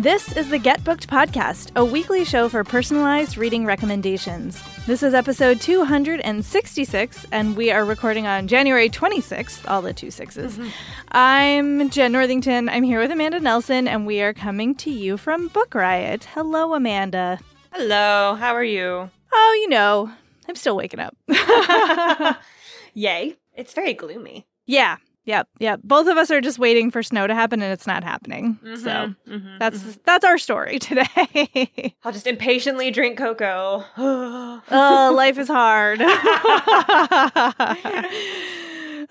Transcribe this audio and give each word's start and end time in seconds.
This 0.00 0.34
is 0.34 0.48
the 0.48 0.58
Get 0.58 0.82
Booked 0.82 1.10
Podcast, 1.10 1.72
a 1.76 1.84
weekly 1.84 2.24
show 2.24 2.48
for 2.48 2.64
personalized 2.64 3.36
reading 3.36 3.66
recommendations. 3.66 4.58
This 4.86 5.02
is 5.02 5.12
episode 5.12 5.60
266, 5.60 7.26
and 7.30 7.54
we 7.54 7.70
are 7.70 7.84
recording 7.84 8.26
on 8.26 8.48
January 8.48 8.88
26th, 8.88 9.68
all 9.68 9.82
the 9.82 9.92
two 9.92 10.10
sixes. 10.10 10.56
Mm-hmm. 10.56 10.68
I'm 11.12 11.90
Jenn 11.90 12.12
Northington. 12.12 12.70
I'm 12.70 12.82
here 12.82 12.98
with 12.98 13.10
Amanda 13.10 13.40
Nelson, 13.40 13.86
and 13.86 14.06
we 14.06 14.22
are 14.22 14.32
coming 14.32 14.74
to 14.76 14.90
you 14.90 15.18
from 15.18 15.48
Book 15.48 15.74
Riot. 15.74 16.24
Hello, 16.32 16.72
Amanda. 16.72 17.38
Hello, 17.70 18.36
how 18.40 18.54
are 18.54 18.64
you? 18.64 19.10
Oh, 19.30 19.58
you 19.60 19.68
know, 19.68 20.10
I'm 20.48 20.54
still 20.56 20.76
waking 20.76 21.00
up. 21.00 21.14
Yay. 22.94 23.36
It's 23.52 23.74
very 23.74 23.92
gloomy. 23.92 24.46
yeah, 24.64 24.96
yep, 25.30 25.48
yep. 25.58 25.80
Both 25.84 26.06
of 26.08 26.16
us 26.16 26.30
are 26.30 26.40
just 26.40 26.58
waiting 26.58 26.90
for 26.90 27.02
snow 27.02 27.26
to 27.26 27.34
happen, 27.34 27.62
and 27.62 27.72
it's 27.72 27.86
not 27.86 28.02
happening. 28.04 28.58
Mm-hmm, 28.64 28.76
So 28.84 29.14
that's 29.58 29.98
that's 30.04 30.24
our 30.24 30.38
story 30.38 30.78
today. 30.88 31.94
I'll 32.04 32.12
just 32.12 32.26
impatiently 32.26 32.90
drink 32.90 33.16
cocoa. 33.18 33.84
oh, 33.96 35.12
life 35.16 35.38
is 35.38 35.48
hard. 35.48 36.00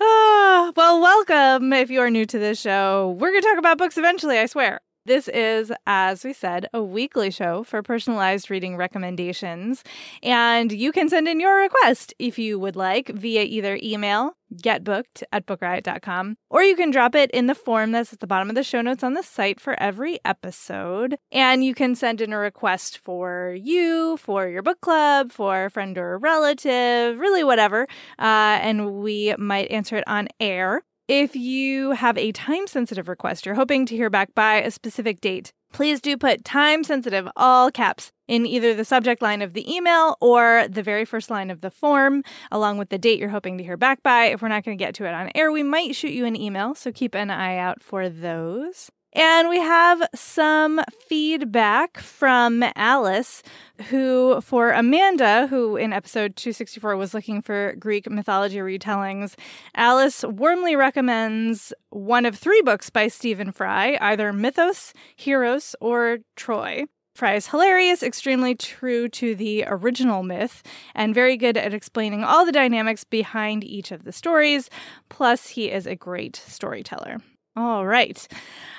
Ah, 0.02 0.72
well, 0.76 1.00
welcome 1.00 1.72
if 1.74 1.90
you 1.90 2.00
are 2.00 2.08
new 2.10 2.24
to 2.24 2.38
this 2.38 2.58
show. 2.58 3.16
We're 3.18 3.30
going 3.32 3.42
to 3.42 3.48
talk 3.48 3.58
about 3.58 3.76
books 3.76 3.98
eventually, 3.98 4.38
I 4.38 4.46
swear. 4.46 4.80
This 5.06 5.28
is, 5.28 5.72
as 5.86 6.24
we 6.24 6.34
said, 6.34 6.68
a 6.74 6.82
weekly 6.82 7.30
show 7.30 7.62
for 7.64 7.82
personalized 7.82 8.50
reading 8.50 8.76
recommendations. 8.76 9.82
And 10.22 10.70
you 10.70 10.92
can 10.92 11.08
send 11.08 11.26
in 11.26 11.40
your 11.40 11.56
request 11.56 12.12
if 12.18 12.38
you 12.38 12.58
would 12.58 12.76
like 12.76 13.08
via 13.08 13.42
either 13.42 13.78
email, 13.82 14.36
getbooked 14.54 15.22
at 15.32 15.46
bookriot.com, 15.46 16.36
or 16.50 16.62
you 16.62 16.76
can 16.76 16.90
drop 16.90 17.14
it 17.14 17.30
in 17.30 17.46
the 17.46 17.54
form 17.54 17.92
that's 17.92 18.12
at 18.12 18.20
the 18.20 18.26
bottom 18.26 18.50
of 18.50 18.54
the 18.54 18.62
show 18.62 18.82
notes 18.82 19.02
on 19.02 19.14
the 19.14 19.22
site 19.22 19.58
for 19.58 19.78
every 19.80 20.18
episode. 20.24 21.16
And 21.32 21.64
you 21.64 21.74
can 21.74 21.94
send 21.94 22.20
in 22.20 22.34
a 22.34 22.38
request 22.38 22.98
for 22.98 23.56
you, 23.58 24.18
for 24.18 24.48
your 24.48 24.62
book 24.62 24.82
club, 24.82 25.32
for 25.32 25.64
a 25.64 25.70
friend 25.70 25.96
or 25.96 26.14
a 26.14 26.18
relative, 26.18 27.18
really 27.18 27.42
whatever. 27.42 27.86
Uh, 28.18 28.58
and 28.60 28.96
we 28.96 29.34
might 29.38 29.70
answer 29.70 29.96
it 29.96 30.04
on 30.06 30.28
air. 30.38 30.82
If 31.12 31.34
you 31.34 31.90
have 31.90 32.16
a 32.16 32.30
time 32.30 32.68
sensitive 32.68 33.08
request, 33.08 33.44
you're 33.44 33.56
hoping 33.56 33.84
to 33.86 33.96
hear 33.96 34.10
back 34.10 34.32
by 34.32 34.62
a 34.62 34.70
specific 34.70 35.20
date, 35.20 35.52
please 35.72 36.00
do 36.00 36.16
put 36.16 36.44
time 36.44 36.84
sensitive, 36.84 37.26
all 37.34 37.72
caps, 37.72 38.12
in 38.28 38.46
either 38.46 38.74
the 38.74 38.84
subject 38.84 39.20
line 39.20 39.42
of 39.42 39.52
the 39.52 39.68
email 39.68 40.16
or 40.20 40.68
the 40.70 40.84
very 40.84 41.04
first 41.04 41.28
line 41.28 41.50
of 41.50 41.62
the 41.62 41.70
form, 41.72 42.22
along 42.52 42.78
with 42.78 42.90
the 42.90 42.98
date 42.98 43.18
you're 43.18 43.30
hoping 43.30 43.58
to 43.58 43.64
hear 43.64 43.76
back 43.76 44.04
by. 44.04 44.26
If 44.26 44.40
we're 44.40 44.46
not 44.46 44.62
going 44.62 44.78
to 44.78 44.84
get 44.84 44.94
to 44.94 45.04
it 45.04 45.12
on 45.12 45.32
air, 45.34 45.50
we 45.50 45.64
might 45.64 45.96
shoot 45.96 46.12
you 46.12 46.26
an 46.26 46.36
email, 46.36 46.76
so 46.76 46.92
keep 46.92 47.16
an 47.16 47.28
eye 47.28 47.56
out 47.56 47.82
for 47.82 48.08
those. 48.08 48.92
And 49.12 49.48
we 49.48 49.58
have 49.58 50.08
some 50.14 50.80
feedback 51.08 51.98
from 51.98 52.64
Alice, 52.76 53.42
who, 53.88 54.40
for 54.40 54.70
Amanda, 54.70 55.48
who 55.48 55.76
in 55.76 55.92
episode 55.92 56.36
264 56.36 56.96
was 56.96 57.12
looking 57.12 57.42
for 57.42 57.74
Greek 57.76 58.08
mythology 58.08 58.58
retellings, 58.58 59.34
Alice 59.74 60.24
warmly 60.24 60.76
recommends 60.76 61.72
one 61.88 62.24
of 62.24 62.36
three 62.36 62.62
books 62.62 62.88
by 62.88 63.08
Stephen 63.08 63.50
Fry, 63.50 63.98
either 64.00 64.32
Mythos, 64.32 64.92
Heroes, 65.16 65.74
or 65.80 66.18
Troy. 66.36 66.84
Fry 67.16 67.34
is 67.34 67.48
hilarious, 67.48 68.04
extremely 68.04 68.54
true 68.54 69.08
to 69.08 69.34
the 69.34 69.64
original 69.66 70.22
myth, 70.22 70.62
and 70.94 71.14
very 71.14 71.36
good 71.36 71.56
at 71.56 71.74
explaining 71.74 72.22
all 72.22 72.46
the 72.46 72.52
dynamics 72.52 73.02
behind 73.02 73.64
each 73.64 73.90
of 73.90 74.04
the 74.04 74.12
stories. 74.12 74.70
Plus, 75.08 75.48
he 75.48 75.70
is 75.70 75.86
a 75.86 75.96
great 75.96 76.36
storyteller. 76.36 77.18
All 77.60 77.86
right. 77.86 78.26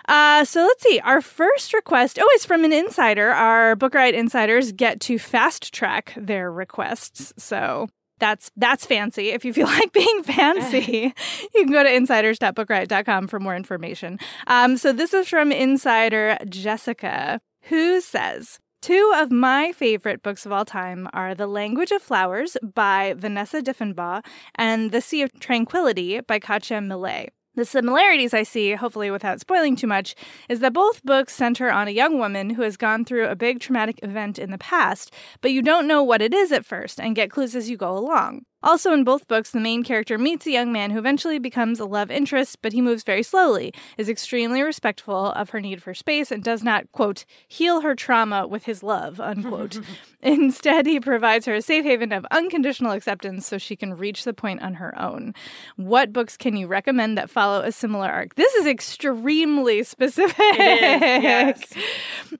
Uh, 0.07 0.43
so 0.43 0.61
let's 0.61 0.81
see. 0.81 0.99
Our 1.01 1.21
first 1.21 1.71
request, 1.73 2.17
oh, 2.19 2.27
it's 2.31 2.45
from 2.45 2.65
an 2.65 2.73
insider. 2.73 3.29
Our 3.29 3.75
Book 3.75 3.93
Riot 3.93 4.15
insiders 4.15 4.71
get 4.71 4.99
to 5.01 5.19
fast 5.19 5.71
track 5.71 6.13
their 6.17 6.51
requests. 6.51 7.31
So 7.37 7.89
that's 8.17 8.49
that's 8.57 8.87
fancy. 8.87 9.29
If 9.29 9.45
you 9.45 9.53
feel 9.53 9.67
like 9.79 9.93
being 9.93 10.23
fancy, 10.23 11.13
you 11.53 11.63
can 11.63 11.71
go 11.71 11.83
to 11.83 11.93
insiders.bookriot.com 11.93 13.27
for 13.27 13.39
more 13.39 13.55
information. 13.55 14.19
Um, 14.47 14.77
so 14.77 14.91
this 14.91 15.13
is 15.13 15.29
from 15.29 15.51
insider 15.51 16.37
Jessica, 16.49 17.39
who 17.63 18.01
says, 18.01 18.59
Two 18.81 19.13
of 19.15 19.31
my 19.31 19.73
favorite 19.73 20.23
books 20.23 20.43
of 20.47 20.51
all 20.51 20.65
time 20.65 21.07
are 21.13 21.35
The 21.35 21.45
Language 21.45 21.91
of 21.91 22.01
Flowers 22.01 22.57
by 22.63 23.13
Vanessa 23.15 23.61
Diffenbaugh 23.61 24.25
and 24.55 24.91
The 24.91 25.01
Sea 25.01 25.21
of 25.21 25.39
Tranquility 25.39 26.19
by 26.21 26.39
Katja 26.39 26.81
Millay. 26.81 27.29
The 27.55 27.65
similarities 27.65 28.33
I 28.33 28.43
see, 28.43 28.71
hopefully 28.71 29.11
without 29.11 29.41
spoiling 29.41 29.75
too 29.75 29.87
much, 29.87 30.15
is 30.47 30.61
that 30.61 30.71
both 30.71 31.03
books 31.03 31.35
center 31.35 31.69
on 31.69 31.89
a 31.89 31.91
young 31.91 32.17
woman 32.17 32.51
who 32.51 32.61
has 32.61 32.77
gone 32.77 33.03
through 33.03 33.27
a 33.27 33.35
big 33.35 33.59
traumatic 33.59 33.99
event 34.03 34.39
in 34.39 34.51
the 34.51 34.57
past, 34.57 35.13
but 35.41 35.51
you 35.51 35.61
don't 35.61 35.87
know 35.87 36.01
what 36.01 36.21
it 36.21 36.33
is 36.33 36.53
at 36.53 36.65
first 36.65 36.97
and 36.97 37.13
get 37.13 37.29
clues 37.29 37.53
as 37.53 37.69
you 37.69 37.75
go 37.75 37.97
along. 37.97 38.45
Also, 38.63 38.93
in 38.93 39.03
both 39.03 39.27
books, 39.27 39.51
the 39.51 39.59
main 39.59 39.83
character 39.83 40.17
meets 40.17 40.45
a 40.45 40.51
young 40.51 40.71
man 40.71 40.91
who 40.91 40.99
eventually 40.99 41.39
becomes 41.39 41.79
a 41.79 41.85
love 41.85 42.11
interest, 42.11 42.57
but 42.61 42.73
he 42.73 42.81
moves 42.81 43.03
very 43.03 43.23
slowly, 43.23 43.73
is 43.97 44.09
extremely 44.09 44.61
respectful 44.61 45.27
of 45.31 45.49
her 45.49 45.59
need 45.59 45.81
for 45.81 45.93
space, 45.93 46.31
and 46.31 46.43
does 46.43 46.63
not, 46.63 46.91
quote, 46.91 47.25
heal 47.47 47.81
her 47.81 47.95
trauma 47.95 48.47
with 48.47 48.65
his 48.65 48.83
love, 48.83 49.19
unquote. 49.19 49.79
Instead, 50.21 50.85
he 50.85 50.99
provides 50.99 51.45
her 51.45 51.55
a 51.55 51.61
safe 51.61 51.83
haven 51.83 52.11
of 52.11 52.25
unconditional 52.29 52.91
acceptance 52.91 53.47
so 53.47 53.57
she 53.57 53.75
can 53.75 53.95
reach 53.95 54.23
the 54.23 54.33
point 54.33 54.61
on 54.61 54.75
her 54.75 54.99
own. 54.99 55.33
What 55.77 56.13
books 56.13 56.37
can 56.37 56.55
you 56.55 56.67
recommend 56.67 57.17
that 57.17 57.29
follow 57.29 57.61
a 57.61 57.71
similar 57.71 58.07
arc? 58.07 58.35
This 58.35 58.53
is 58.55 58.67
extremely 58.67 59.83
specific. 59.91 60.37
Is, 60.39 60.61
yes. 60.61 61.73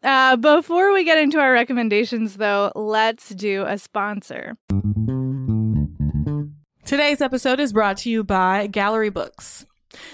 Uh, 0.03 0.35
before 0.37 0.93
we 0.93 1.03
get 1.03 1.17
into 1.17 1.39
our 1.39 1.51
recommendations, 1.51 2.37
though, 2.37 2.71
let's 2.75 3.29
do 3.29 3.65
a 3.67 3.77
sponsor. 3.77 4.57
Today's 6.91 7.21
episode 7.21 7.61
is 7.61 7.71
brought 7.71 7.95
to 7.99 8.09
you 8.09 8.21
by 8.21 8.67
Gallery 8.67 9.09
Books. 9.09 9.65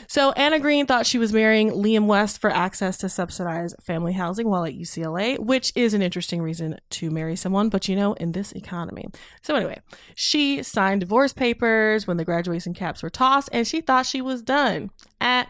So, 0.06 0.32
Anna 0.34 0.60
Green 0.60 0.86
thought 0.86 1.08
she 1.08 1.18
was 1.18 1.34
marrying 1.34 1.72
Liam 1.72 2.06
West 2.06 2.40
for 2.40 2.52
access 2.52 3.00
to 3.00 3.10
subsidized 3.10 3.78
family 3.82 4.14
housing 4.14 4.48
while 4.48 4.64
at 4.64 4.76
UCLA, 4.76 5.40
which 5.40 5.74
is 5.76 5.96
an 5.96 6.04
interesting 6.04 6.40
reason 6.40 6.78
to 6.92 7.10
marry 7.10 7.36
someone, 7.36 7.70
but 7.70 7.88
you 7.88 7.96
know, 7.96 8.14
in 8.14 8.34
this 8.34 8.52
economy. 8.52 9.08
So, 9.42 9.56
anyway, 9.56 9.80
she 10.14 10.62
signed 10.62 11.00
divorce 11.00 11.34
papers 11.34 12.06
when 12.06 12.18
the 12.18 12.26
graduation 12.26 12.76
caps 12.76 13.02
were 13.02 13.10
tossed, 13.10 13.50
and 13.52 13.66
she 13.66 13.82
thought 13.82 14.06
she 14.06 14.22
was 14.22 14.44
done. 14.44 14.92
At 15.20 15.50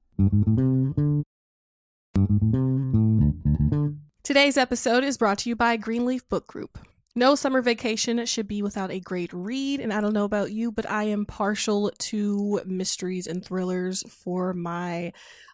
Today's 4.23 4.57
episode 4.57 5.03
is 5.03 5.17
brought 5.17 5.39
to 5.39 5.49
you 5.49 5.55
by 5.55 5.77
Greenleaf 5.77 6.27
Book 6.29 6.47
Group. 6.47 6.77
No 7.15 7.35
summer 7.35 7.61
vacation 7.61 8.25
should 8.25 8.47
be 8.47 8.61
without 8.61 8.91
a 8.91 8.99
great 8.99 9.33
read, 9.33 9.81
and 9.81 9.91
I 9.91 9.99
don't 9.99 10.13
know 10.13 10.23
about 10.23 10.51
you, 10.51 10.71
but 10.71 10.89
I 10.89 11.03
am 11.03 11.25
partial 11.25 11.91
to 11.97 12.61
mysteries 12.65 13.27
and 13.27 13.43
thrillers 13.43 14.03
for 14.07 14.53
my 14.53 15.11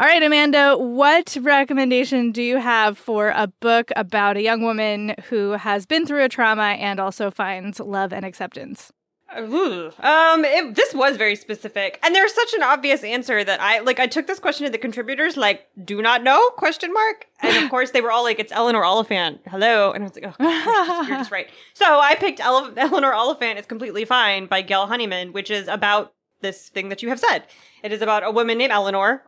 All 0.00 0.06
right, 0.06 0.22
Amanda, 0.22 0.78
what 0.78 1.36
recommendation 1.42 2.32
do 2.32 2.42
you 2.42 2.56
have 2.56 2.96
for 2.96 3.34
a 3.36 3.48
book 3.60 3.90
about 3.96 4.38
a 4.38 4.42
young 4.42 4.62
woman 4.62 5.14
who 5.28 5.50
has 5.50 5.84
been 5.84 6.06
through 6.06 6.24
a 6.24 6.28
trauma 6.30 6.68
and 6.80 6.98
also 6.98 7.30
finds 7.30 7.78
love 7.80 8.10
and 8.10 8.24
acceptance? 8.24 8.94
Ooh. 9.38 9.92
Um, 9.98 10.46
it, 10.46 10.74
this 10.74 10.94
was 10.94 11.18
very 11.18 11.36
specific, 11.36 12.00
and 12.02 12.14
there's 12.14 12.32
such 12.32 12.54
an 12.54 12.62
obvious 12.62 13.04
answer 13.04 13.44
that 13.44 13.60
I 13.60 13.80
like. 13.80 14.00
I 14.00 14.06
took 14.06 14.26
this 14.26 14.38
question 14.38 14.64
to 14.64 14.72
the 14.72 14.78
contributors, 14.78 15.36
like, 15.36 15.68
"Do 15.84 16.00
not 16.00 16.22
know?" 16.22 16.48
Question 16.56 16.94
mark. 16.94 17.26
And 17.42 17.62
of 17.62 17.70
course, 17.70 17.90
they 17.90 18.00
were 18.00 18.10
all 18.10 18.24
like, 18.24 18.38
"It's 18.38 18.52
Eleanor 18.52 18.82
Oliphant." 18.82 19.42
Hello, 19.48 19.92
and 19.92 20.02
I 20.02 20.06
was 20.06 20.16
like, 20.16 20.24
"Oh, 20.26 20.34
gosh, 20.38 21.08
you're, 21.08 21.18
just, 21.18 21.30
right." 21.30 21.48
So 21.74 22.00
I 22.00 22.14
picked 22.14 22.40
Ele- 22.40 22.72
Eleanor 22.78 23.12
Oliphant 23.12 23.58
is 23.58 23.66
completely 23.66 24.06
fine 24.06 24.46
by 24.46 24.62
Gail 24.62 24.86
Honeyman, 24.86 25.34
which 25.34 25.50
is 25.50 25.68
about 25.68 26.14
this 26.40 26.70
thing 26.70 26.88
that 26.88 27.02
you 27.02 27.10
have 27.10 27.20
said. 27.20 27.44
It 27.82 27.92
is 27.92 28.00
about 28.00 28.24
a 28.24 28.30
woman 28.30 28.56
named 28.56 28.72
Eleanor, 28.72 29.24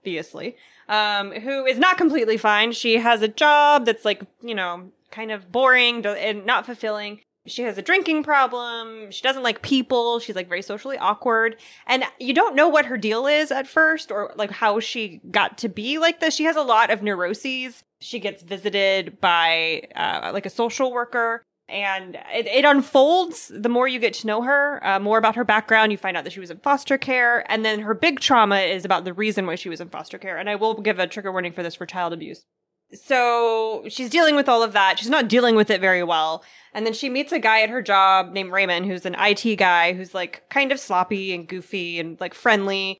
obviously, 0.00 0.56
um, 0.88 1.32
who 1.32 1.64
is 1.66 1.78
not 1.78 1.98
completely 1.98 2.36
fine. 2.36 2.72
She 2.72 2.98
has 2.98 3.22
a 3.22 3.28
job 3.28 3.86
that's 3.86 4.04
like, 4.04 4.22
you 4.42 4.54
know, 4.54 4.90
kind 5.10 5.30
of 5.30 5.50
boring 5.52 6.04
and 6.06 6.46
not 6.46 6.66
fulfilling. 6.66 7.20
She 7.46 7.62
has 7.62 7.78
a 7.78 7.82
drinking 7.82 8.22
problem. 8.22 9.10
She 9.10 9.22
doesn't 9.22 9.42
like 9.42 9.62
people. 9.62 10.20
She's 10.20 10.36
like 10.36 10.48
very 10.48 10.62
socially 10.62 10.98
awkward. 10.98 11.56
And 11.86 12.04
you 12.18 12.34
don't 12.34 12.54
know 12.54 12.68
what 12.68 12.86
her 12.86 12.98
deal 12.98 13.26
is 13.26 13.50
at 13.50 13.66
first 13.66 14.10
or 14.10 14.32
like 14.36 14.50
how 14.50 14.78
she 14.78 15.20
got 15.30 15.58
to 15.58 15.68
be 15.68 15.98
like 15.98 16.20
this. 16.20 16.34
She 16.34 16.44
has 16.44 16.56
a 16.56 16.62
lot 16.62 16.90
of 16.90 17.02
neuroses. 17.02 17.82
She 18.00 18.18
gets 18.18 18.42
visited 18.42 19.20
by 19.20 19.82
uh, 19.96 20.30
like 20.32 20.46
a 20.46 20.50
social 20.50 20.92
worker 20.92 21.42
and 21.70 22.16
it, 22.34 22.46
it, 22.46 22.64
unfolds 22.64 23.50
the 23.54 23.68
more 23.68 23.86
you 23.86 23.98
get 23.98 24.14
to 24.14 24.26
know 24.26 24.42
her 24.42 24.84
uh, 24.84 24.98
more 24.98 25.18
about 25.18 25.36
her 25.36 25.44
background. 25.44 25.92
You 25.92 25.98
find 25.98 26.16
out 26.16 26.24
that 26.24 26.32
she 26.32 26.40
was 26.40 26.50
in 26.50 26.58
foster 26.58 26.98
care. 26.98 27.50
And 27.50 27.64
then 27.64 27.80
her 27.80 27.94
big 27.94 28.20
trauma 28.20 28.58
is 28.58 28.84
about 28.84 29.04
the 29.04 29.14
reason 29.14 29.46
why 29.46 29.54
she 29.54 29.68
was 29.68 29.80
in 29.80 29.88
foster 29.88 30.18
care. 30.18 30.36
And 30.36 30.50
i 30.50 30.56
will 30.56 30.80
give 30.80 30.98
a 30.98 31.06
trigger 31.06 31.32
warning 31.32 31.52
for 31.52 31.62
this 31.62 31.76
for 31.76 31.86
child 31.86 32.12
abuse. 32.12 32.44
So 32.92 33.84
she's 33.88 34.10
dealing 34.10 34.34
with 34.34 34.48
all 34.48 34.62
of 34.62 34.72
that. 34.72 34.98
She's 34.98 35.08
not 35.08 35.28
dealing 35.28 35.54
with 35.54 35.70
it 35.70 35.80
very 35.80 36.02
well. 36.02 36.42
And 36.74 36.84
then 36.84 36.92
she 36.92 37.08
meets 37.08 37.32
a 37.32 37.38
guy 37.38 37.62
at 37.62 37.70
her 37.70 37.82
job 37.82 38.32
named 38.32 38.52
raymond 38.52 38.86
who's 38.86 39.06
an 39.06 39.14
it 39.18 39.58
guy 39.58 39.92
who's 39.92 40.14
like 40.14 40.48
kind 40.50 40.72
of 40.72 40.80
sloppy 40.80 41.32
and 41.32 41.46
goofy 41.46 42.00
and 42.00 42.20
like 42.20 42.34
friendly. 42.34 42.98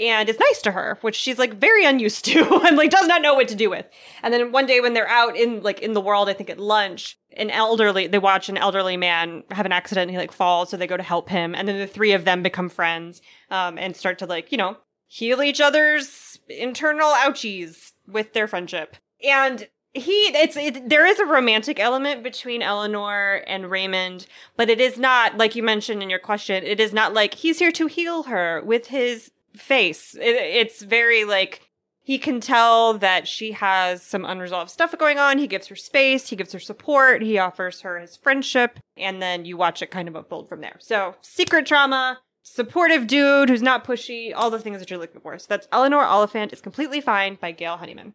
And 0.00 0.28
is 0.28 0.38
nice 0.38 0.60
to 0.62 0.72
her, 0.72 0.98
which 1.00 1.16
she's 1.16 1.38
like 1.38 1.54
very 1.54 1.84
unused 1.84 2.24
to 2.26 2.60
and 2.66 2.76
like 2.76 2.90
does 2.90 3.06
not 3.06 3.22
know 3.22 3.34
what 3.34 3.48
to 3.48 3.54
do 3.54 3.70
with. 3.70 3.86
And 4.22 4.32
then 4.32 4.52
one 4.52 4.66
day 4.66 4.80
when 4.80 4.94
they're 4.94 5.08
out 5.08 5.36
in 5.36 5.62
like 5.62 5.80
in 5.80 5.94
the 5.94 6.00
world, 6.00 6.28
I 6.28 6.32
think 6.32 6.50
at 6.50 6.60
lunch, 6.60 7.18
an 7.36 7.50
elderly 7.50 8.06
they 8.06 8.18
watch 8.18 8.48
an 8.48 8.56
elderly 8.56 8.96
man 8.96 9.44
have 9.50 9.66
an 9.66 9.72
accident 9.72 10.10
he 10.10 10.16
like 10.16 10.32
falls, 10.32 10.70
so 10.70 10.76
they 10.76 10.86
go 10.86 10.96
to 10.96 11.02
help 11.02 11.28
him, 11.28 11.54
and 11.54 11.68
then 11.68 11.78
the 11.78 11.86
three 11.86 12.12
of 12.12 12.24
them 12.24 12.42
become 12.42 12.68
friends 12.68 13.20
um, 13.50 13.78
and 13.78 13.96
start 13.96 14.18
to 14.18 14.26
like 14.26 14.52
you 14.52 14.58
know 14.58 14.76
heal 15.06 15.42
each 15.42 15.60
other's 15.60 16.38
internal 16.48 17.10
ouchies 17.10 17.92
with 18.06 18.32
their 18.32 18.48
friendship. 18.48 18.96
And 19.24 19.68
he 19.92 20.12
it's 20.36 20.56
it, 20.56 20.88
there 20.88 21.06
is 21.06 21.18
a 21.18 21.26
romantic 21.26 21.80
element 21.80 22.22
between 22.22 22.62
Eleanor 22.62 23.42
and 23.46 23.70
Raymond, 23.70 24.26
but 24.56 24.68
it 24.68 24.80
is 24.80 24.98
not 24.98 25.36
like 25.36 25.56
you 25.56 25.62
mentioned 25.62 26.02
in 26.02 26.10
your 26.10 26.18
question. 26.18 26.64
It 26.64 26.80
is 26.80 26.92
not 26.92 27.14
like 27.14 27.34
he's 27.34 27.58
here 27.58 27.72
to 27.72 27.86
heal 27.86 28.24
her 28.24 28.62
with 28.64 28.88
his 28.88 29.30
face. 29.56 30.14
It, 30.14 30.36
it's 30.36 30.82
very 30.82 31.24
like 31.24 31.65
he 32.06 32.18
can 32.18 32.38
tell 32.38 32.94
that 32.98 33.26
she 33.26 33.50
has 33.50 34.00
some 34.00 34.24
unresolved 34.24 34.70
stuff 34.70 34.96
going 34.96 35.18
on. 35.18 35.38
He 35.38 35.48
gives 35.48 35.66
her 35.66 35.74
space, 35.74 36.28
he 36.28 36.36
gives 36.36 36.52
her 36.52 36.60
support, 36.60 37.20
he 37.20 37.36
offers 37.36 37.80
her 37.80 37.98
his 37.98 38.16
friendship, 38.16 38.78
and 38.96 39.20
then 39.20 39.44
you 39.44 39.56
watch 39.56 39.82
it 39.82 39.90
kind 39.90 40.06
of 40.06 40.14
unfold 40.14 40.48
from 40.48 40.60
there. 40.60 40.76
So, 40.78 41.16
secret 41.20 41.66
trauma, 41.66 42.20
supportive 42.44 43.08
dude 43.08 43.48
who's 43.48 43.60
not 43.60 43.84
pushy, 43.84 44.32
all 44.32 44.50
the 44.50 44.60
things 44.60 44.78
that 44.78 44.88
you're 44.88 45.00
looking 45.00 45.20
for. 45.20 45.36
So 45.36 45.46
that's 45.48 45.66
Eleanor 45.72 46.04
Oliphant 46.04 46.52
is 46.52 46.60
completely 46.60 47.00
fine 47.00 47.38
by 47.40 47.50
Gail 47.50 47.76
Honeyman. 47.76 48.14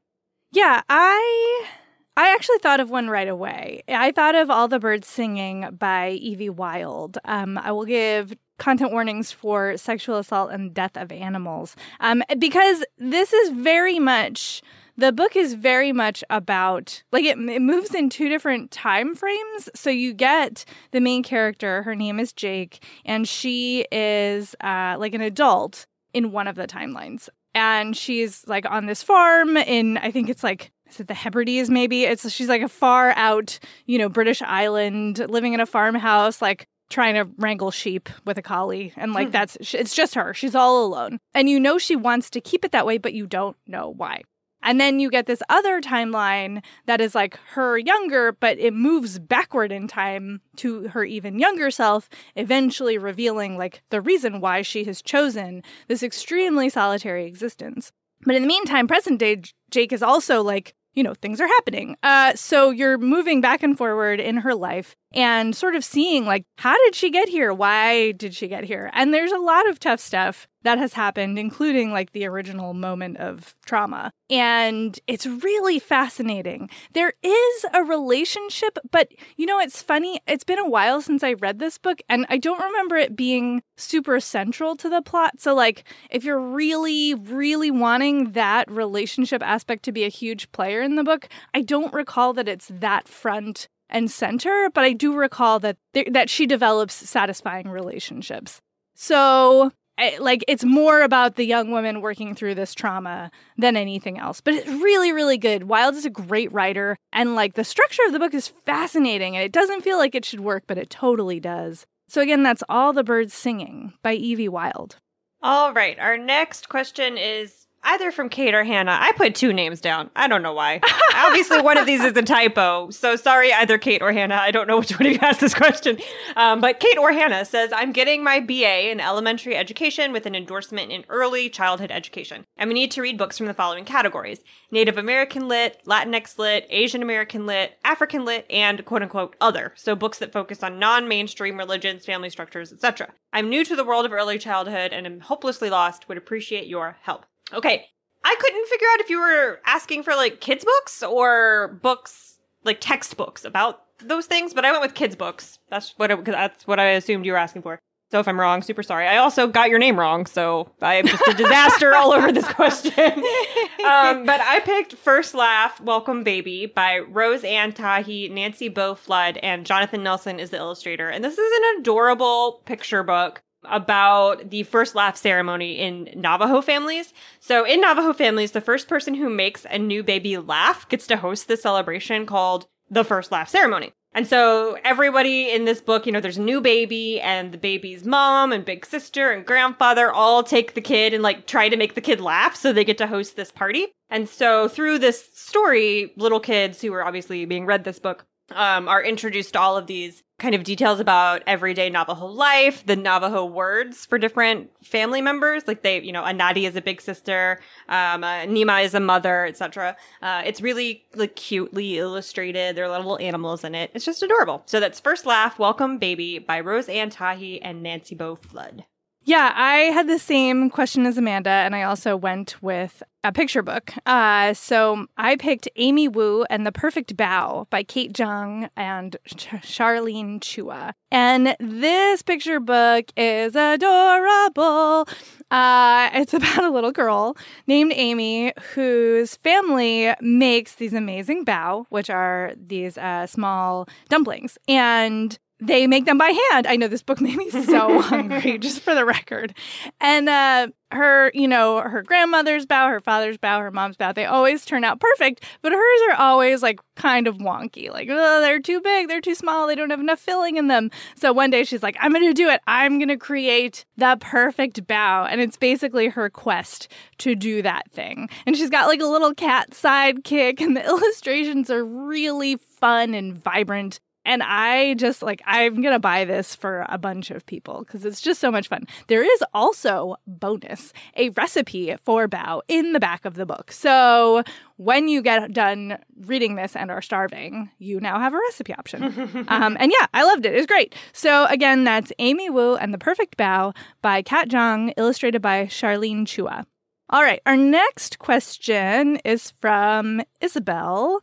Yeah, 0.54 0.84
I 0.90 1.68
I 2.16 2.34
actually 2.34 2.60
thought 2.60 2.80
of 2.80 2.90
one 2.90 3.10
right 3.10 3.28
away. 3.28 3.84
I 3.90 4.14
thought 4.14 4.36
of 4.36 4.50
All 4.50 4.70
the 4.70 4.80
Birds 4.80 5.08
Singing 5.10 5.68
by 5.78 6.12
Evie 6.12 6.50
Wyld. 6.50 7.18
Um, 7.26 7.58
I 7.58 7.74
will 7.74 7.86
give 7.86 8.34
content 8.62 8.92
warnings 8.92 9.32
for 9.32 9.76
sexual 9.76 10.20
assault 10.20 10.52
and 10.52 10.72
death 10.72 10.96
of 10.96 11.12
animals. 11.12 11.76
Um, 12.00 12.22
because 12.38 12.86
this 13.00 13.34
is 13.34 13.50
very 13.50 13.98
much 13.98 14.62
the 14.98 15.12
book 15.12 15.36
is 15.36 15.56
very 15.56 15.92
much 15.92 16.24
about 16.30 17.02
like 17.12 17.24
it, 17.24 17.38
it 17.40 17.62
moves 17.62 17.96
in 17.96 18.08
two 18.08 18.30
different 18.30 18.70
time 18.70 19.16
frames. 19.16 19.68
So 19.74 19.90
you 19.90 20.14
get 20.14 20.64
the 20.92 21.00
main 21.00 21.24
character 21.24 21.82
her 21.84 21.96
name 21.96 22.20
is 22.20 22.34
jake 22.34 22.84
and 23.04 23.28
she 23.28 23.88
is 23.92 24.56
uh, 24.64 24.96
like 25.00 25.16
an 25.16 25.22
adult 25.22 25.88
in 26.14 26.32
one 26.32 26.48
of 26.48 26.56
the 26.56 26.68
timelines. 26.68 27.30
And 27.56 27.98
she's 27.98 28.48
like 28.48 28.70
on 28.70 28.86
this 28.86 29.02
farm 29.02 29.58
in 29.58 29.98
i 29.98 30.12
think 30.12 30.30
it's 30.30 30.44
like 30.44 30.72
is 30.92 31.00
it 31.00 31.08
the 31.08 31.14
Hebrides 31.14 31.70
maybe? 31.70 32.04
It's 32.04 32.30
she's 32.30 32.50
like 32.50 32.62
a 32.62 32.68
far 32.68 33.12
out, 33.12 33.60
you 33.86 33.98
know, 33.98 34.10
British 34.10 34.42
island, 34.42 35.20
living 35.30 35.54
in 35.54 35.62
a 35.62 35.66
farmhouse, 35.66 36.42
like 36.42 36.68
trying 36.92 37.16
to 37.16 37.28
wrangle 37.38 37.72
sheep 37.72 38.10
with 38.26 38.38
a 38.38 38.42
collie. 38.42 38.94
And 38.96 39.14
like 39.14 39.28
hmm. 39.28 39.32
that's 39.32 39.58
it's 39.74 39.96
just 39.96 40.16
her. 40.16 40.34
She's 40.34 40.56
all 40.56 40.86
alone. 40.86 41.20
And 41.34 41.50
you 41.50 41.60
know 41.60 41.78
she 41.78 41.96
wants 41.96 42.30
to 42.32 42.42
keep 42.42 42.64
it 42.64 42.72
that 42.72 42.86
way 42.86 42.98
but 42.98 43.14
you 43.14 43.26
don't 43.26 43.58
know 43.66 43.90
why. 43.90 44.22
And 44.64 44.80
then 44.80 45.00
you 45.00 45.10
get 45.10 45.26
this 45.26 45.42
other 45.50 45.82
timeline 45.82 46.64
that 46.86 47.02
is 47.02 47.16
like 47.16 47.40
her 47.54 47.78
younger 47.78 48.34
but 48.34 48.60
it 48.60 48.74
moves 48.74 49.18
backward 49.18 49.72
in 49.72 49.88
time 49.88 50.42
to 50.58 50.90
her 50.90 51.04
even 51.04 51.40
younger 51.40 51.72
self 51.72 52.10
eventually 52.36 52.98
revealing 52.98 53.58
like 53.58 53.82
the 53.90 54.02
reason 54.02 54.40
why 54.40 54.62
she 54.62 54.84
has 54.84 55.02
chosen 55.02 55.64
this 55.88 56.04
extremely 56.04 56.70
solitary 56.70 57.26
existence. 57.26 57.92
But 58.24 58.36
in 58.36 58.44
the 58.44 58.48
meantime 58.48 58.88
present 58.88 59.20
day 59.20 59.42
jake 59.72 59.92
is 59.92 60.04
also 60.04 60.44
like 60.44 60.76
you 60.94 61.04
know, 61.04 61.14
things 61.14 61.40
are 61.40 61.48
happening. 61.48 61.96
Uh, 62.04 62.36
so 62.36 62.70
you're 62.70 62.98
moving 62.98 63.40
back 63.40 63.64
and 63.64 63.78
forward 63.78 64.20
in 64.20 64.38
her 64.38 64.54
life 64.54 64.96
and 65.14 65.56
sort 65.56 65.76
of 65.76 65.84
seeing, 65.84 66.26
like, 66.26 66.46
how 66.58 66.76
did 66.86 66.96
she 66.96 67.10
get 67.10 67.30
here? 67.30 67.54
Why 67.54 68.12
did 68.12 68.34
she 68.34 68.48
get 68.48 68.64
here? 68.64 68.90
And 68.94 69.14
there's 69.14 69.32
a 69.32 69.38
lot 69.38 69.68
of 69.70 69.80
tough 69.80 70.00
stuff 70.00 70.48
that 70.64 70.78
has 70.78 70.94
happened, 70.94 71.40
including 71.40 71.92
like 71.92 72.12
the 72.12 72.26
original 72.26 72.74
moment 72.74 73.18
of 73.18 73.56
trauma. 73.66 74.12
And 74.30 74.98
it's 75.08 75.26
really 75.26 75.80
fascinating. 75.80 76.70
There 76.94 77.14
is 77.24 77.66
a 77.74 77.84
relationship, 77.84 78.78
but 78.92 79.10
you 79.38 79.46
know, 79.46 79.60
it's 79.60 79.82
funny. 79.82 80.20
It's 80.28 80.44
been 80.44 80.60
a 80.60 80.70
while 80.70 81.02
since 81.02 81.24
I 81.24 81.34
read 81.34 81.60
this 81.60 81.78
book, 81.78 82.02
and 82.08 82.26
I 82.30 82.38
don't 82.38 82.62
remember 82.62 82.96
it 82.96 83.16
being 83.16 83.64
super 83.76 84.20
central 84.20 84.76
to 84.78 84.90
the 84.90 85.02
plot. 85.02 85.42
So, 85.42 85.56
like, 85.56 85.84
if 86.10 86.24
you're 86.24 86.40
really, 86.40 87.16
really 87.16 87.72
wanting 87.72 88.34
that 88.34 88.70
relationship 88.70 89.42
aspect 89.42 89.84
to 89.84 89.92
be 89.92 90.04
a 90.04 90.10
huge 90.10 90.52
player 90.52 90.82
in 90.82 90.96
the 90.96 91.04
book, 91.04 91.28
I 91.54 91.62
don't 91.62 91.94
recall 91.94 92.34
that 92.34 92.48
it's 92.48 92.70
that 92.72 93.08
front 93.08 93.68
and 93.92 94.10
center, 94.10 94.70
but 94.74 94.84
I 94.84 94.94
do 94.94 95.14
recall 95.14 95.60
that 95.60 95.78
th- 95.94 96.08
that 96.12 96.30
she 96.30 96.46
develops 96.46 96.94
satisfying 96.94 97.68
relationships. 97.70 98.60
So 98.96 99.72
I- 99.98 100.18
like 100.20 100.44
it's 100.48 100.64
more 100.64 101.02
about 101.02 101.36
the 101.36 101.46
young 101.46 101.72
woman 101.72 102.02
working 102.02 102.34
through 102.34 102.56
this 102.56 102.74
trauma 102.74 103.30
than 103.58 103.76
anything 103.78 104.18
else. 104.18 104.42
But 104.42 104.56
it's 104.56 104.68
really, 104.68 105.12
really 105.12 105.38
good. 105.38 105.64
Wyld 105.64 105.94
is 105.94 106.06
a 106.06 106.10
great 106.10 106.52
writer, 106.52 106.98
and 107.14 107.36
like 107.36 107.54
the 107.54 107.64
structure 107.64 108.04
of 108.08 108.14
the 108.14 108.20
book 108.20 108.34
is 108.34 108.48
fascinating, 108.48 109.36
and 109.36 109.44
it 109.44 109.52
doesn't 109.52 109.82
feel 109.82 109.98
like 109.98 110.16
it 110.16 110.26
should 110.26 110.40
work, 110.40 110.64
but 110.68 110.78
it 110.78 110.90
totally 110.90 111.40
does. 111.40 111.86
So 112.08 112.22
again, 112.22 112.44
that's 112.44 112.64
All 112.68 112.94
the 112.94 113.04
Birds 113.04 113.34
Singing 113.34 113.94
by 114.04 114.14
Evie 114.14 114.50
Wyld. 114.50 114.96
All 115.44 115.74
right. 115.74 115.98
Our 116.00 116.18
next 116.18 116.70
question 116.70 117.18
is 117.18 117.68
either 117.84 118.12
from 118.12 118.30
Kate 118.30 118.54
or 118.54 118.64
Hannah. 118.64 118.98
I 119.00 119.12
put 119.14 119.36
two 119.36 119.54
names 119.54 119.82
down. 119.82 120.10
I 120.16 120.28
don't 120.28 120.42
know 120.42 120.54
why. 120.54 120.82
Obviously, 121.16 121.62
one 121.62 121.78
of 121.78 121.86
these 121.86 122.04
is 122.04 122.16
a 122.16 122.22
typo. 122.22 122.90
So 122.90 123.16
sorry, 123.16 123.52
either 123.54 123.78
Kate 123.78 124.02
or 124.02 124.12
Hannah. 124.12 124.36
I 124.36 124.52
don't 124.52 124.68
know 124.68 124.80
which 124.80 124.92
one 124.92 125.06
of 125.08 125.14
you 125.14 125.20
asked 125.22 125.42
this 125.42 125.54
question. 125.54 125.98
Um, 126.36 126.62
but 126.62 126.80
Kate 126.80 126.98
or 126.98 127.12
Hannah 127.12 127.46
says, 127.46 127.72
I'm 127.74 127.92
getting 127.92 128.24
my 128.24 128.40
BA 128.40 128.92
in 128.92 129.00
elementary 129.00 129.56
education 129.56 130.12
with 130.12 130.26
an 130.26 130.36
endorsement 130.36 130.92
in 130.92 131.06
early 131.10 131.50
childhood 131.50 131.92
education. 131.92 132.46
And 132.58 132.68
we 132.68 132.74
need 132.74 132.92
to 132.92 133.02
read 133.02 133.18
books 133.18 133.38
from 133.38 133.48
the 133.48 133.54
following 133.54 133.86
categories 133.86 134.42
Native 134.72 134.98
American 134.98 135.48
lit, 135.48 135.82
Latinx 135.86 136.38
lit, 136.38 136.68
Asian 136.70 137.02
American 137.02 137.46
lit, 137.46 137.78
African 137.84 138.26
lit, 138.26 138.46
and 138.50 138.86
quote 138.86 139.02
unquote 139.02 139.36
other. 139.42 139.74
So 139.76 139.96
books 139.96 140.20
that 140.20 140.32
focus 140.32 140.64
on 140.64 140.80
non 140.80 141.08
mainstream 141.08 141.58
religions, 141.58 142.06
family 142.06 142.30
structures, 142.30 142.72
etc. 142.72 143.10
I'm 143.34 143.50
new 143.50 143.64
to 143.66 143.76
the 143.76 143.86
world 143.86 144.06
of 144.06 144.14
early 144.14 144.38
childhood 144.38 144.94
and 144.94 145.06
am 145.06 145.20
hopelessly 145.22 145.70
lost. 145.70 146.08
Would 146.08 146.18
appreciate 146.18 146.68
your 146.68 146.98
help. 147.02 147.26
Okay. 147.54 147.86
I 148.24 148.36
couldn't 148.40 148.68
figure 148.68 148.88
out 148.94 149.00
if 149.00 149.10
you 149.10 149.20
were 149.20 149.60
asking 149.66 150.04
for 150.04 150.16
like 150.16 150.42
kids' 150.42 150.64
books 150.64 151.02
or 151.02 151.80
books, 151.82 152.40
like 152.64 152.78
textbooks 152.80 153.46
about 153.46 153.82
those 154.00 154.26
things, 154.26 154.54
but 154.54 154.66
I 154.66 154.72
went 154.72 154.84
with 154.84 154.94
kids' 154.94 155.16
books. 155.16 155.60
That's 155.70 155.94
what 155.98 156.12
it, 156.12 156.26
that's 156.26 156.68
what 156.68 156.80
I 156.80 156.90
assumed 156.92 157.26
you 157.26 157.32
were 157.32 157.38
asking 157.38 157.64
for. 157.64 157.80
So 158.12 158.20
if 158.20 158.28
I'm 158.28 158.38
wrong, 158.38 158.62
super 158.62 158.84
sorry. 158.84 159.08
I 159.08 159.18
also 159.18 159.48
got 159.48 159.70
your 159.70 159.80
name 159.80 159.98
wrong, 159.98 160.26
so 160.26 160.70
I'm 160.82 161.08
just 161.08 161.26
a 161.30 161.34
disaster 161.34 161.96
all 161.96 162.12
over 162.12 162.32
this 162.32 162.48
question. 162.48 163.24
Um, 163.82 164.26
but 164.28 164.40
I 164.42 164.60
picked 164.60 164.94
First 164.94 165.34
Laugh, 165.34 165.82
Welcome 165.82 166.24
Baby 166.24 166.68
by 166.68 167.00
Rose 167.00 167.44
Ann 167.44 167.74
Tahe, 167.74 168.30
Nancy 168.30 168.70
Bo 168.70 168.94
Flood, 168.94 169.38
and 169.38 169.66
Jonathan 169.66 170.04
Nelson 170.04 170.40
is 170.40 170.52
the 170.52 170.58
illustrator. 170.58 171.10
And 171.10 171.24
this 171.24 171.36
is 171.36 171.52
an 171.52 171.80
adorable 171.80 172.62
picture 172.66 173.02
book 173.02 173.42
about 173.66 174.50
the 174.50 174.64
first 174.64 174.96
laugh 174.96 175.18
ceremony 175.18 175.80
in 175.80 176.10
Navajo 176.16 176.62
families. 176.62 177.14
So 177.40 177.66
in 177.66 177.82
Navajo 177.82 178.14
families, 178.14 178.52
the 178.52 178.62
first 178.62 178.88
person 178.88 179.14
who 179.14 179.30
makes 179.30 179.66
a 179.70 179.78
new 179.78 180.04
baby 180.04 180.38
laugh 180.38 180.88
gets 180.90 181.08
to 181.08 181.18
host 181.18 181.48
the 181.48 181.58
celebration 181.58 182.26
called 182.26 182.68
the 182.90 183.04
first 183.04 183.32
laugh 183.32 183.50
ceremony. 183.50 183.94
And 184.14 184.28
so 184.28 184.78
everybody 184.84 185.52
in 185.52 185.64
this 185.64 185.80
book, 185.80 186.06
you 186.06 186.12
know, 186.12 186.20
there's 186.20 186.38
a 186.38 186.42
new 186.42 186.60
baby 186.60 187.22
and 187.22 187.54
the 187.54 187.58
baby's 187.58 188.04
mom 188.04 188.52
and 188.52 188.66
big 188.66 188.86
sister 188.86 189.32
and 189.32 189.46
grandfather 189.46 190.12
all 190.12 190.44
take 190.44 190.74
the 190.74 190.82
kid 190.82 191.14
and 191.14 191.24
like 191.24 191.48
try 191.48 191.70
to 191.70 191.78
make 191.78 191.96
the 191.96 192.02
kid 192.02 192.20
laugh 192.20 192.56
so 192.56 192.74
they 192.74 192.84
get 192.84 192.98
to 192.98 193.08
host 193.08 193.38
this 193.38 193.52
party. 193.52 193.88
And 194.10 194.28
so 194.28 194.68
through 194.68 195.00
this 195.00 195.30
story, 195.34 196.12
little 196.18 196.42
kids 196.42 196.82
who 196.82 196.94
are 196.94 197.06
obviously 197.06 197.46
being 197.46 197.66
read 197.66 197.86
this 197.86 198.00
book 198.00 198.26
um, 198.54 198.90
are 198.90 199.02
introduced 199.02 199.54
to 199.54 199.60
all 199.62 199.78
of 199.78 199.88
these 199.88 200.24
kind 200.42 200.56
of 200.56 200.64
details 200.64 201.00
about 201.00 201.44
everyday 201.46 201.90
Navajo 201.90 202.26
life, 202.26 202.84
the 202.86 202.96
Navajo 202.96 203.46
words 203.46 204.08
for 204.08 204.18
different 204.18 204.72
family 204.84 205.22
members. 205.22 205.68
Like 205.68 205.84
they, 205.84 206.02
you 206.02 206.12
know, 206.12 206.24
Anadi 206.24 206.68
is 206.68 206.76
a 206.76 206.82
big 206.82 207.00
sister, 207.00 207.62
um, 207.88 208.24
uh, 208.24 208.42
Nima 208.42 208.84
is 208.84 208.96
a 208.96 209.00
mother, 209.00 209.46
etc. 209.46 209.96
Uh, 210.22 210.42
it's 210.44 210.60
really 210.60 211.06
like 211.14 211.36
cutely 211.36 212.00
illustrated. 212.00 212.76
There 212.76 212.86
are 212.86 212.98
little 212.98 213.20
animals 213.20 213.64
in 213.64 213.76
it. 213.76 213.92
It's 213.94 214.04
just 214.04 214.24
adorable. 214.24 214.64
So 214.66 214.80
that's 214.80 215.00
First 215.00 215.28
Laugh, 215.28 215.60
Welcome 215.60 216.00
Baby 216.00 216.40
by 216.40 216.60
Rose 216.60 216.90
Ann 216.90 217.12
Tahe 217.12 217.60
and 217.62 217.84
Nancy 217.84 218.16
Bo 218.16 218.36
Flood. 218.36 218.86
Yeah, 219.24 219.54
I 219.56 219.92
had 219.94 220.10
the 220.10 220.18
same 220.18 220.72
question 220.72 221.06
as 221.06 221.16
Amanda, 221.16 221.52
and 221.52 221.76
I 221.76 221.84
also 221.84 222.18
went 222.18 222.56
with 222.62 223.04
a 223.24 223.32
picture 223.32 223.62
book. 223.62 223.94
Uh, 224.08 224.56
so 224.56 225.06
I 225.16 225.36
picked 225.36 225.70
Amy 225.76 226.08
Wu 226.08 226.44
and 226.50 226.66
The 226.66 226.72
Perfect 226.72 227.16
Bao 227.16 227.70
by 227.70 227.84
Kate 227.84 228.14
Zhang 228.14 228.68
and 228.76 229.16
Ch- 229.28 229.48
Charlene 229.62 230.40
Chua. 230.40 230.94
And 231.12 231.56
this 231.60 232.24
picture 232.24 232.60
book 232.60 233.12
is 233.16 233.56
adorable. 233.56 235.08
Uh, 235.52 236.10
it's 236.14 236.34
about 236.34 236.64
a 236.64 236.72
little 236.72 236.92
girl 236.92 237.38
named 237.68 237.94
Amy 237.96 238.54
whose 238.74 239.36
family 239.36 240.12
makes 240.20 240.76
these 240.76 240.94
amazing 240.94 241.46
bao, 241.46 241.86
which 241.90 242.10
are 242.10 242.54
these 242.58 242.98
uh, 242.98 243.28
small 243.28 243.88
dumplings. 244.10 244.58
And 244.68 245.38
they 245.62 245.86
make 245.86 246.06
them 246.06 246.18
by 246.18 246.36
hand. 246.52 246.66
I 246.66 246.76
know 246.76 246.88
this 246.88 247.04
book 247.04 247.22
made 247.22 247.38
me 247.38 247.50
so 247.52 248.02
hungry, 248.02 248.58
just 248.58 248.82
for 248.82 248.96
the 248.96 249.06
record. 249.06 249.54
And 250.02 250.28
uh, 250.28 250.68
her, 250.92 251.32
you 251.34 251.48
know, 251.48 251.82
her 251.82 252.02
grandmother's 252.02 252.66
bao, 252.66 252.90
her 252.90 253.00
father's 253.00 253.38
bao, 253.38 253.60
her 253.60 253.72
mom's 253.72 253.96
bao, 253.96 254.14
they 254.14 254.26
always 254.26 254.66
turn 254.66 254.84
out 254.84 255.00
perfect, 255.00 255.44
but 255.62 255.72
hers 255.72 256.02
are 256.10 256.16
always 256.16 256.64
like 256.64 256.80
kind 256.96 257.28
of 257.28 257.38
wonky. 257.38 257.92
Like, 257.92 258.08
oh, 258.10 258.42
they're 258.42 258.60
too 258.60 258.82
big, 258.82 259.08
they're 259.08 259.22
too 259.22 259.36
small, 259.36 259.68
they 259.68 259.76
don't 259.76 259.92
have 259.92 260.00
enough 260.00 260.20
filling 260.20 260.58
in 260.58 260.68
them. 260.68 260.90
So 261.16 261.32
one 261.32 261.52
day 261.52 261.64
she's 261.64 261.84
like, 261.84 261.96
I'm 262.00 262.12
going 262.12 262.28
to 262.28 262.34
do 262.34 262.50
it. 262.50 262.62
I'm 262.66 262.98
going 262.98 263.10
to 263.10 263.18
create 263.18 263.86
the 263.98 264.18
perfect 264.20 264.86
bao. 264.88 265.28
And 265.30 265.40
it's 265.40 265.58
basically 265.58 266.08
her 266.08 266.30
quest 266.30 266.88
to 267.20 267.36
do 267.36 267.62
that 267.62 267.90
thing. 267.92 268.30
And 268.48 268.58
she's 268.58 268.72
got 268.72 268.88
like 268.88 269.02
a 269.02 269.06
little 269.06 269.36
cat 269.36 269.72
sidekick, 269.72 270.60
and 270.60 270.76
the 270.76 270.86
illustrations 270.86 271.70
are 271.70 271.86
really 271.86 272.56
fun 272.56 273.14
and 273.14 273.36
vibrant. 273.36 274.00
And 274.26 274.44
I 274.44 274.94
just 274.96 275.22
like, 275.22 275.42
I'm 275.46 275.82
going 275.82 275.94
to 275.94 276.00
buy 276.00 276.26
this 276.26 276.56
for 276.56 276.86
a 276.90 276.98
bunch 276.98 277.32
of 277.32 277.46
people 277.46 277.80
because 277.80 278.06
it's 278.06 278.22
just 278.22 278.40
so 278.40 278.52
much 278.52 278.68
fun. 278.68 278.86
There 279.08 279.24
is 279.24 279.44
also, 279.54 280.16
bonus, 280.28 280.94
a 281.16 281.30
recipe 281.30 281.96
for 282.04 282.28
bao 282.28 282.62
in 282.68 282.94
the 282.94 283.00
back 283.00 283.26
of 283.26 283.34
the 283.34 283.46
book. 283.46 283.72
So 283.72 284.44
when 284.78 285.08
you 285.08 285.22
get 285.22 285.54
done 285.54 285.98
reading 286.26 286.56
this 286.56 286.76
and 286.76 286.92
are 286.92 287.02
starving, 287.02 287.72
you 287.80 288.00
now 288.00 288.20
have 288.20 288.34
a 288.34 288.38
recipe 288.38 288.74
option. 288.74 289.04
um, 289.48 289.78
and 289.80 289.92
yeah, 289.92 290.08
I 290.14 290.24
loved 290.24 290.46
it. 290.46 290.54
It 290.54 290.58
was 290.58 290.66
great. 290.68 290.96
So 291.14 291.46
again, 291.46 291.84
that's 291.84 292.12
Amy 292.20 292.50
Wu 292.50 292.76
and 292.76 292.94
The 292.94 293.00
Perfect 293.00 293.38
Bao 293.38 293.76
by 294.02 294.22
Kat 294.22 294.50
Zhang, 294.50 294.94
illustrated 294.98 295.42
by 295.42 295.66
Charlene 295.66 296.26
Chua. 296.26 296.66
All 297.14 297.24
right, 297.24 297.42
our 297.46 297.58
next 297.58 298.20
question 298.20 299.18
is 299.26 299.52
from 299.60 300.22
Isabel, 300.40 301.20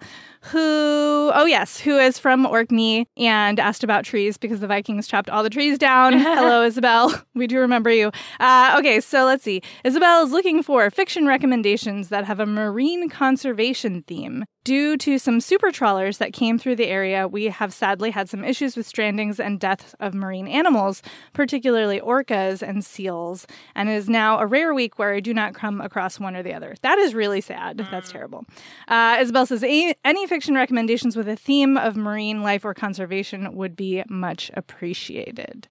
who, 0.49 1.31
oh 1.35 1.45
yes, 1.47 1.79
who 1.79 1.99
is 1.99 2.19
from 2.19 2.47
Orkney 2.47 3.07
and 3.17 3.61
asked 3.61 3.85
about 3.85 4.05
trees 4.05 4.39
because 4.39 4.61
the 4.61 4.67
Vikings 4.67 5.07
chopped 5.07 5.29
all 5.29 5.43
the 5.43 5.51
trees 5.51 5.79
down. 5.79 6.13
Hello, 6.19 6.65
Isabel. 6.65 7.13
We 7.35 7.47
do 7.47 7.61
remember 7.61 7.91
you. 7.91 8.11
Uh, 8.41 8.77
okay, 8.79 9.01
so 9.01 9.25
let's 9.25 9.45
see. 9.45 9.63
Isabel 9.85 10.25
is 10.25 10.33
looking 10.33 10.63
for 10.63 10.91
fiction 10.91 11.27
recommendations 11.27 12.09
that 12.09 12.25
have 12.25 12.41
a 12.41 12.47
marine 12.47 13.09
conservation 13.09 14.03
theme. 14.07 14.45
Due 14.65 14.97
to 14.99 15.19
some 15.19 15.41
super 15.41 15.71
trawlers 15.71 16.19
that 16.19 16.33
came 16.33 16.59
through 16.59 16.77
the 16.77 16.89
area, 16.89 17.27
we 17.27 17.45
have 17.45 17.73
sadly 17.73 18.11
had 18.11 18.29
some 18.29 18.45
issues 18.45 18.77
with 18.77 18.91
strandings 18.91 19.39
and 19.39 19.61
deaths 19.61 19.95
of 19.99 20.13
marine 20.13 20.47
animals, 20.47 21.01
particularly 21.33 22.01
orcas 22.01 22.61
and 22.61 22.85
seals, 22.85 23.47
and 23.75 23.89
it 23.89 23.95
is 23.95 24.11
now 24.11 24.39
a 24.39 24.47
rare 24.47 24.75
week 24.75 24.99
where 24.99 25.15
I 25.15 25.21
do 25.21 25.33
not 25.33 25.55
come 25.55 25.81
across 25.81 26.21
one 26.21 26.37
or 26.37 26.43
the 26.43 26.53
other. 26.53 26.75
That 26.83 26.99
is 26.99 27.15
really 27.15 27.41
sad. 27.41 27.79
That's 27.91 28.13
terrible. 28.13 28.45
Uh, 28.89 29.17
Isabel 29.21 29.47
says 29.47 29.63
any 29.63 30.27
fiction 30.27 30.38
recommendations 30.47 31.17
with 31.17 31.29
a 31.29 31.37
theme 31.37 31.77
of 31.77 31.97
marine 31.97 32.43
life 32.43 32.65
or 32.65 32.75
conservation 32.75 33.55
would 33.55 33.77
be 33.77 34.03
much 34.09 34.51
appreciated. 34.55 35.69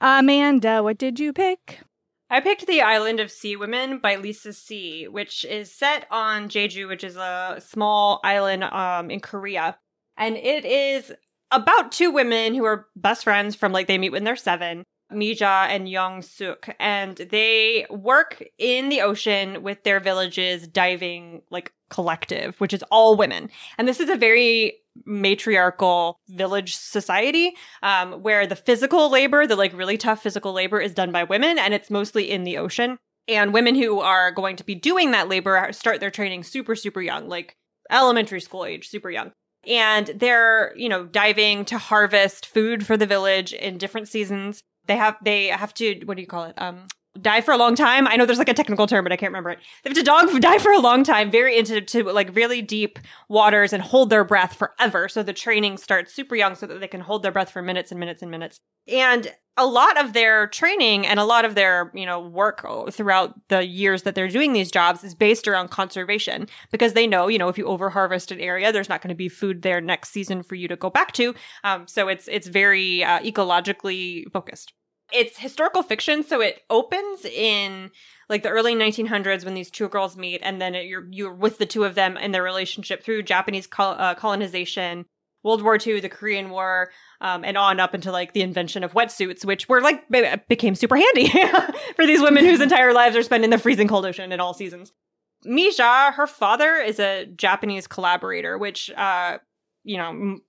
Amanda, 0.00 0.82
what 0.82 0.98
did 0.98 1.18
you 1.18 1.32
pick? 1.32 1.80
I 2.30 2.40
picked 2.40 2.66
The 2.66 2.82
Island 2.82 3.20
of 3.20 3.30
Sea 3.30 3.56
Women 3.56 3.98
by 3.98 4.16
Lisa 4.16 4.52
See, 4.52 5.08
which 5.08 5.44
is 5.44 5.72
set 5.72 6.06
on 6.10 6.48
Jeju, 6.48 6.86
which 6.86 7.02
is 7.02 7.16
a 7.16 7.62
small 7.66 8.20
island 8.22 8.64
um, 8.64 9.10
in 9.10 9.20
Korea. 9.20 9.78
And 10.16 10.36
it 10.36 10.64
is 10.64 11.12
about 11.50 11.90
two 11.90 12.10
women 12.10 12.54
who 12.54 12.64
are 12.64 12.86
best 12.94 13.24
friends 13.24 13.54
from 13.54 13.72
like 13.72 13.86
they 13.86 13.96
meet 13.96 14.12
when 14.12 14.24
they're 14.24 14.36
seven, 14.36 14.84
Mija 15.12 15.66
and 15.68 15.88
Young 15.88 16.22
Suk, 16.22 16.68
and 16.78 17.16
they 17.16 17.86
work 17.90 18.42
in 18.58 18.88
the 18.88 19.00
ocean 19.00 19.62
with 19.62 19.82
their 19.82 20.00
village's 20.00 20.68
diving 20.68 21.42
like 21.50 21.72
collective, 21.88 22.60
which 22.60 22.74
is 22.74 22.84
all 22.90 23.16
women. 23.16 23.50
And 23.78 23.88
this 23.88 24.00
is 24.00 24.10
a 24.10 24.16
very 24.16 24.74
matriarchal 25.06 26.18
village 26.28 26.76
society 26.76 27.54
um, 27.82 28.22
where 28.22 28.46
the 28.46 28.56
physical 28.56 29.10
labor, 29.10 29.46
the 29.46 29.56
like 29.56 29.72
really 29.72 29.96
tough 29.96 30.22
physical 30.22 30.52
labor, 30.52 30.80
is 30.80 30.94
done 30.94 31.12
by 31.12 31.24
women, 31.24 31.58
and 31.58 31.72
it's 31.72 31.90
mostly 31.90 32.30
in 32.30 32.44
the 32.44 32.58
ocean. 32.58 32.98
And 33.26 33.52
women 33.52 33.74
who 33.74 34.00
are 34.00 34.32
going 34.32 34.56
to 34.56 34.64
be 34.64 34.74
doing 34.74 35.10
that 35.10 35.28
labor 35.28 35.68
start 35.72 36.00
their 36.00 36.10
training 36.10 36.44
super, 36.44 36.74
super 36.74 37.02
young, 37.02 37.28
like 37.28 37.54
elementary 37.90 38.40
school 38.40 38.64
age, 38.64 38.88
super 38.88 39.10
young. 39.10 39.32
And 39.66 40.06
they're, 40.16 40.72
you 40.76 40.88
know, 40.88 41.04
diving 41.04 41.66
to 41.66 41.78
harvest 41.78 42.46
food 42.46 42.86
for 42.86 42.96
the 42.96 43.06
village 43.06 43.52
in 43.52 43.76
different 43.76 44.08
seasons. 44.08 44.60
They 44.88 44.96
have 44.96 45.16
they 45.22 45.46
have 45.48 45.72
to 45.74 46.00
what 46.04 46.16
do 46.16 46.22
you 46.22 46.26
call 46.26 46.44
it? 46.44 46.54
Um 46.58 46.86
die 47.22 47.40
for 47.40 47.52
a 47.52 47.56
long 47.56 47.74
time. 47.74 48.06
I 48.06 48.16
know 48.16 48.26
there's 48.26 48.38
like 48.38 48.48
a 48.48 48.54
technical 48.54 48.86
term, 48.86 49.04
but 49.04 49.12
I 49.12 49.16
can't 49.16 49.30
remember 49.30 49.50
it. 49.50 49.58
They 49.82 49.90
have 49.90 49.96
to 49.96 50.02
dog 50.02 50.40
die 50.40 50.58
for 50.58 50.72
a 50.72 50.78
long 50.78 51.04
time, 51.04 51.30
very 51.30 51.58
into 51.58 51.80
to 51.80 52.04
like 52.04 52.34
really 52.34 52.62
deep 52.62 52.98
waters 53.28 53.72
and 53.72 53.82
hold 53.82 54.10
their 54.10 54.24
breath 54.24 54.54
forever. 54.54 55.08
So 55.08 55.22
the 55.22 55.32
training 55.32 55.78
starts 55.78 56.14
super 56.14 56.36
young 56.36 56.54
so 56.54 56.66
that 56.66 56.80
they 56.80 56.88
can 56.88 57.00
hold 57.00 57.22
their 57.22 57.32
breath 57.32 57.50
for 57.50 57.62
minutes 57.62 57.90
and 57.90 58.00
minutes 58.00 58.22
and 58.22 58.30
minutes. 58.30 58.60
And 58.86 59.32
a 59.56 59.66
lot 59.66 60.00
of 60.00 60.12
their 60.12 60.46
training 60.46 61.04
and 61.04 61.18
a 61.18 61.24
lot 61.24 61.44
of 61.44 61.56
their, 61.56 61.90
you 61.92 62.06
know, 62.06 62.20
work 62.20 62.64
throughout 62.92 63.34
the 63.48 63.66
years 63.66 64.04
that 64.04 64.14
they're 64.14 64.28
doing 64.28 64.52
these 64.52 64.70
jobs 64.70 65.02
is 65.02 65.16
based 65.16 65.48
around 65.48 65.70
conservation 65.70 66.46
because 66.70 66.92
they 66.92 67.08
know, 67.08 67.26
you 67.26 67.38
know, 67.38 67.48
if 67.48 67.58
you 67.58 67.64
overharvest 67.64 68.30
an 68.30 68.40
area, 68.40 68.72
there's 68.72 68.88
not 68.88 69.02
going 69.02 69.08
to 69.08 69.16
be 69.16 69.28
food 69.28 69.62
there 69.62 69.80
next 69.80 70.10
season 70.10 70.44
for 70.44 70.54
you 70.54 70.68
to 70.68 70.76
go 70.76 70.90
back 70.90 71.10
to. 71.12 71.34
Um, 71.64 71.88
so 71.88 72.06
it's 72.06 72.28
it's 72.28 72.46
very 72.46 73.02
uh, 73.02 73.18
ecologically 73.18 74.30
focused. 74.32 74.72
It's 75.12 75.38
historical 75.38 75.82
fiction, 75.82 76.22
so 76.22 76.40
it 76.40 76.62
opens 76.68 77.24
in 77.24 77.90
like 78.28 78.42
the 78.42 78.50
early 78.50 78.74
1900s 78.74 79.44
when 79.44 79.54
these 79.54 79.70
two 79.70 79.88
girls 79.88 80.16
meet, 80.16 80.40
and 80.42 80.60
then 80.60 80.74
it, 80.74 80.86
you're 80.86 81.06
you're 81.10 81.32
with 81.32 81.58
the 81.58 81.66
two 81.66 81.84
of 81.84 81.94
them 81.94 82.16
in 82.16 82.32
their 82.32 82.42
relationship 82.42 83.02
through 83.02 83.22
Japanese 83.22 83.66
col- 83.66 83.96
uh, 83.98 84.14
colonization, 84.14 85.06
World 85.42 85.62
War 85.62 85.78
II, 85.84 86.00
the 86.00 86.08
Korean 86.08 86.50
War, 86.50 86.90
um, 87.20 87.44
and 87.44 87.56
on 87.56 87.80
up 87.80 87.94
into 87.94 88.12
like 88.12 88.34
the 88.34 88.42
invention 88.42 88.84
of 88.84 88.92
wetsuits, 88.92 89.44
which 89.44 89.68
were 89.68 89.80
like 89.80 90.04
became 90.48 90.74
super 90.74 90.96
handy 90.96 91.28
for 91.96 92.06
these 92.06 92.20
women 92.20 92.44
whose 92.44 92.60
entire 92.62 92.92
lives 92.92 93.16
are 93.16 93.22
spent 93.22 93.44
in 93.44 93.50
the 93.50 93.58
freezing 93.58 93.88
cold 93.88 94.04
ocean 94.04 94.32
in 94.32 94.40
all 94.40 94.54
seasons. 94.54 94.92
Mija, 95.46 96.12
her 96.14 96.26
father 96.26 96.76
is 96.76 96.98
a 96.98 97.26
Japanese 97.26 97.86
collaborator, 97.86 98.58
which 98.58 98.90
uh, 98.96 99.38
you 99.84 99.96
know 99.96 100.08
m- 100.08 100.42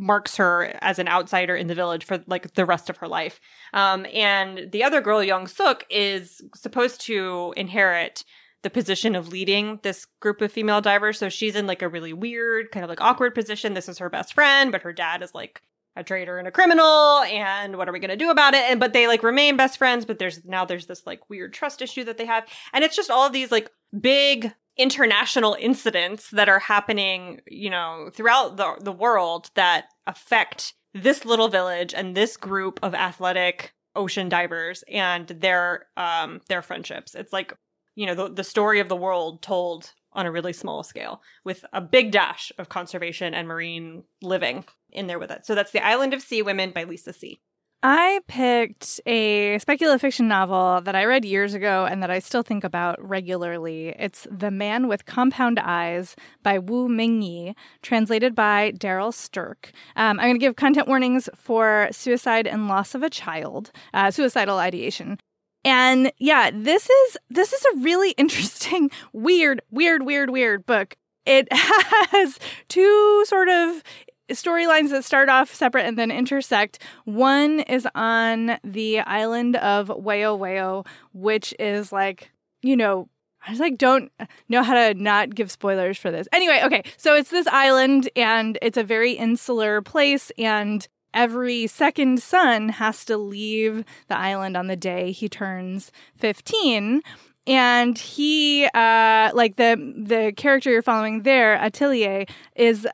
marks 0.00 0.36
her 0.36 0.76
as 0.80 0.98
an 0.98 1.06
outsider 1.06 1.54
in 1.54 1.66
the 1.66 1.74
village 1.74 2.04
for 2.04 2.24
like 2.26 2.54
the 2.54 2.64
rest 2.64 2.88
of 2.88 2.96
her 2.96 3.06
life. 3.06 3.38
Um, 3.74 4.06
and 4.12 4.72
the 4.72 4.82
other 4.82 5.00
girl, 5.00 5.22
Young 5.22 5.46
Suk, 5.46 5.84
is 5.90 6.40
supposed 6.54 7.02
to 7.02 7.52
inherit 7.56 8.24
the 8.62 8.70
position 8.70 9.14
of 9.14 9.28
leading 9.28 9.78
this 9.82 10.06
group 10.20 10.40
of 10.40 10.52
female 10.52 10.80
divers. 10.80 11.18
So 11.18 11.28
she's 11.28 11.56
in 11.56 11.66
like 11.66 11.82
a 11.82 11.88
really 11.88 12.12
weird, 12.12 12.70
kind 12.72 12.84
of 12.84 12.90
like 12.90 13.00
awkward 13.00 13.34
position. 13.34 13.74
This 13.74 13.88
is 13.88 13.98
her 13.98 14.10
best 14.10 14.34
friend, 14.34 14.72
but 14.72 14.82
her 14.82 14.92
dad 14.92 15.22
is 15.22 15.34
like 15.34 15.62
a 15.96 16.04
traitor 16.04 16.38
and 16.38 16.46
a 16.46 16.52
criminal 16.52 17.18
and 17.22 17.76
what 17.76 17.88
are 17.88 17.92
we 17.92 17.98
going 17.98 18.10
to 18.10 18.16
do 18.16 18.30
about 18.30 18.54
it 18.54 18.62
and 18.70 18.78
but 18.78 18.92
they 18.92 19.08
like 19.08 19.24
remain 19.24 19.56
best 19.56 19.76
friends 19.76 20.04
but 20.04 20.20
there's 20.20 20.44
now 20.44 20.64
there's 20.64 20.86
this 20.86 21.04
like 21.04 21.28
weird 21.28 21.52
trust 21.52 21.82
issue 21.82 22.04
that 22.04 22.16
they 22.16 22.24
have 22.24 22.46
and 22.72 22.84
it's 22.84 22.94
just 22.94 23.10
all 23.10 23.26
of 23.26 23.32
these 23.32 23.50
like 23.50 23.68
big 24.00 24.54
international 24.80 25.56
incidents 25.60 26.30
that 26.30 26.48
are 26.48 26.58
happening, 26.58 27.40
you 27.46 27.70
know, 27.70 28.10
throughout 28.12 28.56
the, 28.56 28.76
the 28.80 28.92
world 28.92 29.50
that 29.54 29.84
affect 30.06 30.74
this 30.94 31.24
little 31.24 31.48
village 31.48 31.94
and 31.94 32.14
this 32.16 32.36
group 32.36 32.80
of 32.82 32.94
athletic 32.94 33.74
ocean 33.96 34.28
divers 34.28 34.84
and 34.88 35.26
their 35.28 35.86
um 35.96 36.40
their 36.48 36.62
friendships. 36.62 37.14
It's 37.14 37.32
like, 37.32 37.52
you 37.96 38.06
know, 38.06 38.14
the, 38.14 38.28
the 38.28 38.44
story 38.44 38.80
of 38.80 38.88
the 38.88 38.96
world 38.96 39.42
told 39.42 39.92
on 40.12 40.26
a 40.26 40.32
really 40.32 40.52
small 40.52 40.82
scale 40.82 41.22
with 41.44 41.64
a 41.72 41.80
big 41.80 42.10
dash 42.10 42.52
of 42.58 42.68
conservation 42.68 43.34
and 43.34 43.46
marine 43.46 44.04
living 44.22 44.64
in 44.90 45.06
there 45.06 45.18
with 45.18 45.30
it. 45.30 45.46
So 45.46 45.54
that's 45.54 45.72
The 45.72 45.84
Island 45.84 46.14
of 46.14 46.22
Sea 46.22 46.42
Women 46.42 46.70
by 46.70 46.84
Lisa 46.84 47.12
See. 47.12 47.40
I 47.82 48.20
picked 48.26 49.00
a 49.06 49.58
speculative 49.58 50.02
fiction 50.02 50.28
novel 50.28 50.82
that 50.82 50.94
I 50.94 51.06
read 51.06 51.24
years 51.24 51.54
ago 51.54 51.86
and 51.90 52.02
that 52.02 52.10
I 52.10 52.18
still 52.18 52.42
think 52.42 52.62
about 52.62 53.02
regularly. 53.02 53.94
It's 53.98 54.26
The 54.30 54.50
Man 54.50 54.86
with 54.86 55.06
Compound 55.06 55.58
Eyes 55.58 56.14
by 56.42 56.58
Wu 56.58 56.88
Mingyi, 56.88 57.54
translated 57.80 58.34
by 58.34 58.72
Darryl 58.72 59.14
Sterk. 59.14 59.72
Um, 59.96 60.20
I'm 60.20 60.26
going 60.26 60.34
to 60.34 60.38
give 60.38 60.56
content 60.56 60.88
warnings 60.88 61.30
for 61.34 61.88
suicide 61.90 62.46
and 62.46 62.68
loss 62.68 62.94
of 62.94 63.02
a 63.02 63.08
child, 63.08 63.70
uh, 63.94 64.10
suicidal 64.10 64.58
ideation. 64.58 65.18
And 65.64 66.12
yeah, 66.18 66.50
this 66.52 66.88
is 66.88 67.16
this 67.30 67.54
is 67.54 67.64
a 67.64 67.78
really 67.78 68.10
interesting, 68.18 68.90
weird, 69.14 69.62
weird, 69.70 70.04
weird, 70.04 70.28
weird 70.28 70.66
book. 70.66 70.96
It 71.24 71.48
has 71.52 72.38
two 72.68 73.24
sort 73.26 73.48
of 73.48 73.82
storylines 74.30 74.90
that 74.90 75.04
start 75.04 75.28
off 75.28 75.52
separate 75.54 75.86
and 75.86 75.98
then 75.98 76.10
intersect. 76.10 76.82
One 77.04 77.60
is 77.60 77.86
on 77.94 78.58
the 78.64 79.00
island 79.00 79.56
of 79.56 79.88
Wayo 79.88 80.38
Wayo, 80.38 80.86
which 81.12 81.54
is 81.58 81.92
like, 81.92 82.30
you 82.62 82.76
know, 82.76 83.08
I 83.46 83.50
just 83.50 83.60
like 83.60 83.78
don't 83.78 84.12
know 84.48 84.62
how 84.62 84.74
to 84.74 84.94
not 84.94 85.34
give 85.34 85.50
spoilers 85.50 85.98
for 85.98 86.10
this. 86.10 86.28
Anyway, 86.32 86.60
okay, 86.64 86.82
so 86.96 87.14
it's 87.14 87.30
this 87.30 87.46
island 87.46 88.08
and 88.16 88.58
it's 88.60 88.76
a 88.76 88.84
very 88.84 89.12
insular 89.12 89.80
place 89.80 90.30
and 90.36 90.86
every 91.14 91.66
second 91.66 92.22
son 92.22 92.68
has 92.68 93.04
to 93.06 93.16
leave 93.16 93.84
the 94.08 94.16
island 94.16 94.56
on 94.56 94.66
the 94.66 94.76
day 94.76 95.10
he 95.10 95.28
turns 95.28 95.90
15 96.16 97.02
and 97.50 97.98
he 97.98 98.64
uh 98.74 99.30
like 99.34 99.56
the 99.56 99.74
the 99.96 100.32
character 100.36 100.70
you're 100.70 100.82
following 100.82 101.22
there 101.22 101.58
Atile'i 101.58 102.30
is 102.54 102.86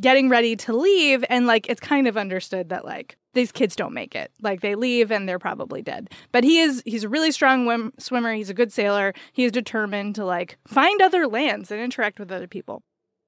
getting 0.00 0.28
ready 0.28 0.54
to 0.54 0.72
leave. 0.72 1.24
And 1.28 1.46
like 1.46 1.68
it's 1.68 1.80
kind 1.80 2.06
of 2.06 2.16
understood 2.16 2.68
that 2.68 2.84
like 2.84 3.16
these 3.34 3.50
kids 3.50 3.74
don't 3.74 3.92
make 3.92 4.14
it. 4.14 4.30
Like 4.40 4.60
they 4.60 4.76
leave 4.76 5.10
and 5.10 5.28
they're 5.28 5.40
probably 5.40 5.82
dead. 5.82 6.10
But 6.30 6.44
he 6.44 6.60
is 6.60 6.80
he's 6.86 7.02
a 7.02 7.08
really 7.08 7.32
strong 7.32 7.92
swimmer. 7.98 8.32
He's 8.32 8.50
a 8.50 8.54
good 8.54 8.72
sailor. 8.72 9.12
He 9.32 9.44
is 9.44 9.50
determined 9.50 10.14
to 10.14 10.24
like 10.24 10.58
find 10.64 11.02
other 11.02 11.26
lands 11.26 11.72
and 11.72 11.80
interact 11.80 12.20
with 12.20 12.30
other 12.30 12.46
people 12.46 12.84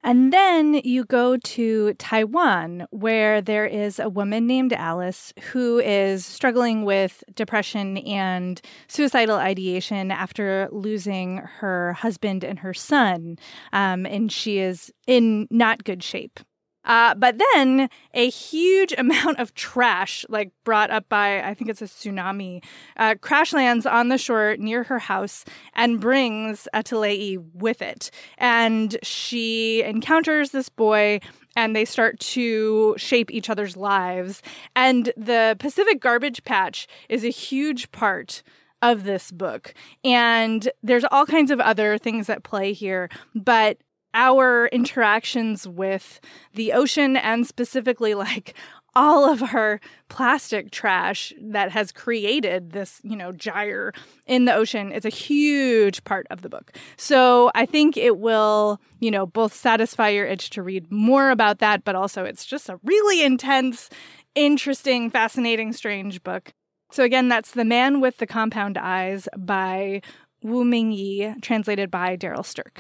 and 0.07 0.33
then 0.33 0.75
you 0.85 1.05
go 1.05 1.37
to 1.37 1.93
Taiwan, 1.95 2.87
where 2.91 3.43
there 3.43 3.67
is 3.67 3.99
a 3.99 4.09
woman 4.09 4.47
named 4.47 4.73
Alice 4.73 5.35
who 5.51 5.81
is 5.81 6.25
struggling 6.25 6.85
with 6.85 7.25
depression 7.35 7.99
and 7.99 8.61
suicidal 8.87 9.37
ideation 9.37 10.13
after 10.13 10.69
losing 10.71 11.39
her 11.39 11.95
husband 11.95 12.45
and 12.45 12.61
her 12.61 12.73
son. 12.73 13.37
Um, 13.73 14.07
and 14.07 14.31
she 14.31 14.61
is 14.61 14.93
in 15.09 15.49
not 15.51 15.83
good 15.83 16.05
shape. 16.05 16.39
Uh, 16.87 17.15
but 17.15 17.37
then 17.53 17.91
a 18.15 18.31
huge 18.31 18.95
amount 18.99 19.39
of 19.39 19.55
trash, 19.55 20.25
like 20.29 20.53
brought 20.65 20.91
up 20.91 21.09
by, 21.09 21.43
I 21.43 21.53
think 21.55 21.69
it's 21.69 21.83
a 21.83 21.87
tsunami, 21.87 22.65
uh, 22.97 23.17
crash 23.21 23.53
lands 23.53 23.85
on 23.85 24.09
the 24.09 24.19
shore 24.19 24.57
near 24.59 24.85
her 24.85 25.01
house 25.01 25.45
and 25.75 26.01
brings 26.01 26.69
Atile'i 26.73 27.45
with 27.53 27.83
it. 27.83 28.11
And 28.39 28.97
she 29.03 29.83
encounters 29.83 30.51
this 30.51 30.69
boy 30.69 31.21
and 31.57 31.75
they 31.75 31.85
start 31.85 32.21
to 32.21 32.95
shape 32.99 33.31
each 33.31 33.51
other's 33.51 33.77
lives. 33.77 34.43
And 34.75 35.13
the 35.17 35.57
Pacific 35.59 36.01
Garbage 36.01 36.45
Patch 36.45 36.87
is 37.09 37.25
a 37.25 37.31
huge 37.31 37.91
part 37.93 38.43
of 38.83 39.05
this 39.05 39.31
book. 39.31 39.75
And 40.05 40.69
there's 40.83 41.05
all 41.11 41.27
kinds 41.27 41.51
of 41.51 41.61
other 41.61 41.99
things 41.99 42.29
at 42.29 42.43
play 42.45 42.73
here, 42.73 43.09
but 43.35 43.79
our 44.17 44.67
interactions 44.69 45.69
with 45.69 46.21
the 46.55 46.73
ocean 46.73 47.17
and 47.17 47.47
specifically 47.47 48.15
like 48.15 48.55
all 48.95 49.31
of 49.31 49.43
our 49.43 49.79
plastic 50.09 50.71
trash 50.71 51.35
that 51.39 51.71
has 51.71 51.93
created 51.93 52.71
this, 52.73 52.99
you 53.05 53.15
know, 53.15 53.31
gyre 53.31 53.93
in 54.27 54.47
the 54.47 54.55
ocean 54.55 54.91
is 54.91 55.05
a 55.05 55.11
huge 55.11 56.03
part 56.05 56.27
of 56.31 56.41
the 56.41 56.49
book. 56.49 56.73
So 56.97 57.51
I 57.55 57.67
think 57.67 57.99
it 57.99 58.17
will, 58.19 58.81
you 58.99 59.11
know, 59.11 59.27
both 59.27 59.53
satisfy 59.53 60.09
your 60.09 60.25
itch 60.25 60.49
to 60.51 60.63
read 60.63 60.91
more 60.91 61.31
about 61.31 61.59
that, 61.59 61.85
but 61.85 61.95
also 61.95 62.25
it's 62.25 62.47
just 62.47 62.71
a 62.71 62.81
really 62.83 63.23
intense, 63.23 63.91
interesting, 64.35 65.11
fascinating, 65.11 65.75
strange 65.75 66.23
book. 66.23 66.55
So 66.91 67.05
again, 67.05 67.29
that's 67.29 67.51
The 67.51 67.67
Man 67.67 68.01
with 68.01 68.17
the 68.17 68.27
Compound 68.27 68.79
Eyes 68.79 69.29
by 69.37 70.01
Wu 70.43 70.65
Mingyi, 70.65 71.43
translated 71.43 71.91
by 71.91 72.17
Darryl 72.17 72.39
Sterk. 72.39 72.79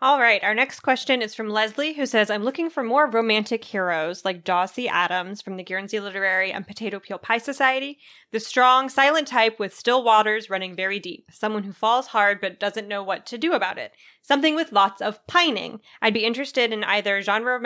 All 0.00 0.20
right, 0.20 0.44
our 0.44 0.54
next 0.54 0.78
question 0.80 1.22
is 1.22 1.34
from 1.34 1.48
Leslie, 1.48 1.94
who 1.94 2.06
says, 2.06 2.30
I'm 2.30 2.44
looking 2.44 2.70
for 2.70 2.84
more 2.84 3.10
romantic 3.10 3.64
heroes 3.64 4.24
like 4.24 4.44
Dawsey 4.44 4.86
Adams 4.86 5.42
from 5.42 5.56
the 5.56 5.64
Guernsey 5.64 5.98
Literary 5.98 6.52
and 6.52 6.64
Potato 6.64 7.00
Peel 7.00 7.18
Pie 7.18 7.38
Society, 7.38 7.98
the 8.30 8.38
strong, 8.38 8.88
silent 8.88 9.26
type 9.26 9.58
with 9.58 9.74
still 9.74 10.04
waters 10.04 10.48
running 10.48 10.76
very 10.76 11.00
deep, 11.00 11.28
someone 11.32 11.64
who 11.64 11.72
falls 11.72 12.06
hard 12.06 12.40
but 12.40 12.60
doesn't 12.60 12.86
know 12.86 13.02
what 13.02 13.26
to 13.26 13.38
do 13.38 13.54
about 13.54 13.76
it, 13.76 13.90
something 14.22 14.54
with 14.54 14.70
lots 14.70 15.02
of 15.02 15.26
pining. 15.26 15.80
I'd 16.00 16.14
be 16.14 16.24
interested 16.24 16.72
in 16.72 16.84
either 16.84 17.20
genre, 17.20 17.58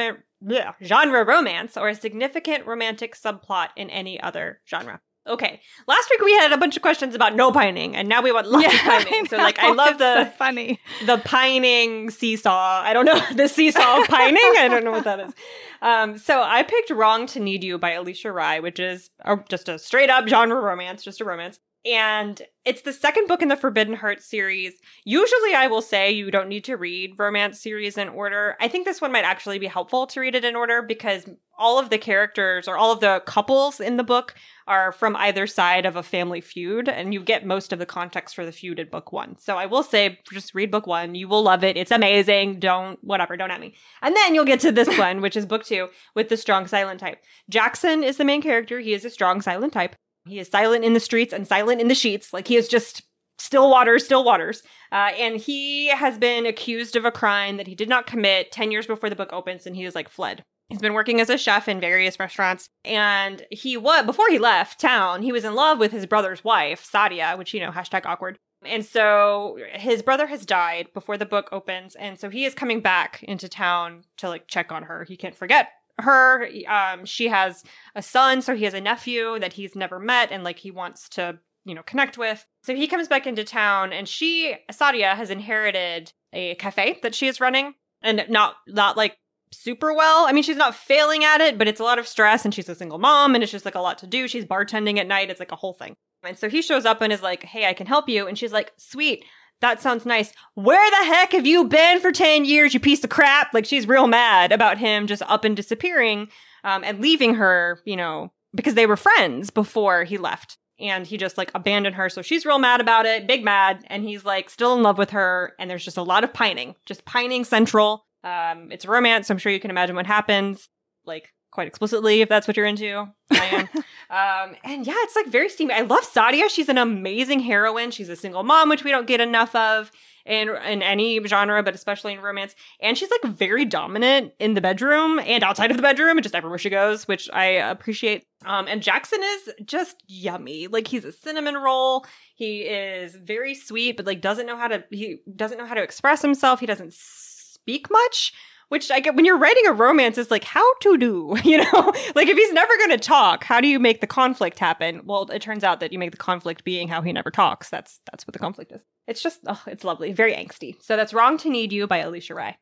bleh, 0.43 0.75
genre 0.83 1.27
romance 1.27 1.77
or 1.77 1.91
a 1.91 1.95
significant 1.95 2.65
romantic 2.65 3.15
subplot 3.15 3.69
in 3.77 3.91
any 3.91 4.19
other 4.19 4.63
genre. 4.67 5.03
Okay. 5.25 5.61
Last 5.87 6.11
week 6.11 6.21
we 6.21 6.33
had 6.33 6.53
a 6.53 6.57
bunch 6.57 6.77
of 6.77 6.83
questions 6.83 7.15
about 7.15 7.37
no 7.37 7.53
pining, 7.53 7.95
and 7.95 8.09
now 8.09 8.23
we 8.23 8.33
want 8.33 8.49
lots 8.49 8.67
yeah, 8.73 8.99
of 8.99 9.05
pining. 9.05 9.27
So 9.27 9.37
like 9.37 9.59
I 9.59 9.73
love 9.73 9.99
the 9.99 10.25
so 10.25 10.31
funny 10.33 10.81
the 11.07 11.19
pining 11.19 12.11
seesaw. 12.11 12.83
I 12.83 12.93
don't 12.93 13.05
know 13.05 13.21
the 13.35 13.49
seesaw 13.49 14.05
pining. 14.07 14.43
I 14.59 14.69
don't 14.69 14.85
know 14.85 14.91
what 14.91 15.05
that 15.05 15.21
is. 15.21 15.33
Um, 15.81 16.19
so 16.19 16.43
I 16.43 16.65
picked 16.65 16.91
"Wrong 16.91 17.27
to 17.29 17.41
Need 17.41 17.63
You" 17.63 17.79
by 17.79 17.93
Alisha 17.93 18.35
Rai, 18.35 18.61
which 18.61 18.81
is 18.81 19.11
a, 19.21 19.37
just 19.49 19.69
a 19.69 19.79
straight 19.79 20.11
up 20.11 20.27
genre 20.27 20.61
romance, 20.61 21.05
just 21.05 21.21
a 21.21 21.25
romance. 21.25 21.61
And 21.85 22.41
it's 22.65 22.83
the 22.83 22.93
second 22.93 23.27
book 23.27 23.43
in 23.43 23.49
the 23.49 23.57
Forbidden 23.57 23.95
Heart 23.95 24.23
series. 24.23 24.75
Usually, 25.05 25.55
I 25.55 25.67
will 25.67 25.83
say 25.83 26.13
you 26.13 26.31
don't 26.31 26.49
need 26.49 26.65
to 26.65 26.77
read 26.77 27.19
romance 27.19 27.61
series 27.61 27.99
in 27.99 28.09
order. 28.09 28.57
I 28.61 28.69
think 28.69 28.85
this 28.85 29.01
one 29.01 29.11
might 29.11 29.25
actually 29.25 29.59
be 29.59 29.67
helpful 29.67 30.07
to 30.09 30.21
read 30.21 30.37
it 30.37 30.45
in 30.45 30.55
order 30.55 30.81
because 30.81 31.29
all 31.59 31.81
of 31.81 31.91
the 31.91 31.99
characters 31.99 32.69
or 32.69 32.77
all 32.77 32.93
of 32.93 33.01
the 33.01 33.23
couples 33.27 33.81
in 33.81 33.97
the 33.97 34.05
book 34.05 34.35
are 34.69 34.93
from 34.93 35.17
either 35.17 35.47
side 35.47 35.85
of 35.85 35.97
a 35.97 36.05
family 36.05 36.41
feud, 36.41 36.89
and 36.89 37.13
you 37.13 37.21
get 37.21 37.45
most 37.45 37.73
of 37.73 37.81
the 37.81 37.87
context 37.87 38.37
for 38.37 38.47
the 38.47 38.53
feud 38.53 38.79
in 38.79 38.89
book 38.89 39.11
one. 39.11 39.37
So 39.39 39.57
I 39.57 39.67
will 39.67 39.83
say, 39.83 40.21
just 40.33 40.55
read 40.55 40.71
book 40.71 40.87
one. 40.87 41.17
You 41.17 41.27
will 41.27 41.43
love 41.43 41.65
it. 41.65 41.77
It's 41.77 41.91
amazing. 41.91 42.61
Don't, 42.61 43.03
whatever, 43.03 43.37
don't 43.37 43.51
at 43.51 43.61
me. 43.61 43.75
And 44.03 44.15
then 44.15 44.37
you'll 44.37 44.45
get 44.45 44.61
to 44.61 44.71
this 44.71 44.89
one, 44.99 45.21
which 45.21 45.37
is 45.37 45.47
book 45.47 45.65
two 45.65 45.89
with 46.15 46.29
the 46.29 46.37
strong 46.37 46.69
silent 46.69 47.01
type. 47.01 47.21
Jackson 47.51 48.05
is 48.05 48.19
the 48.19 48.25
main 48.25 48.41
character. 48.41 48.79
He 48.79 48.93
is 48.93 49.05
a 49.05 49.11
strong 49.11 49.41
silent 49.41 49.73
type. 49.73 49.97
He 50.25 50.39
is 50.39 50.49
silent 50.49 50.85
in 50.85 50.93
the 50.93 51.01
streets 51.01 51.33
and 51.33 51.47
silent 51.47 51.81
in 51.81 51.89
the 51.89 51.95
sheets. 51.95 52.33
Like 52.33 52.49
he 52.49 52.57
is 52.57 52.69
just 52.69 53.03
still 53.39 53.71
waters, 53.71 54.05
still 54.05 54.25
waters. 54.25 54.63
Uh, 54.91 55.11
and 55.19 55.37
he 55.37 55.89
has 55.89 56.19
been 56.19 56.47
accused 56.47 56.97
of 56.97 57.05
a 57.05 57.11
crime 57.11 57.57
that 57.57 57.67
he 57.67 57.75
did 57.75 57.89
not 57.89 58.07
commit 58.07 58.53
10 58.53 58.71
years 58.71 58.87
before 58.87 59.11
the 59.11 59.17
book 59.17 59.33
opens, 59.33 59.67
and 59.67 59.75
he 59.75 59.85
is 59.85 59.95
like 59.95 60.09
fled. 60.09 60.45
He's 60.69 60.81
been 60.81 60.95
working 60.95 61.21
as 61.21 61.29
a 61.29 61.37
chef 61.37 61.69
in 61.69 61.81
various 61.81 62.19
restaurants. 62.19 62.69
And 62.85 63.45
he 63.51 63.77
was, 63.77 64.07
before 64.07 64.29
he 64.31 64.39
left 64.39 64.81
town, 64.81 65.23
he 65.23 65.33
was 65.33 65.45
in 65.45 65.55
love 65.55 65.79
with 65.79 65.93
his 65.93 66.07
brother's 66.07 66.45
wife, 66.45 66.89
Sadia, 66.91 67.37
which, 67.37 67.53
you 67.53 67.61
know, 67.61 67.71
hashtag 67.71 68.07
awkward. 68.07 68.39
And 68.65 68.85
so 68.85 69.59
his 69.73 70.03
brother 70.03 70.27
has 70.29 70.47
died 70.47 70.89
before 70.95 71.19
the 71.19 71.27
book 71.27 71.49
opens. 71.53 71.95
And 71.97 72.19
so 72.19 72.31
he 72.31 72.45
is 72.45 72.55
coming 72.55 72.81
back 72.81 73.23
into 73.25 73.49
town 73.49 74.05
to 74.19 74.29
like 74.29 74.47
check 74.47 74.71
on 74.73 74.85
her. 74.85 75.05
He 75.05 75.17
can't 75.17 75.35
forget 75.35 75.71
her. 75.99 76.49
Um, 76.69 77.05
she 77.05 77.29
has 77.29 77.63
a 77.95 78.03
son, 78.03 78.43
so 78.43 78.55
he 78.55 78.65
has 78.65 78.75
a 78.75 78.81
nephew 78.81 79.39
that 79.39 79.55
he's 79.55 79.75
never 79.77 79.99
met 79.99 80.31
and 80.31 80.45
like 80.45 80.59
he 80.59 80.71
wants 80.71 81.09
to, 81.11 81.39
you 81.65 81.75
know, 81.75 81.83
connect 81.83 82.19
with. 82.19 82.47
So 82.63 82.75
he 82.75 82.87
comes 82.87 83.09
back 83.09 83.27
into 83.27 83.45
town 83.45 83.93
and 83.93 84.09
she, 84.09 84.57
Sadia, 84.71 85.15
has 85.15 85.31
inherited 85.31 86.13
a 86.33 86.55
cafe 86.57 86.99
that 87.03 87.15
she 87.15 87.29
is 87.29 87.41
running 87.41 87.75
and 88.03 88.25
not, 88.29 88.57
not 88.67 88.97
like 88.97 89.17
super 89.53 89.93
well. 89.93 90.27
I 90.27 90.33
mean, 90.33 90.43
she's 90.43 90.57
not 90.57 90.75
failing 90.75 91.25
at 91.25 91.41
it, 91.41 91.59
but 91.59 91.69
it's 91.69 91.81
a 91.81 91.85
lot 91.85 91.99
of 91.99 92.09
stress 92.09 92.45
and 92.45 92.55
she's 92.55 92.69
a 92.69 92.75
single 92.75 92.99
mom 92.99 93.35
and 93.35 93.43
it's 93.43 93.53
just 93.53 93.65
like 93.65 93.75
a 93.75 93.81
lot 93.81 93.99
to 93.99 94.07
do. 94.07 94.27
She's 94.29 94.45
bartending 94.45 94.99
at 94.99 95.07
night. 95.07 95.31
It's 95.31 95.41
like 95.41 95.53
a 95.53 95.57
whole 95.57 95.75
thing. 95.75 95.95
And 96.25 96.39
so 96.39 96.49
he 96.49 96.63
shows 96.63 96.85
up 96.85 97.01
and 97.01 97.13
is 97.13 97.23
like, 97.23 97.43
Hey, 97.43 97.67
I 97.67 97.75
can 97.75 97.87
help 97.87 98.09
you. 98.09 98.27
And 98.27 98.39
she's 98.39 98.53
like, 98.53 98.73
Sweet. 98.77 99.25
That 99.63 99.81
sounds 99.81 100.05
nice. 100.05 100.33
Where 100.55 100.91
the 100.91 101.07
heck 101.07 101.33
have 101.33 101.47
you 101.47 101.65
been 101.65 102.01
for 102.01 102.11
10 102.11 102.45
years, 102.45 102.75
you 102.75 102.81
piece 102.81 103.05
of 103.05 103.11
crap? 103.11 103.55
Like, 103.55 103.65
she's 103.65 103.87
real 103.87 104.09
mad 104.09 104.51
about 104.51 104.77
him 104.77 105.07
just 105.07 105.23
up 105.23 105.45
and 105.45 105.57
disappearing 105.57 106.29
um, 106.65 106.83
and 106.83 107.01
leaving 107.01 107.37
her, 107.37 107.81
you 107.85 107.97
know, 107.97 108.33
because 108.55 108.75
they 108.75 108.87
were 108.87 108.97
friends 108.97 109.51
before 109.51 110.03
he 110.03 110.19
left. 110.19 110.59
And 110.81 111.07
he 111.07 111.17
just 111.17 111.39
like 111.39 111.53
abandoned 111.55 111.95
her. 111.95 112.09
So 112.09 112.23
she's 112.23 112.45
real 112.45 112.59
mad 112.59 112.81
about 112.81 113.07
it, 113.07 113.29
big 113.29 113.45
mad. 113.45 113.85
And 113.87 114.03
he's 114.03 114.25
like 114.25 114.51
still 114.51 114.75
in 114.75 114.83
love 114.83 114.99
with 114.99 115.11
her. 115.11 115.53
And 115.61 115.71
there's 115.71 115.85
just 115.85 115.97
a 115.97 116.03
lot 116.03 116.25
of 116.25 116.35
pining, 116.35 116.75
just 116.85 117.05
pining 117.05 117.45
central. 117.45 118.05
Um, 118.25 118.73
it's 118.73 118.85
romance. 118.85 119.29
So 119.29 119.35
I'm 119.35 119.39
sure 119.39 119.53
you 119.53 119.61
can 119.61 119.71
imagine 119.71 119.95
what 119.95 120.07
happens. 120.07 120.69
Like, 121.05 121.33
quite 121.53 121.69
explicitly 121.69 122.23
if 122.23 122.29
that's 122.29 122.49
what 122.49 122.57
you're 122.57 122.67
into. 122.67 123.07
I 123.31 123.37
am. 123.47 123.69
um, 124.11 124.57
and 124.65 124.87
yeah, 124.87 124.95
it's 124.97 125.15
like 125.15 125.27
very 125.27 125.49
steamy. 125.49 125.73
I 125.73 125.83
love 125.83 126.01
Sadia. 126.01 126.51
She's 126.51 126.69
an 126.69 126.79
amazing 126.79 127.41
heroine. 127.41 127.93
She's 127.93 128.09
a 128.09 128.17
single 128.17 128.43
mom, 128.43 128.69
which 128.69 128.83
we 128.83 128.91
don't 128.91 129.07
get 129.07 129.21
enough 129.21 129.55
of 129.55 129.93
in 130.25 130.49
in 130.49 130.83
any 130.83 131.25
genre, 131.27 131.63
but 131.63 131.75
especially 131.75 132.15
in 132.15 132.21
romance. 132.21 132.55
And 132.81 132.97
she's 132.97 133.11
like 133.11 133.33
very 133.33 133.65
dominant 133.65 134.33
in 134.39 134.55
the 134.55 134.61
bedroom 134.61 135.21
and 135.21 135.45
outside 135.45 135.71
of 135.71 135.77
the 135.77 135.83
bedroom 135.83 136.17
and 136.17 136.23
just 136.23 136.35
everywhere 136.35 136.59
she 136.59 136.71
goes, 136.71 137.07
which 137.07 137.29
I 137.33 137.45
appreciate. 137.45 138.25
Um, 138.45 138.67
and 138.67 138.83
Jackson 138.83 139.21
is 139.23 139.51
just 139.65 140.03
yummy. 140.09 140.67
Like 140.67 140.89
he's 140.89 141.05
a 141.05 141.13
cinnamon 141.13 141.57
roll. 141.57 142.07
He 142.35 142.63
is 142.63 143.15
very 143.15 143.55
sweet, 143.55 143.97
but 143.97 144.07
like 144.07 144.21
doesn't 144.21 144.47
know 144.47 144.57
how 144.57 144.69
to 144.69 144.85
he 144.91 145.19
doesn't 145.37 145.59
know 145.59 145.67
how 145.67 145.75
to 145.75 145.83
express 145.83 146.23
himself. 146.23 146.61
He 146.61 146.67
doesn't 146.67 146.95
speak 146.95 147.91
much 147.91 148.33
which 148.73 148.91
I 148.91 149.01
get 149.01 149.15
when 149.15 149.27
you're 149.27 149.37
writing 149.37 149.67
a 149.67 149.73
romance, 149.73 150.17
it's 150.17 150.31
like 150.31 150.45
how 150.45 150.67
to 150.79 150.97
do, 150.97 151.37
you 151.45 151.59
know? 151.59 151.93
like 152.15 152.27
if 152.27 152.39
he's 152.39 152.53
never 152.55 152.75
going 152.79 152.89
to 152.89 152.97
talk, 152.97 153.45
how 153.45 153.61
do 153.61 153.69
you 153.69 153.79
make 153.79 154.01
the 154.01 154.07
conflict 154.07 154.59
happen? 154.59 155.03
Well, 155.05 155.31
it 155.31 155.43
turns 155.43 155.63
out 155.63 155.81
that 155.81 155.93
you 155.93 155.99
make 155.99 156.11
the 156.11 156.17
conflict 156.17 156.65
being 156.65 156.89
how 156.89 157.03
he 157.03 157.13
never 157.13 157.31
talks. 157.31 157.69
That's 157.69 158.01
that's 158.11 158.27
what 158.27 158.33
the 158.33 158.39
conflict 158.39 158.73
is. 158.73 158.81
It's 159.07 159.23
just, 159.23 159.41
oh, 159.47 159.63
it's 159.67 159.85
lovely, 159.85 160.15
very 160.15 160.33
angsty. 160.33 160.83
So 160.83 160.97
that's 160.97 161.13
Wrong 161.13 161.37
to 161.39 161.51
Need 161.51 161.71
You 161.71 161.87
by 161.87 162.01
Alisha 162.01 162.35
Rai. 162.35 162.57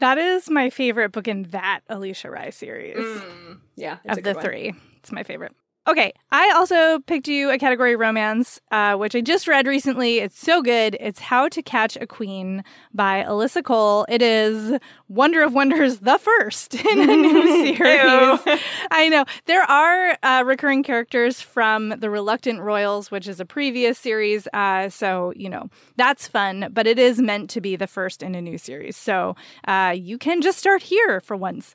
That 0.00 0.18
is 0.18 0.50
my 0.50 0.68
favorite 0.68 1.12
book 1.12 1.28
in 1.28 1.44
that 1.44 1.80
Alisha 1.88 2.30
Rai 2.30 2.50
series. 2.50 2.98
Mm, 2.98 3.60
yeah, 3.76 3.98
of 4.04 4.22
the 4.22 4.34
three. 4.34 4.74
It's 4.98 5.12
my 5.12 5.22
favorite. 5.22 5.52
Okay, 5.86 6.14
I 6.32 6.50
also 6.56 7.00
picked 7.00 7.28
you 7.28 7.50
a 7.50 7.58
category 7.58 7.94
romance, 7.94 8.58
uh, 8.70 8.94
which 8.94 9.14
I 9.14 9.20
just 9.20 9.46
read 9.46 9.66
recently. 9.66 10.18
It's 10.18 10.38
so 10.38 10.62
good. 10.62 10.96
It's 10.98 11.20
How 11.20 11.46
to 11.50 11.62
Catch 11.62 11.98
a 12.00 12.06
Queen 12.06 12.64
by 12.94 13.22
Alyssa 13.22 13.62
Cole. 13.62 14.06
It 14.08 14.22
is 14.22 14.78
Wonder 15.08 15.42
of 15.42 15.52
Wonders, 15.52 15.98
the 15.98 16.16
first 16.16 16.74
in 16.86 17.00
a 17.00 17.16
new 17.16 17.42
series. 17.76 18.58
I 18.90 19.10
know. 19.10 19.26
There 19.44 19.62
are 19.62 20.16
uh, 20.22 20.42
recurring 20.46 20.84
characters 20.84 21.42
from 21.42 21.90
The 21.98 22.08
Reluctant 22.08 22.60
Royals, 22.60 23.10
which 23.10 23.28
is 23.28 23.38
a 23.38 23.44
previous 23.44 23.98
series. 23.98 24.48
Uh, 24.54 24.88
so, 24.88 25.34
you 25.36 25.50
know, 25.50 25.68
that's 25.96 26.26
fun, 26.26 26.68
but 26.72 26.86
it 26.86 26.98
is 26.98 27.20
meant 27.20 27.50
to 27.50 27.60
be 27.60 27.76
the 27.76 27.86
first 27.86 28.22
in 28.22 28.34
a 28.34 28.40
new 28.40 28.56
series. 28.56 28.96
So 28.96 29.36
uh, 29.68 29.94
you 29.94 30.16
can 30.16 30.40
just 30.40 30.58
start 30.58 30.82
here 30.82 31.20
for 31.20 31.36
once. 31.36 31.74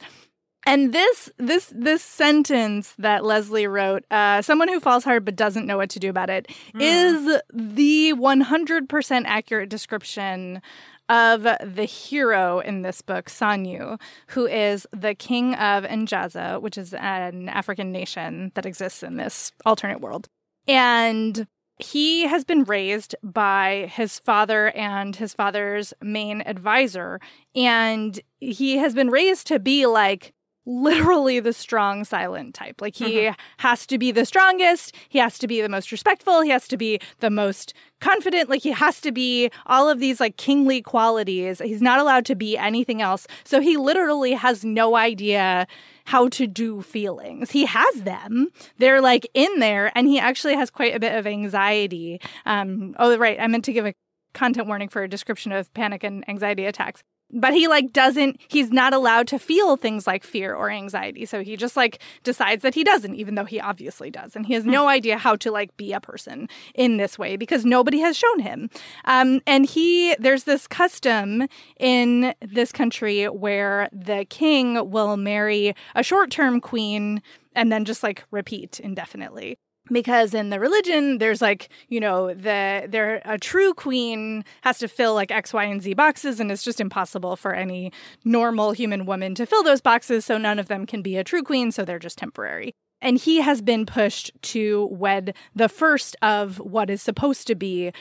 And 0.69 0.93
this 0.93 1.31
this 1.37 1.73
this 1.75 2.03
sentence 2.03 2.93
that 2.99 3.25
Leslie 3.25 3.65
wrote, 3.65 4.03
uh, 4.11 4.43
someone 4.43 4.67
who 4.67 4.79
falls 4.79 5.03
hard 5.03 5.25
but 5.25 5.35
doesn't 5.35 5.65
know 5.65 5.77
what 5.77 5.89
to 5.89 5.99
do 5.99 6.11
about 6.11 6.29
it, 6.29 6.47
mm. 6.75 6.79
is 6.79 7.41
the 7.51 8.13
100% 8.13 9.23
accurate 9.25 9.69
description 9.69 10.61
of 11.09 11.41
the 11.41 11.85
hero 11.85 12.59
in 12.59 12.83
this 12.83 13.01
book, 13.01 13.31
Sanyu, 13.31 13.99
who 14.27 14.45
is 14.45 14.85
the 14.91 15.15
king 15.15 15.55
of 15.55 15.85
Njaza, 15.85 16.61
which 16.61 16.77
is 16.77 16.93
an 16.93 17.49
African 17.49 17.91
nation 17.91 18.51
that 18.53 18.67
exists 18.67 19.01
in 19.01 19.17
this 19.17 19.51
alternate 19.65 20.01
world. 20.01 20.29
And 20.67 21.47
he 21.79 22.27
has 22.27 22.43
been 22.43 22.63
raised 22.63 23.15
by 23.23 23.89
his 23.91 24.19
father 24.19 24.69
and 24.69 25.15
his 25.15 25.33
father's 25.33 25.95
main 25.99 26.43
advisor. 26.45 27.19
And 27.55 28.19
he 28.39 28.77
has 28.77 28.93
been 28.93 29.09
raised 29.09 29.47
to 29.47 29.57
be 29.57 29.87
like 29.87 30.35
literally 30.65 31.39
the 31.39 31.53
strong 31.53 32.03
silent 32.03 32.53
type. 32.53 32.81
Like 32.81 32.95
he 32.95 33.15
mm-hmm. 33.15 33.39
has 33.57 33.85
to 33.87 33.97
be 33.97 34.11
the 34.11 34.25
strongest, 34.25 34.95
he 35.07 35.19
has 35.19 35.37
to 35.39 35.47
be 35.47 35.61
the 35.61 35.69
most 35.69 35.91
respectful, 35.91 36.41
he 36.41 36.49
has 36.49 36.67
to 36.67 36.77
be 36.77 36.99
the 37.19 37.29
most 37.29 37.73
confident, 37.99 38.49
like 38.49 38.61
he 38.61 38.71
has 38.71 39.01
to 39.01 39.11
be 39.11 39.49
all 39.65 39.89
of 39.89 39.99
these 39.99 40.19
like 40.19 40.37
kingly 40.37 40.81
qualities. 40.81 41.59
He's 41.59 41.81
not 41.81 41.99
allowed 41.99 42.25
to 42.25 42.35
be 42.35 42.57
anything 42.57 43.01
else. 43.01 43.27
So 43.43 43.59
he 43.59 43.77
literally 43.77 44.33
has 44.33 44.63
no 44.63 44.95
idea 44.95 45.67
how 46.05 46.29
to 46.29 46.47
do 46.47 46.81
feelings. 46.81 47.51
He 47.51 47.65
has 47.65 48.03
them. 48.03 48.49
They're 48.77 49.01
like 49.01 49.27
in 49.33 49.59
there 49.59 49.91
and 49.95 50.07
he 50.07 50.19
actually 50.19 50.55
has 50.55 50.69
quite 50.69 50.95
a 50.95 50.99
bit 50.99 51.15
of 51.15 51.25
anxiety. 51.25 52.21
Um 52.45 52.95
oh 52.99 53.17
right, 53.17 53.39
I 53.39 53.47
meant 53.47 53.65
to 53.65 53.73
give 53.73 53.85
a 53.85 53.93
content 54.33 54.67
warning 54.67 54.89
for 54.89 55.01
a 55.03 55.09
description 55.09 55.51
of 55.51 55.73
panic 55.73 56.03
and 56.03 56.27
anxiety 56.29 56.65
attacks 56.65 57.03
but 57.31 57.53
he 57.53 57.67
like 57.67 57.93
doesn't 57.93 58.39
he's 58.47 58.71
not 58.71 58.93
allowed 58.93 59.27
to 59.27 59.39
feel 59.39 59.77
things 59.77 60.07
like 60.07 60.23
fear 60.23 60.53
or 60.53 60.69
anxiety. 60.69 61.25
So 61.25 61.43
he 61.43 61.55
just 61.55 61.75
like 61.75 61.99
decides 62.23 62.63
that 62.63 62.75
he 62.75 62.83
doesn't 62.83 63.15
even 63.15 63.35
though 63.35 63.45
he 63.45 63.59
obviously 63.59 64.09
does. 64.09 64.35
And 64.35 64.45
he 64.45 64.53
has 64.53 64.65
no 64.65 64.87
idea 64.87 65.17
how 65.17 65.35
to 65.37 65.51
like 65.51 65.75
be 65.77 65.93
a 65.93 65.99
person 65.99 66.49
in 66.75 66.97
this 66.97 67.17
way 67.19 67.35
because 67.37 67.65
nobody 67.65 67.99
has 67.99 68.17
shown 68.17 68.39
him. 68.39 68.69
Um, 69.05 69.41
and 69.45 69.65
he 69.65 70.15
there's 70.19 70.43
this 70.43 70.67
custom 70.67 71.47
in 71.79 72.33
this 72.41 72.71
country 72.71 73.25
where 73.25 73.89
the 73.91 74.25
king 74.29 74.89
will 74.89 75.17
marry 75.17 75.75
a 75.95 76.03
short-term 76.03 76.61
queen 76.61 77.21
and 77.55 77.71
then 77.71 77.85
just 77.85 78.03
like 78.03 78.23
repeat 78.31 78.79
indefinitely 78.79 79.57
because 79.91 80.33
in 80.33 80.49
the 80.49 80.59
religion 80.59 81.17
there's 81.17 81.41
like 81.41 81.69
you 81.87 81.99
know 81.99 82.33
the 82.33 82.87
there 82.89 83.21
a 83.25 83.37
true 83.37 83.73
queen 83.73 84.43
has 84.61 84.77
to 84.79 84.87
fill 84.87 85.13
like 85.13 85.31
x 85.31 85.53
y 85.53 85.63
and 85.63 85.81
z 85.81 85.93
boxes 85.93 86.39
and 86.39 86.51
it's 86.51 86.63
just 86.63 86.79
impossible 86.79 87.35
for 87.35 87.53
any 87.53 87.91
normal 88.23 88.71
human 88.71 89.05
woman 89.05 89.35
to 89.35 89.45
fill 89.45 89.63
those 89.63 89.81
boxes 89.81 90.25
so 90.25 90.37
none 90.37 90.59
of 90.59 90.67
them 90.67 90.85
can 90.85 91.01
be 91.01 91.17
a 91.17 91.23
true 91.23 91.43
queen 91.43 91.71
so 91.71 91.85
they're 91.85 91.99
just 91.99 92.17
temporary. 92.17 92.73
And 93.01 93.17
he 93.17 93.39
has 93.41 93.61
been 93.61 93.85
pushed 93.85 94.31
to 94.41 94.87
wed 94.91 95.33
the 95.55 95.69
first 95.69 96.17
of 96.21 96.57
what 96.57 96.89
is 96.89 97.01
supposed 97.01 97.47
to 97.47 97.55
be 97.55 97.93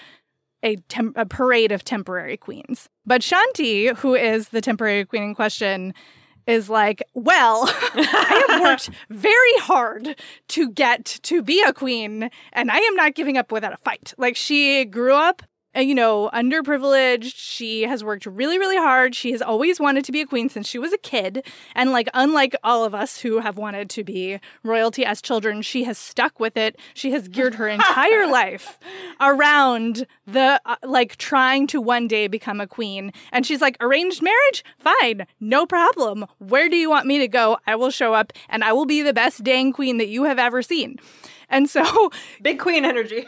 a, 0.64 0.74
tem- 0.88 1.12
a 1.14 1.24
parade 1.24 1.70
of 1.70 1.85
temporary 1.85 2.37
queens. 2.37 2.88
But 3.07 3.22
shanti 3.22 3.96
who 3.96 4.14
is 4.14 4.48
the 4.48 4.61
temporary 4.61 5.05
queen 5.05 5.22
in 5.22 5.35
question 5.35 5.94
is 6.48 6.70
like, 6.70 7.02
well, 7.14 7.64
I 7.94 8.44
have 8.48 8.61
worked 8.62 8.90
very 9.11 9.58
hard 9.58 10.18
to 10.48 10.70
get 10.70 11.04
to 11.22 11.42
be 11.42 11.62
a 11.62 11.72
queen, 11.72 12.30
and 12.52 12.70
I 12.70 12.78
am 12.78 12.96
not 12.96 13.14
giving 13.14 13.37
up 13.37 13.52
without 13.52 13.74
a 13.74 13.76
fight. 13.76 14.14
Like, 14.16 14.34
she 14.34 14.84
grew 14.87 15.14
up 15.14 15.42
you 15.74 15.94
know, 15.94 16.31
underprivileged. 16.33 17.33
She 17.37 17.83
has 17.83 18.02
worked 18.02 18.26
really, 18.26 18.59
really 18.59 18.76
hard. 18.76 19.14
She 19.14 19.33
has 19.33 19.42
always 19.42 19.78
wanted 19.78 20.04
to 20.04 20.12
be 20.12 20.20
a 20.20 20.26
queen 20.26 20.48
since 20.48 20.66
she 20.68 20.78
was 20.78 20.92
a 20.92 20.98
kid. 20.98 21.46
And, 21.74 21.92
like, 21.92 22.09
unlike 22.14 22.57
all 22.64 22.85
of 22.85 22.94
us 22.94 23.20
who 23.20 23.40
have 23.40 23.59
wanted 23.59 23.90
to 23.90 24.04
be 24.04 24.40
royalty 24.62 25.04
as 25.04 25.20
children, 25.20 25.62
she 25.62 25.85
has 25.85 25.98
stuck 25.98 26.40
with 26.40 26.57
it. 26.57 26.78
She 26.94 27.12
has 27.12 27.28
geared 27.28 27.57
her 27.57 27.68
entire 27.68 28.26
life 28.31 28.78
around 29.20 30.07
the, 30.26 30.61
uh, 30.64 30.76
like, 30.83 31.16
trying 31.16 31.66
to 31.68 31.81
one 31.81 32.09
day 32.09 32.28
become 32.28 32.61
a 32.61 32.66
queen. 32.66 33.12
And 33.33 33.46
she's 33.46 33.61
like, 33.61 33.76
arranged 33.81 34.22
marriage? 34.22 34.64
Fine, 34.78 35.26
no 35.40 35.66
problem. 35.66 36.26
Where 36.38 36.68
do 36.68 36.76
you 36.76 36.90
want 36.90 37.07
me 37.07 37.18
to 37.18 37.28
go? 37.28 37.59
I 37.66 37.76
will 37.76 37.90
show 37.90 38.14
up 38.14 38.33
and 38.48 38.64
I 38.64 38.72
will 38.72 38.87
be 38.87 39.02
the 39.02 39.12
best 39.12 39.44
dang 39.44 39.72
queen 39.72 39.98
that 39.98 40.09
you 40.09 40.24
have 40.24 40.38
ever 40.38 40.62
seen. 40.62 40.98
And 41.48 41.68
so, 41.68 42.11
Big 42.42 42.59
queen 42.59 42.85
energy. 42.85 43.26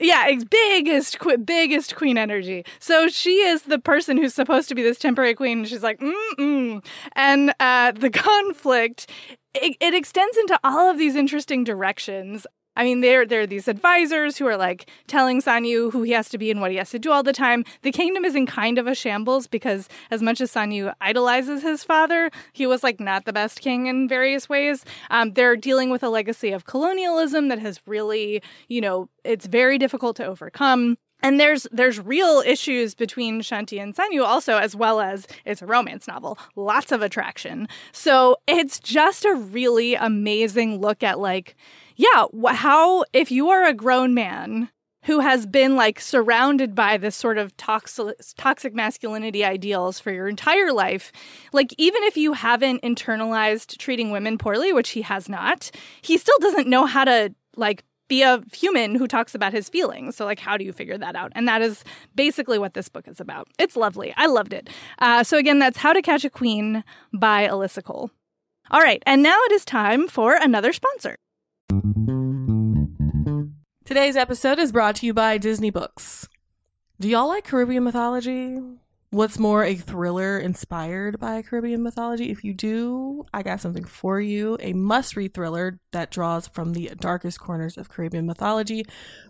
Yeah, 0.00 0.30
biggest, 0.50 1.18
que- 1.18 1.38
biggest 1.38 1.96
queen 1.96 2.18
energy. 2.18 2.64
So 2.78 3.08
she 3.08 3.36
is 3.42 3.62
the 3.62 3.78
person 3.78 4.16
who's 4.16 4.34
supposed 4.34 4.68
to 4.68 4.74
be 4.74 4.82
this 4.82 4.98
temporary 4.98 5.34
queen. 5.34 5.64
She's 5.64 5.82
like, 5.82 6.00
mm-mm. 6.00 6.84
And 7.12 7.54
uh, 7.60 7.92
the 7.92 8.10
conflict, 8.10 9.10
it, 9.54 9.76
it 9.80 9.94
extends 9.94 10.36
into 10.36 10.58
all 10.64 10.90
of 10.90 10.98
these 10.98 11.16
interesting 11.16 11.64
directions. 11.64 12.46
I 12.74 12.84
mean, 12.84 13.00
there, 13.02 13.26
there 13.26 13.42
are 13.42 13.46
these 13.46 13.68
advisors 13.68 14.38
who 14.38 14.46
are 14.46 14.56
like 14.56 14.88
telling 15.06 15.42
Sanyu 15.42 15.92
who 15.92 16.02
he 16.02 16.12
has 16.12 16.28
to 16.30 16.38
be 16.38 16.50
and 16.50 16.60
what 16.60 16.70
he 16.70 16.78
has 16.78 16.90
to 16.90 16.98
do 16.98 17.12
all 17.12 17.22
the 17.22 17.32
time. 17.32 17.64
The 17.82 17.92
kingdom 17.92 18.24
is 18.24 18.34
in 18.34 18.46
kind 18.46 18.78
of 18.78 18.86
a 18.86 18.94
shambles 18.94 19.46
because, 19.46 19.88
as 20.10 20.22
much 20.22 20.40
as 20.40 20.52
Sanyu 20.52 20.94
idolizes 21.00 21.62
his 21.62 21.84
father, 21.84 22.30
he 22.52 22.66
was 22.66 22.82
like 22.82 22.98
not 22.98 23.24
the 23.24 23.32
best 23.32 23.60
king 23.60 23.86
in 23.86 24.08
various 24.08 24.48
ways. 24.48 24.84
Um, 25.10 25.32
they're 25.32 25.56
dealing 25.56 25.90
with 25.90 26.02
a 26.02 26.08
legacy 26.08 26.52
of 26.52 26.64
colonialism 26.64 27.48
that 27.48 27.58
has 27.58 27.80
really, 27.86 28.42
you 28.68 28.80
know, 28.80 29.08
it's 29.24 29.46
very 29.46 29.76
difficult 29.78 30.16
to 30.16 30.24
overcome. 30.24 30.96
And 31.24 31.38
there's 31.38 31.68
there's 31.70 32.00
real 32.00 32.42
issues 32.44 32.96
between 32.96 33.42
Shanti 33.42 33.80
and 33.80 33.94
Sanyu 33.94 34.24
also, 34.24 34.56
as 34.56 34.74
well 34.74 35.00
as 35.00 35.28
it's 35.44 35.62
a 35.62 35.66
romance 35.66 36.08
novel, 36.08 36.36
lots 36.56 36.90
of 36.90 37.00
attraction. 37.00 37.68
So 37.92 38.38
it's 38.48 38.80
just 38.80 39.24
a 39.24 39.34
really 39.34 39.94
amazing 39.94 40.80
look 40.80 41.04
at 41.04 41.20
like, 41.20 41.54
yeah, 41.96 42.26
how 42.48 43.04
if 43.12 43.30
you 43.30 43.50
are 43.50 43.64
a 43.64 43.74
grown 43.74 44.14
man 44.14 44.70
who 45.04 45.18
has 45.18 45.46
been 45.46 45.74
like 45.74 46.00
surrounded 46.00 46.74
by 46.74 46.96
this 46.96 47.16
sort 47.16 47.38
of 47.38 47.56
toxic 47.56 48.16
toxic 48.36 48.74
masculinity 48.74 49.44
ideals 49.44 49.98
for 49.98 50.12
your 50.12 50.28
entire 50.28 50.72
life 50.72 51.10
like 51.52 51.74
even 51.76 52.02
if 52.04 52.16
you 52.16 52.34
haven't 52.34 52.82
internalized 52.82 53.76
treating 53.78 54.12
women 54.12 54.38
poorly 54.38 54.72
which 54.72 54.90
he 54.90 55.02
has 55.02 55.28
not 55.28 55.72
he 56.02 56.16
still 56.16 56.38
doesn't 56.38 56.68
know 56.68 56.86
how 56.86 57.04
to 57.04 57.34
like 57.56 57.82
be 58.12 58.22
a 58.22 58.42
human 58.52 58.94
who 58.94 59.08
talks 59.08 59.34
about 59.34 59.54
his 59.54 59.70
feelings. 59.70 60.16
So, 60.16 60.26
like, 60.26 60.38
how 60.38 60.58
do 60.58 60.64
you 60.64 60.72
figure 60.74 60.98
that 60.98 61.16
out? 61.16 61.32
And 61.34 61.48
that 61.48 61.62
is 61.62 61.82
basically 62.14 62.58
what 62.58 62.74
this 62.74 62.90
book 62.90 63.08
is 63.08 63.20
about. 63.20 63.48
It's 63.58 63.74
lovely. 63.74 64.12
I 64.18 64.26
loved 64.26 64.52
it. 64.52 64.68
Uh, 64.98 65.24
so, 65.24 65.38
again, 65.38 65.58
that's 65.58 65.78
How 65.78 65.94
to 65.94 66.02
Catch 66.02 66.26
a 66.26 66.28
Queen 66.28 66.84
by 67.14 67.48
Alyssa 67.48 67.82
Cole. 67.82 68.10
All 68.70 68.82
right, 68.82 69.02
and 69.06 69.22
now 69.22 69.38
it 69.44 69.52
is 69.52 69.64
time 69.64 70.08
for 70.08 70.34
another 70.34 70.74
sponsor. 70.74 71.16
Today's 73.84 74.16
episode 74.16 74.58
is 74.58 74.72
brought 74.72 74.96
to 74.96 75.06
you 75.06 75.14
by 75.14 75.38
Disney 75.38 75.70
Books. 75.70 76.28
Do 77.00 77.08
y'all 77.08 77.28
like 77.28 77.44
Caribbean 77.44 77.84
mythology? 77.84 78.58
What's 79.12 79.38
more, 79.38 79.62
a 79.62 79.74
thriller 79.74 80.38
inspired 80.38 81.20
by 81.20 81.42
Caribbean 81.42 81.82
mythology? 81.82 82.30
If 82.30 82.44
you 82.44 82.54
do, 82.54 83.26
I 83.34 83.42
got 83.42 83.60
something 83.60 83.84
for 83.84 84.18
you. 84.22 84.56
A 84.58 84.72
must 84.72 85.16
read 85.16 85.34
thriller 85.34 85.78
that 85.90 86.10
draws 86.10 86.48
from 86.48 86.72
the 86.72 86.92
darkest 86.98 87.38
corners 87.38 87.76
of 87.76 87.90
Caribbean 87.90 88.24
mythology 88.24 88.86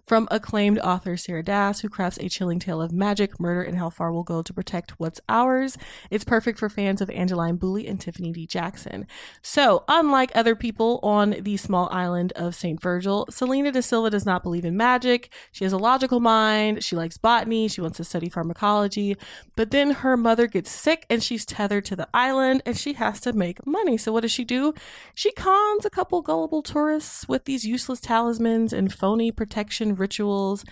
from 0.06 0.28
acclaimed 0.30 0.78
author 0.78 1.16
Sarah 1.16 1.42
Dass, 1.42 1.80
who 1.80 1.88
crafts 1.88 2.16
a 2.20 2.28
chilling 2.28 2.60
tale 2.60 2.80
of 2.80 2.92
magic, 2.92 3.40
murder, 3.40 3.60
and 3.60 3.76
how 3.76 3.90
far 3.90 4.12
we'll 4.12 4.22
go 4.22 4.40
to 4.40 4.54
protect 4.54 4.92
what's 5.00 5.20
ours. 5.28 5.76
It's 6.12 6.22
perfect 6.22 6.60
for 6.60 6.68
fans 6.68 7.00
of 7.00 7.10
Angeline 7.10 7.56
Boulley 7.56 7.88
and 7.88 8.00
Tiffany 8.00 8.30
D. 8.30 8.46
Jackson. 8.46 9.08
So, 9.42 9.82
unlike 9.88 10.30
other 10.36 10.54
people 10.54 11.00
on 11.02 11.30
the 11.40 11.56
small 11.56 11.88
island 11.90 12.32
of 12.36 12.54
St. 12.54 12.80
Virgil, 12.80 13.26
Selena 13.30 13.72
da 13.72 13.80
Silva 13.80 14.10
does 14.10 14.26
not 14.26 14.44
believe 14.44 14.64
in 14.64 14.76
magic. 14.76 15.32
She 15.50 15.64
has 15.64 15.72
a 15.72 15.78
logical 15.78 16.20
mind. 16.20 16.84
She 16.84 16.94
likes 16.94 17.18
botany. 17.18 17.66
She 17.66 17.80
wants 17.80 17.96
to 17.96 18.04
study 18.04 18.28
pharmacology. 18.28 19.16
But 19.56 19.71
then 19.72 19.90
her 19.90 20.16
mother 20.16 20.46
gets 20.46 20.70
sick 20.70 21.04
and 21.10 21.22
she's 21.22 21.44
tethered 21.44 21.84
to 21.86 21.96
the 21.96 22.08
island 22.14 22.62
and 22.64 22.76
she 22.76 22.92
has 22.94 23.20
to 23.20 23.32
make 23.32 23.66
money. 23.66 23.96
So, 23.96 24.12
what 24.12 24.20
does 24.20 24.30
she 24.30 24.44
do? 24.44 24.74
She 25.14 25.32
cons 25.32 25.84
a 25.84 25.90
couple 25.90 26.22
gullible 26.22 26.62
tourists 26.62 27.28
with 27.28 27.44
these 27.44 27.64
useless 27.64 28.00
talismans 28.00 28.72
and 28.72 28.92
phony 28.92 29.32
protection 29.32 29.94
rituals. 29.94 30.64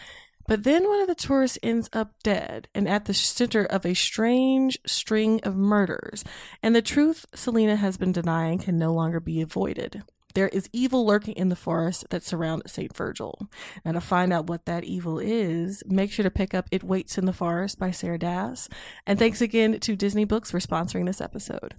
But 0.46 0.64
then 0.64 0.88
one 0.88 1.00
of 1.00 1.06
the 1.06 1.14
tourists 1.14 1.58
ends 1.62 1.88
up 1.92 2.14
dead 2.22 2.68
and 2.74 2.88
at 2.88 3.04
the 3.04 3.14
center 3.14 3.64
of 3.64 3.86
a 3.86 3.94
strange 3.94 4.78
string 4.86 5.40
of 5.42 5.56
murders. 5.56 6.24
And 6.62 6.74
the 6.74 6.82
truth 6.82 7.26
Selena 7.34 7.76
has 7.76 7.96
been 7.96 8.12
denying 8.12 8.58
can 8.58 8.78
no 8.78 8.92
longer 8.92 9.20
be 9.20 9.40
avoided. 9.40 10.02
There 10.34 10.48
is 10.48 10.68
evil 10.72 11.06
lurking 11.06 11.34
in 11.34 11.48
the 11.48 11.56
forest 11.56 12.06
that 12.10 12.22
surround 12.22 12.62
St. 12.66 12.96
Virgil. 12.96 13.48
Now, 13.84 13.92
to 13.92 14.00
find 14.00 14.32
out 14.32 14.46
what 14.46 14.66
that 14.66 14.84
evil 14.84 15.18
is, 15.18 15.82
make 15.86 16.12
sure 16.12 16.22
to 16.22 16.30
pick 16.30 16.54
up 16.54 16.68
It 16.70 16.84
Waits 16.84 17.18
in 17.18 17.26
the 17.26 17.32
Forest 17.32 17.78
by 17.78 17.90
Sarah 17.90 18.18
Dass. 18.18 18.68
And 19.06 19.18
thanks 19.18 19.40
again 19.40 19.80
to 19.80 19.96
Disney 19.96 20.24
Books 20.24 20.50
for 20.50 20.60
sponsoring 20.60 21.06
this 21.06 21.20
episode. 21.20 21.74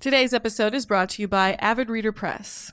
Today's 0.00 0.34
episode 0.34 0.74
is 0.74 0.84
brought 0.84 1.08
to 1.10 1.22
you 1.22 1.28
by 1.28 1.54
Avid 1.54 1.88
Reader 1.88 2.12
Press. 2.12 2.72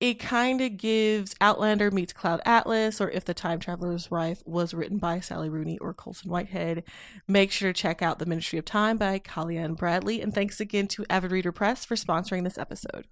It 0.00 0.18
kind 0.18 0.62
of 0.62 0.78
gives 0.78 1.34
Outlander 1.42 1.90
meets 1.90 2.14
Cloud 2.14 2.40
Atlas, 2.46 3.02
or 3.02 3.10
If 3.10 3.26
the 3.26 3.34
Time 3.34 3.60
Traveler's 3.60 4.10
Wife 4.10 4.42
was 4.46 4.72
written 4.72 4.96
by 4.96 5.20
Sally 5.20 5.50
Rooney 5.50 5.76
or 5.76 5.92
Colson 5.92 6.30
Whitehead. 6.30 6.84
Make 7.28 7.52
sure 7.52 7.70
to 7.70 7.78
check 7.78 8.00
out 8.00 8.18
The 8.18 8.24
Ministry 8.24 8.58
of 8.58 8.64
Time 8.64 8.96
by 8.96 9.18
Kaliane 9.18 9.76
Bradley. 9.76 10.22
And 10.22 10.34
thanks 10.34 10.58
again 10.58 10.86
to 10.88 11.04
Avid 11.10 11.32
Reader 11.32 11.52
Press 11.52 11.84
for 11.84 11.96
sponsoring 11.96 12.44
this 12.44 12.56
episode. 12.56 13.06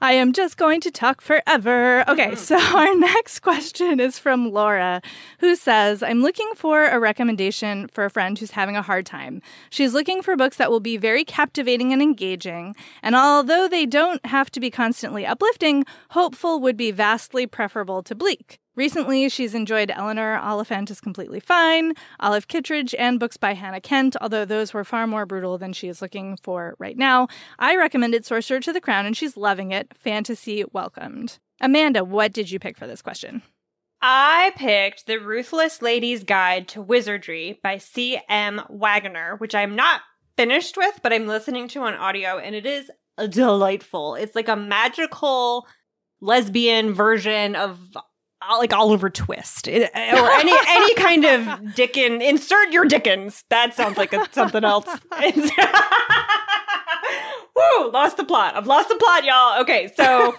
I 0.00 0.12
am 0.12 0.32
just 0.32 0.56
going 0.56 0.80
to 0.82 0.92
talk 0.92 1.20
forever. 1.20 2.04
Okay, 2.08 2.34
so 2.36 2.58
our 2.76 2.94
next 2.96 3.40
question 3.40 4.00
is 4.00 4.18
from 4.18 4.50
Laura, 4.50 5.02
who 5.40 5.54
says, 5.54 6.02
I'm 6.02 6.22
looking 6.22 6.50
for 6.54 6.86
a 6.86 6.98
recommendation 6.98 7.88
for 7.88 8.04
a 8.04 8.10
friend 8.10 8.38
who's 8.38 8.52
having 8.52 8.76
a 8.76 8.82
hard 8.82 9.04
time. 9.04 9.42
She's 9.70 9.94
looking 9.94 10.22
for 10.22 10.36
books 10.36 10.56
that 10.56 10.70
will 10.70 10.80
be 10.80 10.96
very 10.96 11.24
captivating 11.24 11.92
and 11.92 12.00
engaging, 12.00 12.74
and 13.02 13.14
although 13.14 13.68
they 13.68 13.86
don't 13.86 14.24
have 14.26 14.50
to 14.52 14.60
be 14.60 14.70
constantly 14.70 15.26
uplifting, 15.26 15.84
hopeful 16.10 16.60
would 16.60 16.76
be 16.76 16.90
vastly 16.90 17.46
preferable 17.46 18.02
to 18.04 18.14
bleak. 18.14 18.58
Recently, 18.78 19.28
she's 19.28 19.56
enjoyed 19.56 19.90
Eleanor 19.90 20.38
Oliphant 20.38 20.88
is 20.88 21.00
Completely 21.00 21.40
Fine, 21.40 21.94
Olive 22.20 22.46
Kitteridge, 22.46 22.94
and 22.96 23.18
books 23.18 23.36
by 23.36 23.54
Hannah 23.54 23.80
Kent, 23.80 24.14
although 24.20 24.44
those 24.44 24.72
were 24.72 24.84
far 24.84 25.08
more 25.08 25.26
brutal 25.26 25.58
than 25.58 25.72
she 25.72 25.88
is 25.88 26.00
looking 26.00 26.38
for 26.44 26.76
right 26.78 26.96
now. 26.96 27.26
I 27.58 27.74
recommended 27.74 28.24
Sorcerer 28.24 28.60
to 28.60 28.72
the 28.72 28.80
Crown, 28.80 29.04
and 29.04 29.16
she's 29.16 29.36
loving 29.36 29.72
it. 29.72 29.92
Fantasy 29.98 30.64
welcomed. 30.72 31.40
Amanda, 31.60 32.04
what 32.04 32.32
did 32.32 32.52
you 32.52 32.60
pick 32.60 32.78
for 32.78 32.86
this 32.86 33.02
question? 33.02 33.42
I 34.00 34.52
picked 34.54 35.08
The 35.08 35.18
Ruthless 35.18 35.82
Lady's 35.82 36.22
Guide 36.22 36.68
to 36.68 36.80
Wizardry 36.80 37.58
by 37.64 37.78
C.M. 37.78 38.62
Waggoner, 38.68 39.34
which 39.38 39.56
I'm 39.56 39.74
not 39.74 40.02
finished 40.36 40.76
with, 40.76 41.00
but 41.02 41.12
I'm 41.12 41.26
listening 41.26 41.66
to 41.70 41.80
on 41.80 41.94
audio, 41.94 42.38
and 42.38 42.54
it 42.54 42.64
is 42.64 42.92
delightful. 43.28 44.14
It's 44.14 44.36
like 44.36 44.46
a 44.46 44.54
magical 44.54 45.66
lesbian 46.20 46.94
version 46.94 47.56
of 47.56 47.80
like 48.58 48.72
Oliver 48.72 49.10
Twist 49.10 49.68
or 49.68 49.70
any 49.94 50.52
any 50.68 50.94
kind 50.94 51.24
of 51.24 51.74
Dickens. 51.74 52.22
Insert 52.22 52.72
your 52.72 52.84
Dickens. 52.84 53.44
That 53.50 53.74
sounds 53.74 53.98
like 53.98 54.12
a, 54.12 54.26
something 54.32 54.64
else. 54.64 54.86
Woo! 57.56 57.90
Lost 57.90 58.16
the 58.16 58.24
plot. 58.24 58.54
I've 58.56 58.66
lost 58.66 58.88
the 58.88 58.96
plot, 58.96 59.24
y'all. 59.24 59.60
Okay, 59.62 59.92
so 59.96 60.36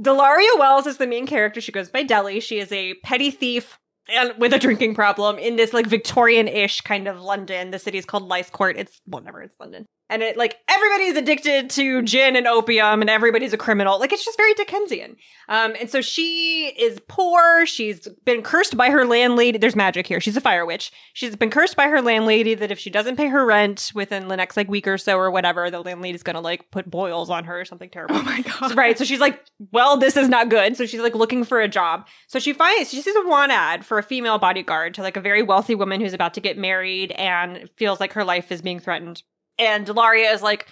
Dellaria 0.00 0.58
Wells 0.58 0.86
is 0.86 0.96
the 0.96 1.06
main 1.06 1.26
character. 1.26 1.60
She 1.60 1.72
goes 1.72 1.90
by 1.90 2.02
Deli. 2.02 2.40
She 2.40 2.58
is 2.58 2.72
a 2.72 2.94
petty 3.04 3.30
thief 3.30 3.78
and 4.08 4.32
with 4.38 4.52
a 4.52 4.58
drinking 4.58 4.94
problem 4.94 5.38
in 5.38 5.56
this 5.56 5.72
like 5.72 5.86
Victorian-ish 5.86 6.82
kind 6.82 7.08
of 7.08 7.20
London. 7.20 7.70
The 7.70 7.78
city 7.78 7.98
is 7.98 8.04
called 8.04 8.24
Lice 8.24 8.50
Court. 8.50 8.76
It's 8.78 9.00
whatever. 9.04 9.42
It's 9.42 9.54
London. 9.58 9.86
And 10.10 10.22
it 10.22 10.36
like 10.36 10.58
everybody's 10.68 11.16
addicted 11.16 11.70
to 11.70 12.02
gin 12.02 12.36
and 12.36 12.46
opium, 12.46 13.00
and 13.00 13.08
everybody's 13.08 13.54
a 13.54 13.56
criminal. 13.56 13.98
Like 13.98 14.12
it's 14.12 14.24
just 14.24 14.36
very 14.36 14.52
Dickensian. 14.52 15.16
Um, 15.48 15.74
and 15.80 15.88
so 15.88 16.02
she 16.02 16.68
is 16.78 17.00
poor. 17.08 17.64
She's 17.64 18.06
been 18.24 18.42
cursed 18.42 18.76
by 18.76 18.90
her 18.90 19.06
landlady. 19.06 19.56
There's 19.56 19.74
magic 19.74 20.06
here. 20.06 20.20
She's 20.20 20.36
a 20.36 20.42
fire 20.42 20.66
witch. 20.66 20.92
She's 21.14 21.36
been 21.36 21.50
cursed 21.50 21.74
by 21.74 21.88
her 21.88 22.02
landlady 22.02 22.54
that 22.54 22.70
if 22.70 22.78
she 22.78 22.90
doesn't 22.90 23.16
pay 23.16 23.28
her 23.28 23.46
rent 23.46 23.92
within 23.94 24.28
the 24.28 24.36
next 24.36 24.58
like 24.58 24.68
week 24.68 24.86
or 24.86 24.98
so 24.98 25.16
or 25.16 25.30
whatever, 25.30 25.70
the 25.70 25.80
landlady's 25.80 26.22
gonna 26.22 26.40
like 26.40 26.70
put 26.70 26.90
boils 26.90 27.30
on 27.30 27.44
her 27.44 27.60
or 27.60 27.64
something 27.64 27.88
terrible. 27.88 28.16
Oh 28.16 28.22
my 28.22 28.42
god. 28.42 28.76
Right. 28.76 28.98
So 28.98 29.04
she's 29.04 29.20
like, 29.20 29.42
well, 29.72 29.96
this 29.96 30.18
is 30.18 30.28
not 30.28 30.50
good. 30.50 30.76
So 30.76 30.84
she's 30.84 31.00
like 31.00 31.14
looking 31.14 31.44
for 31.44 31.60
a 31.60 31.68
job. 31.68 32.06
So 32.28 32.38
she 32.38 32.52
finds, 32.52 32.90
she 32.90 33.00
sees 33.00 33.16
a 33.16 33.26
want 33.26 33.52
ad 33.52 33.86
for 33.86 33.98
a 33.98 34.02
female 34.02 34.38
bodyguard 34.38 34.94
to 34.94 35.02
like 35.02 35.16
a 35.16 35.22
very 35.22 35.42
wealthy 35.42 35.74
woman 35.74 36.02
who's 36.02 36.12
about 36.12 36.34
to 36.34 36.40
get 36.40 36.58
married 36.58 37.12
and 37.12 37.70
feels 37.76 38.00
like 38.00 38.12
her 38.12 38.24
life 38.24 38.52
is 38.52 38.60
being 38.60 38.80
threatened. 38.80 39.22
And 39.58 39.86
Dellaria 39.86 40.32
is 40.32 40.42
like, 40.42 40.68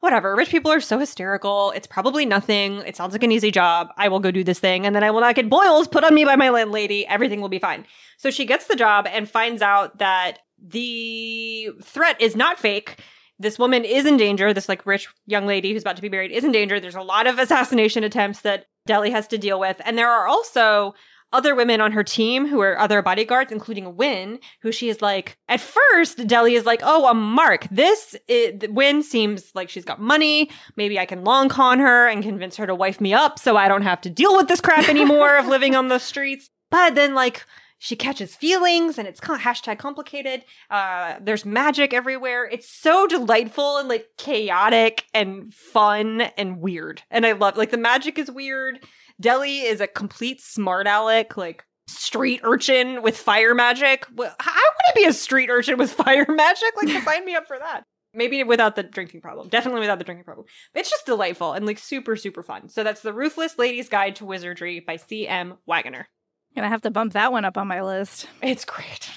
whatever, 0.00 0.36
rich 0.36 0.50
people 0.50 0.70
are 0.70 0.80
so 0.80 0.98
hysterical. 0.98 1.72
It's 1.72 1.86
probably 1.86 2.26
nothing. 2.26 2.78
It 2.86 2.96
sounds 2.96 3.12
like 3.12 3.22
an 3.22 3.32
easy 3.32 3.50
job. 3.50 3.88
I 3.96 4.08
will 4.08 4.20
go 4.20 4.30
do 4.30 4.44
this 4.44 4.58
thing 4.58 4.86
and 4.86 4.94
then 4.94 5.04
I 5.04 5.10
will 5.10 5.20
not 5.20 5.34
get 5.34 5.48
boils 5.48 5.88
put 5.88 6.04
on 6.04 6.14
me 6.14 6.24
by 6.24 6.36
my 6.36 6.50
landlady. 6.50 7.06
Everything 7.06 7.40
will 7.40 7.48
be 7.48 7.58
fine. 7.58 7.86
So 8.18 8.30
she 8.30 8.44
gets 8.44 8.66
the 8.66 8.76
job 8.76 9.06
and 9.06 9.28
finds 9.28 9.62
out 9.62 9.98
that 9.98 10.38
the 10.62 11.70
threat 11.82 12.20
is 12.20 12.36
not 12.36 12.58
fake 12.58 12.98
this 13.38 13.58
woman 13.58 13.84
is 13.84 14.06
in 14.06 14.16
danger. 14.16 14.52
This 14.54 14.68
like 14.68 14.86
rich 14.86 15.08
young 15.26 15.46
lady 15.46 15.72
who's 15.72 15.82
about 15.82 15.96
to 15.96 16.02
be 16.02 16.08
married 16.08 16.32
is 16.32 16.44
in 16.44 16.52
danger. 16.52 16.80
There's 16.80 16.94
a 16.94 17.02
lot 17.02 17.26
of 17.26 17.38
assassination 17.38 18.04
attempts 18.04 18.40
that 18.40 18.66
Deli 18.86 19.10
has 19.10 19.26
to 19.28 19.38
deal 19.38 19.60
with, 19.60 19.80
and 19.84 19.98
there 19.98 20.10
are 20.10 20.26
also 20.26 20.94
other 21.32 21.54
women 21.54 21.80
on 21.80 21.92
her 21.92 22.04
team 22.04 22.46
who 22.46 22.60
are 22.60 22.78
other 22.78 23.02
bodyguards, 23.02 23.52
including 23.52 23.96
Win, 23.96 24.38
who 24.62 24.72
she 24.72 24.88
is 24.88 25.02
like. 25.02 25.36
At 25.48 25.60
first, 25.60 26.26
Deli 26.26 26.54
is 26.54 26.64
like, 26.64 26.80
"Oh, 26.82 27.06
a 27.08 27.14
mark. 27.14 27.66
This 27.70 28.16
is, 28.28 28.68
Win 28.68 29.02
seems 29.02 29.52
like 29.54 29.68
she's 29.68 29.84
got 29.84 30.00
money. 30.00 30.50
Maybe 30.76 30.98
I 30.98 31.06
can 31.06 31.24
long 31.24 31.48
con 31.48 31.78
her 31.78 32.08
and 32.08 32.22
convince 32.22 32.56
her 32.56 32.66
to 32.66 32.74
wife 32.74 33.00
me 33.00 33.12
up, 33.12 33.38
so 33.38 33.56
I 33.56 33.68
don't 33.68 33.82
have 33.82 34.00
to 34.02 34.10
deal 34.10 34.36
with 34.36 34.48
this 34.48 34.60
crap 34.60 34.88
anymore 34.88 35.36
of 35.36 35.46
living 35.46 35.74
on 35.74 35.88
the 35.88 35.98
streets." 35.98 36.50
But 36.68 36.96
then, 36.96 37.14
like, 37.14 37.46
she 37.78 37.94
catches 37.96 38.34
feelings 38.34 38.98
and 38.98 39.06
it's 39.06 39.20
hashtag 39.20 39.78
complicated 39.78 40.44
uh 40.70 41.16
there's 41.20 41.44
magic 41.44 41.92
everywhere 41.92 42.44
it's 42.46 42.68
so 42.70 43.06
delightful 43.06 43.76
and 43.76 43.88
like 43.88 44.08
chaotic 44.16 45.04
and 45.12 45.52
fun 45.52 46.22
and 46.36 46.60
weird 46.60 47.02
and 47.10 47.26
i 47.26 47.32
love 47.32 47.56
like 47.56 47.70
the 47.70 47.76
magic 47.76 48.18
is 48.18 48.30
weird 48.30 48.80
deli 49.20 49.60
is 49.60 49.80
a 49.80 49.86
complete 49.86 50.40
smart 50.40 50.86
aleck 50.86 51.36
like 51.36 51.64
street 51.88 52.40
urchin 52.42 53.02
with 53.02 53.16
fire 53.16 53.54
magic. 53.54 54.06
Well, 54.14 54.34
how 54.40 54.52
would 54.52 54.90
it 54.90 54.94
be 54.96 55.04
a 55.04 55.12
street 55.12 55.50
urchin 55.50 55.78
with 55.78 55.92
fire 56.04 56.26
magic? 56.28 56.70
Like 56.82 57.02
sign 57.04 57.24
me 57.24 57.34
up 57.34 57.46
for 57.46 57.58
that. 57.58 57.84
Maybe 58.14 58.42
without 58.44 58.76
the 58.76 58.82
drinking 58.82 59.20
problem. 59.20 59.48
Definitely 59.48 59.80
without 59.80 59.98
the 59.98 60.04
drinking 60.04 60.24
problem. 60.24 60.46
It's 60.74 60.90
just 60.90 61.06
delightful 61.06 61.52
and 61.52 61.66
like 61.66 61.78
super 61.78 62.16
super 62.16 62.42
fun. 62.42 62.68
So 62.68 62.82
that's 62.82 63.02
the 63.02 63.12
ruthless 63.12 63.58
lady's 63.58 63.88
guide 63.88 64.16
to 64.16 64.24
wizardry 64.24 64.80
by 64.80 64.96
C.M. 64.96 65.58
Waggoner. 65.66 66.08
Gonna 66.54 66.68
have 66.68 66.82
to 66.82 66.90
bump 66.90 67.12
that 67.12 67.32
one 67.32 67.44
up 67.44 67.58
on 67.58 67.68
my 67.68 67.82
list. 67.82 68.28
it's 68.40 68.64
great 68.64 69.10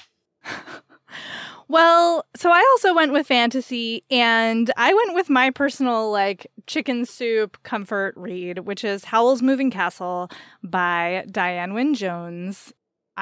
Well, 1.70 2.26
so 2.34 2.50
I 2.50 2.58
also 2.72 2.92
went 2.92 3.12
with 3.12 3.28
fantasy 3.28 4.02
and 4.10 4.72
I 4.76 4.92
went 4.92 5.14
with 5.14 5.30
my 5.30 5.50
personal 5.50 6.10
like 6.10 6.48
chicken 6.66 7.04
soup 7.04 7.58
comfort 7.62 8.14
read, 8.16 8.60
which 8.60 8.82
is 8.82 9.04
Howl's 9.04 9.40
Moving 9.40 9.70
Castle 9.70 10.32
by 10.64 11.24
Diana 11.30 11.72
Wynne 11.72 11.94
Jones. 11.94 12.72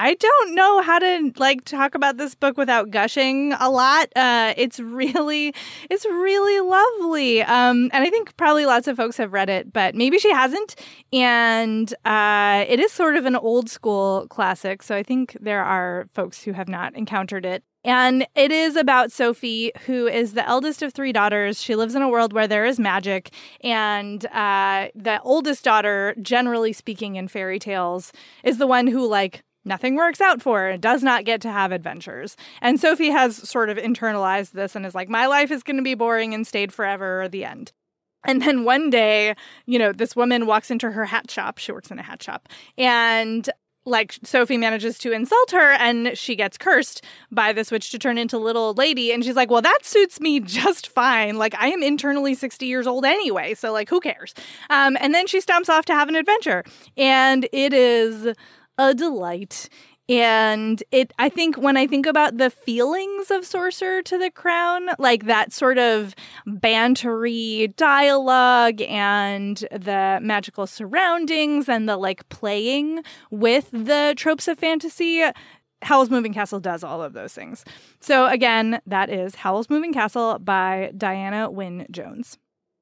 I 0.00 0.14
don't 0.14 0.54
know 0.54 0.80
how 0.80 1.00
to 1.00 1.32
like 1.38 1.64
talk 1.64 1.96
about 1.96 2.18
this 2.18 2.36
book 2.36 2.56
without 2.56 2.92
gushing 2.92 3.52
a 3.54 3.68
lot. 3.68 4.08
Uh, 4.14 4.54
it's 4.56 4.78
really, 4.78 5.52
it's 5.90 6.04
really 6.04 6.60
lovely. 6.60 7.42
Um, 7.42 7.90
and 7.92 8.04
I 8.04 8.08
think 8.08 8.36
probably 8.36 8.64
lots 8.64 8.86
of 8.86 8.96
folks 8.96 9.16
have 9.16 9.32
read 9.32 9.50
it, 9.50 9.72
but 9.72 9.96
maybe 9.96 10.20
she 10.20 10.30
hasn't. 10.30 10.76
And 11.12 11.92
uh, 12.04 12.64
it 12.68 12.78
is 12.78 12.92
sort 12.92 13.16
of 13.16 13.26
an 13.26 13.34
old 13.34 13.68
school 13.68 14.28
classic, 14.30 14.84
so 14.84 14.94
I 14.94 15.02
think 15.02 15.36
there 15.40 15.64
are 15.64 16.06
folks 16.14 16.44
who 16.44 16.52
have 16.52 16.68
not 16.68 16.94
encountered 16.94 17.44
it. 17.44 17.64
And 17.82 18.24
it 18.36 18.52
is 18.52 18.76
about 18.76 19.10
Sophie, 19.10 19.72
who 19.86 20.06
is 20.06 20.34
the 20.34 20.46
eldest 20.46 20.82
of 20.82 20.92
three 20.92 21.12
daughters. 21.12 21.60
She 21.60 21.74
lives 21.74 21.96
in 21.96 22.02
a 22.02 22.08
world 22.08 22.32
where 22.32 22.46
there 22.46 22.66
is 22.66 22.78
magic. 22.78 23.32
And 23.62 24.24
uh, 24.26 24.88
the 24.94 25.20
oldest 25.22 25.64
daughter, 25.64 26.14
generally 26.22 26.72
speaking 26.72 27.16
in 27.16 27.26
fairy 27.26 27.58
tales, 27.58 28.12
is 28.44 28.58
the 28.58 28.66
one 28.66 28.86
who, 28.86 29.06
like, 29.06 29.42
nothing 29.68 29.94
works 29.94 30.20
out 30.20 30.42
for 30.42 30.60
her, 30.60 30.76
does 30.76 31.02
not 31.02 31.24
get 31.24 31.40
to 31.42 31.52
have 31.52 31.70
adventures. 31.70 32.36
And 32.60 32.80
Sophie 32.80 33.10
has 33.10 33.36
sort 33.36 33.70
of 33.70 33.76
internalized 33.76 34.52
this 34.52 34.74
and 34.74 34.84
is 34.84 34.94
like, 34.94 35.08
my 35.08 35.26
life 35.26 35.50
is 35.50 35.62
going 35.62 35.76
to 35.76 35.82
be 35.82 35.94
boring 35.94 36.34
and 36.34 36.46
stayed 36.46 36.72
forever, 36.72 37.22
at 37.22 37.32
the 37.32 37.44
end. 37.44 37.72
And 38.24 38.42
then 38.42 38.64
one 38.64 38.90
day, 38.90 39.36
you 39.66 39.78
know, 39.78 39.92
this 39.92 40.16
woman 40.16 40.46
walks 40.46 40.70
into 40.70 40.90
her 40.90 41.04
hat 41.04 41.30
shop. 41.30 41.58
She 41.58 41.72
works 41.72 41.90
in 41.90 41.98
a 41.98 42.02
hat 42.02 42.22
shop. 42.22 42.48
And 42.76 43.48
like 43.88 44.18
Sophie 44.22 44.58
manages 44.58 44.98
to 44.98 45.12
insult 45.12 45.50
her 45.50 45.72
and 45.72 46.16
she 46.16 46.36
gets 46.36 46.58
cursed 46.58 47.02
by 47.30 47.52
this 47.52 47.70
witch 47.70 47.90
to 47.90 47.98
turn 47.98 48.18
into 48.18 48.38
little 48.38 48.74
lady. 48.74 49.12
And 49.12 49.24
she's 49.24 49.36
like, 49.36 49.50
Well, 49.50 49.62
that 49.62 49.80
suits 49.82 50.20
me 50.20 50.40
just 50.40 50.88
fine. 50.88 51.36
Like, 51.36 51.54
I 51.56 51.68
am 51.68 51.82
internally 51.82 52.34
60 52.34 52.66
years 52.66 52.86
old 52.86 53.04
anyway. 53.04 53.54
So, 53.54 53.72
like, 53.72 53.88
who 53.88 54.00
cares? 54.00 54.34
Um, 54.70 54.96
and 55.00 55.14
then 55.14 55.26
she 55.26 55.40
stomps 55.40 55.68
off 55.68 55.84
to 55.86 55.94
have 55.94 56.08
an 56.08 56.16
adventure. 56.16 56.64
And 56.96 57.48
it 57.52 57.72
is 57.72 58.34
a 58.78 58.94
delight. 58.94 59.68
And 60.10 60.82
it, 60.90 61.12
I 61.18 61.28
think 61.28 61.56
when 61.56 61.76
I 61.76 61.86
think 61.86 62.06
about 62.06 62.38
the 62.38 62.48
feelings 62.48 63.30
of 63.30 63.44
Sorcerer 63.44 64.00
to 64.02 64.16
the 64.16 64.30
Crown, 64.30 64.88
like 64.98 65.26
that 65.26 65.52
sort 65.52 65.76
of 65.76 66.14
bantery 66.46 67.76
dialogue 67.76 68.80
and 68.80 69.58
the 69.70 70.18
magical 70.22 70.66
surroundings 70.66 71.68
and 71.68 71.86
the 71.86 71.98
like 71.98 72.26
playing 72.30 73.02
with 73.30 73.70
the 73.70 74.14
tropes 74.16 74.48
of 74.48 74.58
fantasy, 74.58 75.22
Howl's 75.82 76.08
Moving 76.08 76.32
Castle 76.32 76.58
does 76.58 76.82
all 76.82 77.02
of 77.02 77.12
those 77.12 77.34
things. 77.34 77.64
So 78.00 78.26
again, 78.26 78.80
that 78.86 79.10
is 79.10 79.34
Howl's 79.34 79.68
Moving 79.68 79.92
Castle 79.92 80.38
by 80.38 80.90
Diana 80.96 81.50
Wynne 81.50 81.86
Jones. 81.90 82.38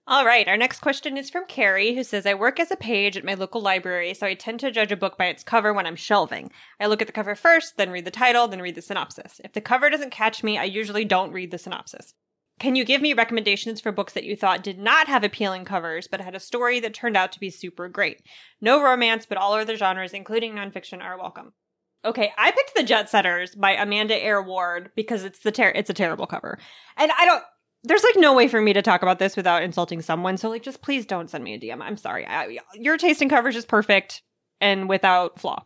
All 0.09 0.25
right, 0.25 0.47
our 0.47 0.57
next 0.57 0.79
question 0.79 1.16
is 1.16 1.31
from 1.31 1.47
Carrie, 1.47 1.97
who 1.97 2.05
says, 2.05 2.27
I 2.27 2.35
work 2.35 2.61
as 2.61 2.71
a 2.71 2.77
page 2.77 3.16
at 3.16 3.25
my 3.25 3.35
local 3.35 3.61
library, 3.61 4.14
so 4.14 4.25
I 4.25 4.35
tend 4.35 4.61
to 4.61 4.71
judge 4.71 4.92
a 4.92 4.97
book 4.97 5.19
by 5.19 5.27
its 5.27 5.42
cover 5.42 5.73
when 5.73 5.85
I'm 5.85 5.97
shelving. 5.97 6.53
I 6.79 6.87
look 6.87 7.01
at 7.01 7.09
the 7.09 7.12
cover 7.12 7.35
first, 7.35 7.77
then 7.77 7.90
read 7.90 8.05
the 8.05 8.12
title, 8.12 8.47
then 8.47 8.62
read 8.62 8.77
the 8.77 8.83
synopsis. 8.83 9.40
If 9.42 9.53
the 9.53 9.61
cover 9.61 9.90
doesn't 9.90 10.12
catch 10.12 10.45
me, 10.45 10.59
I 10.59 10.62
usually 10.62 11.05
don't 11.05 11.33
read 11.33 11.51
the 11.51 11.59
synopsis. 11.59 12.14
Can 12.61 12.77
you 12.77 12.85
give 12.85 13.03
me 13.03 13.14
recommendations 13.14 13.81
for 13.81 13.90
books 13.90 14.12
that 14.12 14.23
you 14.23 14.37
thought 14.37 14.62
did 14.62 14.79
not 14.79 15.09
have 15.09 15.25
appealing 15.25 15.64
covers, 15.64 16.07
but 16.07 16.21
had 16.21 16.37
a 16.37 16.40
story 16.40 16.79
that 16.79 16.95
turned 16.95 17.16
out 17.16 17.33
to 17.33 17.40
be 17.40 17.51
super 17.51 17.88
great? 17.88 18.23
No 18.61 18.81
romance, 18.81 19.27
but 19.27 19.38
all 19.38 19.55
other 19.55 19.77
genres, 19.77 20.12
including 20.12 20.55
nonfiction, 20.55 21.03
are 21.03 21.19
welcome. 21.19 21.53
Okay, 22.05 22.33
I 22.38 22.53
picked 22.53 22.77
The 22.77 22.85
Jet 22.85 23.11
Setters 23.11 23.57
by 23.57 23.73
Amanda 23.73 24.14
Eyre 24.14 24.40
Ward 24.40 24.92
because 24.95 25.25
it's 25.25 25.40
the 25.40 25.51
ter- 25.51 25.73
it's 25.75 25.90
a 25.90 25.95
terrible 25.95 26.29
cover. 26.29 26.61
And 26.97 27.11
I 27.19 27.25
don't 27.25 27.42
there's 27.87 28.05
like 28.05 28.16
no 28.16 28.35
way 28.35 28.49
for 28.49 28.61
me 28.61 28.72
to 28.72 28.83
talk 28.83 29.03
about 29.03 29.18
this 29.18 29.37
without 29.37 29.62
insulting 29.62 30.03
someone. 30.03 30.37
So 30.37 30.49
like 30.49 30.62
just 30.62 30.83
please 30.83 31.07
don't 31.07 31.31
send 31.31 31.44
me 31.44 31.55
a 31.55 31.59
DM. 31.59 31.81
I'm 31.81 31.96
sorry. 31.96 32.27
I, 32.27 32.59
your 32.75 32.96
taste 32.96 33.22
in 33.22 33.29
covers 33.29 33.57
is 33.57 33.64
perfect 33.64 34.22
and 34.61 34.88
without 34.88 35.38
flaw. 35.38 35.64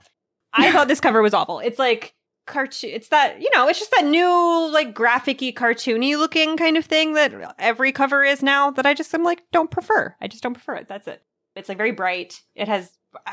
I 0.53 0.73
thought 0.73 0.89
this 0.89 1.01
cover 1.01 1.23
was 1.23 1.35
awful. 1.35 1.61
It's 1.61 1.79
like 1.79 2.15
cartoon. 2.47 2.91
It's 2.91 3.09
that 3.09 3.41
you 3.41 3.49
know. 3.55 3.69
It's 3.69 3.79
just 3.79 3.93
that 3.93 4.05
new 4.05 4.71
like 4.73 4.95
graphicy, 4.95 5.55
cartoony 5.55 6.19
looking 6.19 6.57
kind 6.57 6.77
of 6.77 6.85
thing 6.85 7.15
that 7.15 7.55
every 7.59 7.93
cover 7.93 8.23
is 8.23 8.43
now. 8.43 8.71
That 8.71 8.87
I 8.87 8.95
just 8.95 9.15
am 9.15 9.23
like 9.23 9.43
don't 9.53 9.71
prefer. 9.71 10.15
I 10.21 10.29
just 10.29 10.43
don't 10.43 10.55
prefer 10.55 10.77
it. 10.77 10.89
That's 10.89 11.07
it. 11.07 11.23
It's 11.57 11.69
like 11.69 11.79
very 11.79 11.93
bright. 11.93 12.43
It 12.55 12.69
has 12.69 12.91
uh, 13.27 13.33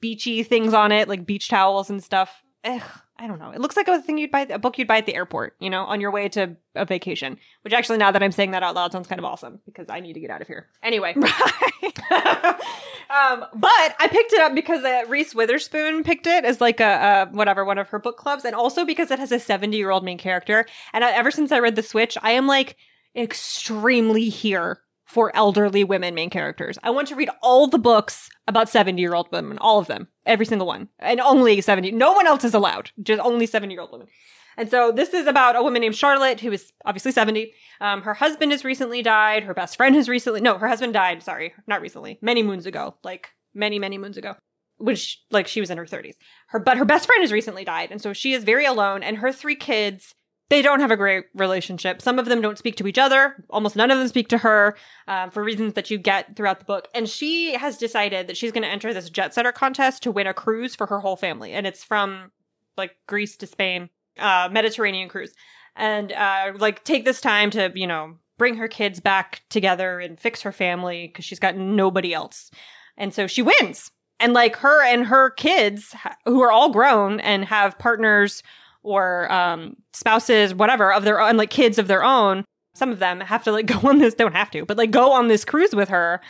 beachy 0.00 0.42
things 0.42 0.74
on 0.74 0.92
it, 0.92 1.08
like 1.08 1.26
beach 1.26 1.48
towels 1.48 1.90
and 1.90 2.02
stuff. 2.02 2.42
Ugh, 2.64 2.82
I 3.22 3.28
don't 3.28 3.38
know. 3.38 3.52
It 3.52 3.60
looks 3.60 3.76
like 3.76 3.86
a 3.86 4.02
thing 4.02 4.18
you'd 4.18 4.32
buy, 4.32 4.40
a 4.40 4.58
book 4.58 4.78
you'd 4.78 4.88
buy 4.88 4.98
at 4.98 5.06
the 5.06 5.14
airport, 5.14 5.54
you 5.60 5.70
know, 5.70 5.84
on 5.84 6.00
your 6.00 6.10
way 6.10 6.28
to 6.30 6.56
a 6.74 6.84
vacation. 6.84 7.38
Which 7.62 7.72
actually, 7.72 7.98
now 7.98 8.10
that 8.10 8.20
I'm 8.20 8.32
saying 8.32 8.50
that 8.50 8.64
out 8.64 8.74
loud, 8.74 8.90
sounds 8.90 9.06
kind 9.06 9.20
of 9.20 9.24
awesome 9.24 9.60
because 9.64 9.86
I 9.88 10.00
need 10.00 10.14
to 10.14 10.20
get 10.20 10.28
out 10.28 10.40
of 10.40 10.48
here. 10.48 10.66
Anyway, 10.82 11.14
um, 12.10 13.44
but 13.54 13.94
I 14.00 14.08
picked 14.10 14.32
it 14.32 14.40
up 14.40 14.56
because 14.56 14.82
uh, 14.82 15.04
Reese 15.06 15.36
Witherspoon 15.36 16.02
picked 16.02 16.26
it 16.26 16.44
as 16.44 16.60
like 16.60 16.80
a, 16.80 17.28
a 17.30 17.32
whatever 17.32 17.64
one 17.64 17.78
of 17.78 17.90
her 17.90 18.00
book 18.00 18.16
clubs, 18.16 18.44
and 18.44 18.56
also 18.56 18.84
because 18.84 19.12
it 19.12 19.20
has 19.20 19.30
a 19.30 19.38
70 19.38 19.76
year 19.76 19.90
old 19.90 20.02
main 20.02 20.18
character. 20.18 20.66
And 20.92 21.04
I, 21.04 21.12
ever 21.12 21.30
since 21.30 21.52
I 21.52 21.60
read 21.60 21.76
The 21.76 21.84
Switch, 21.84 22.18
I 22.22 22.32
am 22.32 22.48
like 22.48 22.76
extremely 23.14 24.30
here 24.30 24.80
for 25.04 25.30
elderly 25.36 25.84
women 25.84 26.16
main 26.16 26.30
characters. 26.30 26.76
I 26.82 26.90
want 26.90 27.06
to 27.08 27.14
read 27.14 27.30
all 27.40 27.68
the 27.68 27.78
books 27.78 28.30
about 28.48 28.68
70 28.68 29.00
year 29.00 29.14
old 29.14 29.30
women, 29.30 29.58
all 29.58 29.78
of 29.78 29.86
them, 29.86 30.08
every 30.26 30.46
single 30.46 30.66
one, 30.66 30.88
and 30.98 31.20
only 31.20 31.60
70. 31.60 31.92
No 31.92 32.12
one 32.12 32.26
else 32.26 32.44
is 32.44 32.54
allowed, 32.54 32.90
just 33.02 33.20
only 33.20 33.46
70 33.46 33.72
year 33.72 33.82
old 33.82 33.92
women. 33.92 34.08
And 34.56 34.70
so 34.70 34.92
this 34.92 35.14
is 35.14 35.26
about 35.26 35.56
a 35.56 35.62
woman 35.62 35.80
named 35.80 35.96
Charlotte 35.96 36.40
who 36.40 36.52
is 36.52 36.72
obviously 36.84 37.12
70. 37.12 37.52
Um, 37.80 38.02
her 38.02 38.14
husband 38.14 38.52
has 38.52 38.64
recently 38.64 39.02
died. 39.02 39.44
Her 39.44 39.54
best 39.54 39.76
friend 39.76 39.94
has 39.94 40.08
recently, 40.08 40.40
no, 40.40 40.58
her 40.58 40.68
husband 40.68 40.92
died. 40.92 41.22
Sorry, 41.22 41.54
not 41.66 41.80
recently, 41.80 42.18
many 42.20 42.42
moons 42.42 42.66
ago, 42.66 42.96
like 43.02 43.30
many, 43.54 43.78
many 43.78 43.98
moons 43.98 44.16
ago. 44.16 44.34
Which, 44.78 45.22
like, 45.30 45.46
she 45.46 45.60
was 45.60 45.70
in 45.70 45.78
her 45.78 45.86
30s. 45.86 46.14
Her, 46.48 46.58
but 46.58 46.76
her 46.76 46.84
best 46.84 47.06
friend 47.06 47.22
has 47.22 47.30
recently 47.30 47.64
died. 47.64 47.92
And 47.92 48.02
so 48.02 48.12
she 48.12 48.32
is 48.32 48.42
very 48.42 48.64
alone. 48.64 49.04
And 49.04 49.18
her 49.18 49.30
three 49.30 49.54
kids 49.54 50.14
they 50.48 50.60
don't 50.60 50.80
have 50.80 50.90
a 50.90 50.96
great 50.96 51.24
relationship. 51.34 52.02
Some 52.02 52.18
of 52.18 52.26
them 52.26 52.42
don't 52.42 52.58
speak 52.58 52.76
to 52.76 52.86
each 52.86 52.98
other. 52.98 53.42
Almost 53.48 53.74
none 53.74 53.90
of 53.90 53.98
them 53.98 54.08
speak 54.08 54.28
to 54.28 54.38
her 54.38 54.76
um, 55.08 55.30
for 55.30 55.42
reasons 55.42 55.74
that 55.74 55.90
you 55.90 55.96
get 55.96 56.36
throughout 56.36 56.58
the 56.58 56.66
book. 56.66 56.88
And 56.94 57.08
she 57.08 57.54
has 57.54 57.78
decided 57.78 58.26
that 58.26 58.36
she's 58.36 58.52
going 58.52 58.62
to 58.62 58.68
enter 58.68 58.92
this 58.92 59.08
jet 59.08 59.32
setter 59.32 59.52
contest 59.52 60.02
to 60.02 60.10
win 60.10 60.26
a 60.26 60.34
cruise 60.34 60.74
for 60.74 60.86
her 60.86 61.00
whole 61.00 61.16
family. 61.16 61.52
And 61.52 61.66
it's 61.66 61.82
from 61.82 62.32
like 62.76 62.96
Greece 63.06 63.36
to 63.38 63.46
Spain, 63.46 63.88
uh, 64.18 64.48
Mediterranean 64.52 65.08
cruise. 65.08 65.32
And 65.74 66.12
uh, 66.12 66.52
like 66.58 66.84
take 66.84 67.06
this 67.06 67.20
time 67.20 67.50
to, 67.52 67.72
you 67.74 67.86
know, 67.86 68.18
bring 68.36 68.56
her 68.56 68.68
kids 68.68 69.00
back 69.00 69.42
together 69.48 70.00
and 70.00 70.20
fix 70.20 70.42
her 70.42 70.52
family 70.52 71.06
because 71.06 71.24
she's 71.24 71.38
got 71.38 71.56
nobody 71.56 72.12
else. 72.12 72.50
And 72.96 73.14
so 73.14 73.26
she 73.26 73.40
wins. 73.40 73.90
And 74.20 74.34
like 74.34 74.56
her 74.56 74.84
and 74.84 75.06
her 75.06 75.30
kids, 75.30 75.94
who 76.26 76.42
are 76.42 76.52
all 76.52 76.70
grown 76.70 77.20
and 77.20 77.44
have 77.46 77.78
partners 77.78 78.42
or 78.82 79.30
um, 79.32 79.76
spouses, 79.92 80.54
whatever, 80.54 80.92
of 80.92 81.04
their 81.04 81.20
own, 81.20 81.36
like 81.36 81.50
kids 81.50 81.78
of 81.78 81.88
their 81.88 82.04
own. 82.04 82.44
Some 82.74 82.90
of 82.90 82.98
them 82.98 83.20
have 83.20 83.44
to 83.44 83.52
like 83.52 83.66
go 83.82 83.88
on 83.88 83.98
this, 83.98 84.14
don't 84.14 84.34
have 84.34 84.50
to, 84.52 84.64
but 84.64 84.76
like 84.76 84.90
go 84.90 85.12
on 85.12 85.28
this 85.28 85.44
cruise 85.44 85.74
with 85.74 85.88
her. 85.88 86.20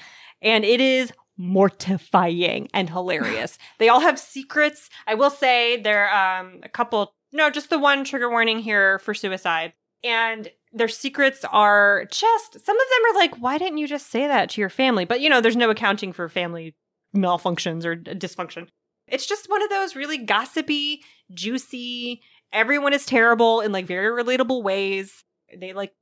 And 0.41 0.65
it 0.65 0.81
is 0.81 1.13
mortifying 1.37 2.69
and 2.75 2.91
hilarious. 2.91 3.59
they 3.79 3.89
all 3.89 4.01
have 4.01 4.19
secrets. 4.19 4.89
I 5.07 5.15
will 5.15 5.31
say 5.31 5.81
there 5.81 6.13
um 6.15 6.61
a 6.63 6.69
couple 6.69 7.13
no, 7.33 7.49
just 7.49 7.71
the 7.71 7.79
one 7.79 8.05
trigger 8.05 8.29
warning 8.29 8.59
here 8.59 8.99
for 8.99 9.15
suicide. 9.15 9.73
And 10.05 10.51
their 10.73 10.89
secrets 10.89 11.45
are 11.51 12.07
just 12.11 12.53
some 12.65 12.77
of 12.81 12.87
them 12.89 13.11
are 13.11 13.19
like, 13.19 13.37
why 13.37 13.59
didn't 13.59 13.79
you 13.79 13.89
just 13.89 14.11
say 14.11 14.27
that 14.27 14.51
to 14.51 14.61
your 14.61 14.71
family? 14.71 15.05
But 15.05 15.21
you 15.21 15.31
know, 15.31 15.41
there's 15.41 15.57
no 15.57 15.71
accounting 15.71 16.13
for 16.13 16.29
family 16.29 16.75
malfunctions 17.17 17.85
or 17.85 17.97
dysfunction. 17.97 18.69
It's 19.09 19.27
just 19.27 19.51
one 19.51 19.63
of 19.63 19.71
those 19.71 19.97
really 19.97 20.19
gossipy, 20.19 21.03
juicy, 21.35 22.23
everyone 22.53 22.93
is 22.93 23.07
terrible 23.07 23.61
in 23.61 23.73
like 23.73 23.87
very 23.87 24.23
relatable 24.23 24.63
ways. 24.63 25.25
They 25.57 25.73
like 25.73 25.93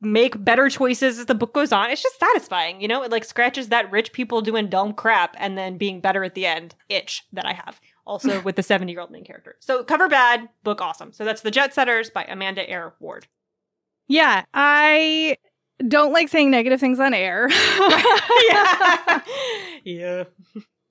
make 0.00 0.42
better 0.44 0.68
choices 0.68 1.18
as 1.18 1.26
the 1.26 1.34
book 1.34 1.52
goes 1.52 1.72
on. 1.72 1.90
It's 1.90 2.02
just 2.02 2.20
satisfying, 2.20 2.80
you 2.80 2.88
know? 2.88 3.02
It 3.02 3.10
like 3.10 3.24
scratches 3.24 3.68
that 3.68 3.90
rich 3.90 4.12
people 4.12 4.40
doing 4.40 4.68
dumb 4.68 4.92
crap 4.92 5.34
and 5.38 5.58
then 5.58 5.76
being 5.76 6.00
better 6.00 6.22
at 6.24 6.34
the 6.34 6.46
end 6.46 6.74
itch 6.88 7.24
that 7.32 7.46
I 7.46 7.52
have. 7.52 7.80
Also 8.06 8.40
with 8.42 8.56
the 8.56 8.62
70 8.62 8.92
year 8.92 9.00
old 9.00 9.10
main 9.10 9.24
character. 9.24 9.56
So 9.60 9.82
cover 9.84 10.08
bad, 10.08 10.48
book 10.62 10.80
awesome. 10.80 11.12
So 11.12 11.24
that's 11.24 11.42
The 11.42 11.50
Jet 11.50 11.74
Setters 11.74 12.10
by 12.10 12.24
Amanda 12.24 12.68
Eyre 12.68 12.94
Ward. 13.00 13.26
Yeah, 14.06 14.44
I 14.54 15.36
don't 15.86 16.12
like 16.12 16.28
saying 16.28 16.50
negative 16.50 16.80
things 16.80 16.98
on 16.98 17.12
air. 17.12 17.48
yeah. 18.48 19.20
yeah. 19.84 20.24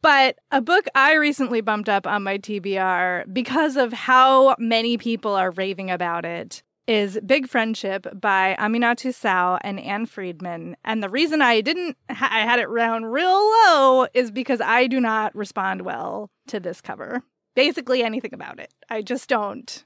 But 0.01 0.37
a 0.51 0.61
book 0.61 0.85
I 0.95 1.13
recently 1.15 1.61
bumped 1.61 1.89
up 1.89 2.05
on 2.05 2.23
my 2.23 2.37
TBR 2.37 3.33
because 3.33 3.77
of 3.77 3.93
how 3.93 4.55
many 4.59 4.97
people 4.97 5.33
are 5.33 5.51
raving 5.51 5.89
about 5.89 6.23
it 6.23 6.61
is 6.87 7.19
Big 7.25 7.49
Friendship 7.49 8.07
by 8.19 8.55
Aminatou 8.59 9.13
Sow 9.13 9.57
and 9.61 9.79
Ann 9.79 10.05
Friedman. 10.05 10.77
And 10.85 11.03
the 11.03 11.09
reason 11.09 11.41
I 11.41 11.61
didn't, 11.61 11.97
I 12.09 12.41
had 12.41 12.59
it 12.59 12.69
round 12.69 13.11
real 13.11 13.27
low 13.27 14.07
is 14.13 14.31
because 14.31 14.61
I 14.61 14.87
do 14.87 15.01
not 15.01 15.35
respond 15.35 15.81
well 15.81 16.29
to 16.47 16.59
this 16.59 16.79
cover. 16.79 17.23
Basically, 17.55 18.03
anything 18.03 18.33
about 18.33 18.59
it. 18.59 18.71
I 18.89 19.01
just 19.01 19.27
don't. 19.27 19.83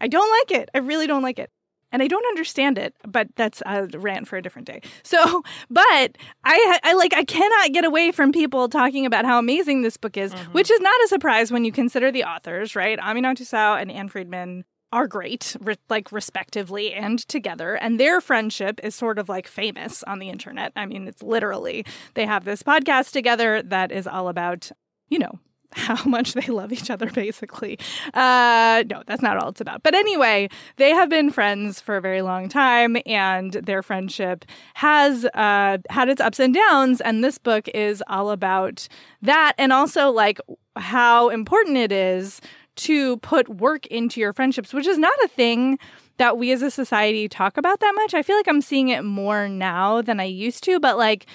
I 0.00 0.08
don't 0.08 0.30
like 0.30 0.60
it. 0.60 0.70
I 0.74 0.78
really 0.78 1.06
don't 1.06 1.22
like 1.22 1.38
it 1.38 1.50
and 1.92 2.02
I 2.02 2.06
don't 2.06 2.26
understand 2.26 2.78
it, 2.78 2.94
but 3.06 3.28
that's 3.36 3.62
a 3.66 3.86
rant 3.94 4.28
for 4.28 4.36
a 4.36 4.42
different 4.42 4.66
day. 4.66 4.80
So, 5.02 5.42
but 5.70 6.16
I, 6.44 6.78
I 6.82 6.92
like, 6.94 7.14
I 7.14 7.24
cannot 7.24 7.72
get 7.72 7.84
away 7.84 8.12
from 8.12 8.32
people 8.32 8.68
talking 8.68 9.06
about 9.06 9.24
how 9.24 9.38
amazing 9.38 9.82
this 9.82 9.96
book 9.96 10.16
is, 10.16 10.32
mm-hmm. 10.32 10.52
which 10.52 10.70
is 10.70 10.80
not 10.80 11.04
a 11.04 11.08
surprise 11.08 11.50
when 11.52 11.64
you 11.64 11.72
consider 11.72 12.10
the 12.10 12.24
authors, 12.24 12.76
right? 12.76 12.98
Aminatou 12.98 13.46
Sow 13.46 13.74
and 13.74 13.90
Ann 13.90 14.08
Friedman 14.08 14.64
are 14.92 15.06
great, 15.06 15.56
re- 15.60 15.76
like 15.88 16.10
respectively 16.10 16.92
and 16.92 17.20
together. 17.28 17.74
And 17.74 17.98
their 17.98 18.20
friendship 18.20 18.80
is 18.82 18.94
sort 18.94 19.18
of 19.18 19.28
like 19.28 19.46
famous 19.46 20.02
on 20.04 20.18
the 20.18 20.28
internet. 20.28 20.72
I 20.74 20.86
mean, 20.86 21.06
it's 21.06 21.22
literally, 21.22 21.84
they 22.14 22.26
have 22.26 22.44
this 22.44 22.62
podcast 22.62 23.12
together 23.12 23.62
that 23.62 23.92
is 23.92 24.06
all 24.06 24.28
about, 24.28 24.70
you 25.08 25.18
know, 25.18 25.38
how 25.74 26.02
much 26.04 26.32
they 26.34 26.46
love 26.46 26.72
each 26.72 26.90
other, 26.90 27.10
basically. 27.10 27.78
Uh, 28.12 28.84
no, 28.90 29.02
that's 29.06 29.22
not 29.22 29.36
all 29.36 29.50
it's 29.50 29.60
about. 29.60 29.82
But 29.82 29.94
anyway, 29.94 30.48
they 30.76 30.90
have 30.90 31.08
been 31.08 31.30
friends 31.30 31.80
for 31.80 31.96
a 31.96 32.00
very 32.00 32.22
long 32.22 32.48
time, 32.48 32.96
and 33.06 33.52
their 33.52 33.82
friendship 33.82 34.44
has 34.74 35.24
uh, 35.26 35.78
had 35.88 36.08
its 36.08 36.20
ups 36.20 36.40
and 36.40 36.54
downs. 36.54 37.00
And 37.00 37.22
this 37.22 37.38
book 37.38 37.68
is 37.68 38.02
all 38.08 38.30
about 38.30 38.88
that, 39.22 39.54
and 39.58 39.72
also 39.72 40.10
like 40.10 40.40
how 40.76 41.28
important 41.28 41.76
it 41.76 41.92
is 41.92 42.40
to 42.76 43.18
put 43.18 43.48
work 43.48 43.86
into 43.86 44.20
your 44.20 44.32
friendships, 44.32 44.72
which 44.72 44.86
is 44.86 44.98
not 44.98 45.12
a 45.24 45.28
thing 45.28 45.78
that 46.16 46.36
we 46.36 46.52
as 46.52 46.62
a 46.62 46.70
society 46.70 47.28
talk 47.28 47.56
about 47.56 47.80
that 47.80 47.92
much. 47.94 48.14
I 48.14 48.22
feel 48.22 48.36
like 48.36 48.48
I'm 48.48 48.60
seeing 48.60 48.88
it 48.88 49.04
more 49.04 49.48
now 49.48 50.02
than 50.02 50.20
I 50.20 50.24
used 50.24 50.64
to, 50.64 50.78
but 50.80 50.98
like, 50.98 51.26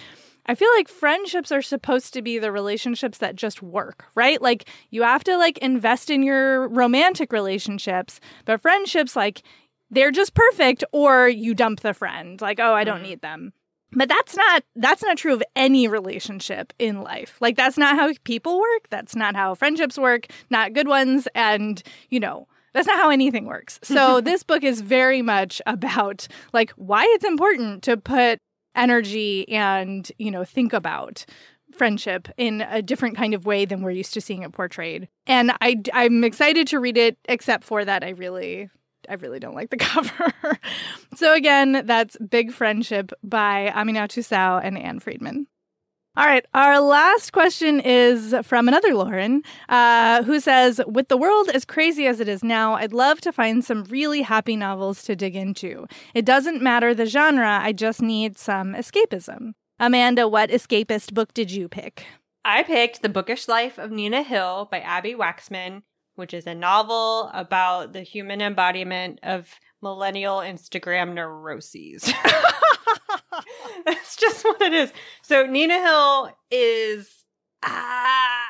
I 0.47 0.55
feel 0.55 0.69
like 0.75 0.87
friendships 0.87 1.51
are 1.51 1.61
supposed 1.61 2.13
to 2.13 2.21
be 2.21 2.37
the 2.37 2.51
relationships 2.51 3.17
that 3.17 3.35
just 3.35 3.61
work, 3.61 4.05
right? 4.15 4.41
Like 4.41 4.69
you 4.91 5.03
have 5.03 5.23
to 5.25 5.37
like 5.37 5.57
invest 5.59 6.09
in 6.09 6.23
your 6.23 6.67
romantic 6.67 7.31
relationships, 7.33 8.19
but 8.45 8.61
friendships 8.61 9.15
like 9.15 9.41
they're 9.89 10.11
just 10.11 10.33
perfect 10.33 10.83
or 10.91 11.27
you 11.27 11.53
dump 11.53 11.81
the 11.81 11.93
friend. 11.93 12.39
Like, 12.41 12.59
oh, 12.59 12.73
I 12.73 12.83
don't 12.83 12.97
mm-hmm. 12.97 13.05
need 13.05 13.21
them. 13.21 13.53
But 13.91 14.09
that's 14.09 14.35
not 14.35 14.63
that's 14.75 15.03
not 15.03 15.17
true 15.17 15.33
of 15.33 15.43
any 15.55 15.87
relationship 15.87 16.73
in 16.77 17.01
life. 17.01 17.37
Like 17.39 17.55
that's 17.55 17.77
not 17.77 17.95
how 17.95 18.11
people 18.23 18.59
work. 18.59 18.89
That's 18.89 19.15
not 19.15 19.35
how 19.35 19.55
friendships 19.55 19.97
work, 19.97 20.27
not 20.49 20.73
good 20.73 20.87
ones 20.87 21.27
and, 21.33 21.81
you 22.09 22.19
know, 22.19 22.47
that's 22.73 22.87
not 22.87 22.97
how 22.97 23.09
anything 23.09 23.45
works. 23.45 23.79
So 23.83 24.19
this 24.21 24.43
book 24.43 24.63
is 24.63 24.81
very 24.81 25.21
much 25.21 25.61
about 25.65 26.27
like 26.51 26.71
why 26.71 27.05
it's 27.11 27.23
important 27.23 27.83
to 27.83 27.95
put 27.95 28.39
energy 28.75 29.47
and, 29.49 30.11
you 30.17 30.31
know, 30.31 30.43
think 30.43 30.73
about 30.73 31.25
friendship 31.73 32.27
in 32.37 32.61
a 32.61 32.81
different 32.81 33.17
kind 33.17 33.33
of 33.33 33.45
way 33.45 33.65
than 33.65 33.81
we're 33.81 33.91
used 33.91 34.13
to 34.13 34.21
seeing 34.21 34.43
it 34.43 34.51
portrayed. 34.53 35.07
And 35.27 35.51
I 35.61 35.81
I'm 35.93 36.23
excited 36.23 36.67
to 36.67 36.79
read 36.79 36.97
it 36.97 37.17
except 37.25 37.63
for 37.63 37.83
that 37.83 38.03
I 38.03 38.09
really 38.09 38.69
I 39.09 39.15
really 39.15 39.39
don't 39.39 39.55
like 39.55 39.69
the 39.69 39.77
cover. 39.91 40.33
so 41.15 41.33
again, 41.33 41.83
that's 41.85 42.17
Big 42.17 42.51
Friendship 42.51 43.11
by 43.23 43.71
Aminatou 43.75 44.23
Sow 44.23 44.59
and 44.63 44.77
Ann 44.77 44.99
Friedman. 44.99 45.47
All 46.17 46.25
right. 46.25 46.45
Our 46.53 46.79
last 46.79 47.33
question 47.33 47.81
is 47.81 48.33
from 48.43 48.69
another 48.69 48.93
Lauren 48.93 49.43
uh, 49.67 50.23
who 50.23 50.39
says 50.39 50.79
With 50.87 51.09
the 51.09 51.17
world 51.17 51.49
as 51.49 51.65
crazy 51.65 52.07
as 52.07 52.21
it 52.21 52.29
is 52.29 52.41
now, 52.41 52.75
I'd 52.75 52.93
love 52.93 53.19
to 53.21 53.33
find 53.33 53.65
some 53.65 53.83
really 53.85 54.21
happy 54.21 54.55
novels 54.55 55.03
to 55.03 55.15
dig 55.17 55.35
into. 55.35 55.87
It 56.13 56.23
doesn't 56.23 56.61
matter 56.61 56.93
the 56.93 57.05
genre, 57.05 57.59
I 57.61 57.73
just 57.73 58.01
need 58.01 58.37
some 58.37 58.75
escapism. 58.75 59.55
Amanda, 59.77 60.25
what 60.25 60.51
escapist 60.51 61.13
book 61.13 61.33
did 61.33 61.51
you 61.51 61.67
pick? 61.67 62.05
I 62.45 62.63
picked 62.63 63.01
The 63.01 63.09
Bookish 63.09 63.49
Life 63.49 63.77
of 63.77 63.91
Nina 63.91 64.23
Hill 64.23 64.69
by 64.71 64.79
Abbi 64.79 65.15
Waxman, 65.15 65.81
which 66.15 66.33
is 66.33 66.47
a 66.47 66.55
novel 66.55 67.29
about 67.33 67.91
the 67.91 68.03
human 68.03 68.41
embodiment 68.41 69.19
of 69.21 69.49
millennial 69.81 70.37
Instagram 70.37 71.13
neuroses. 71.13 72.09
That's 73.85 74.15
just 74.15 74.43
what 74.43 74.61
it 74.61 74.73
is. 74.73 74.91
So 75.21 75.45
Nina 75.45 75.79
Hill 75.79 76.31
is 76.51 77.25
uh, 77.63 78.45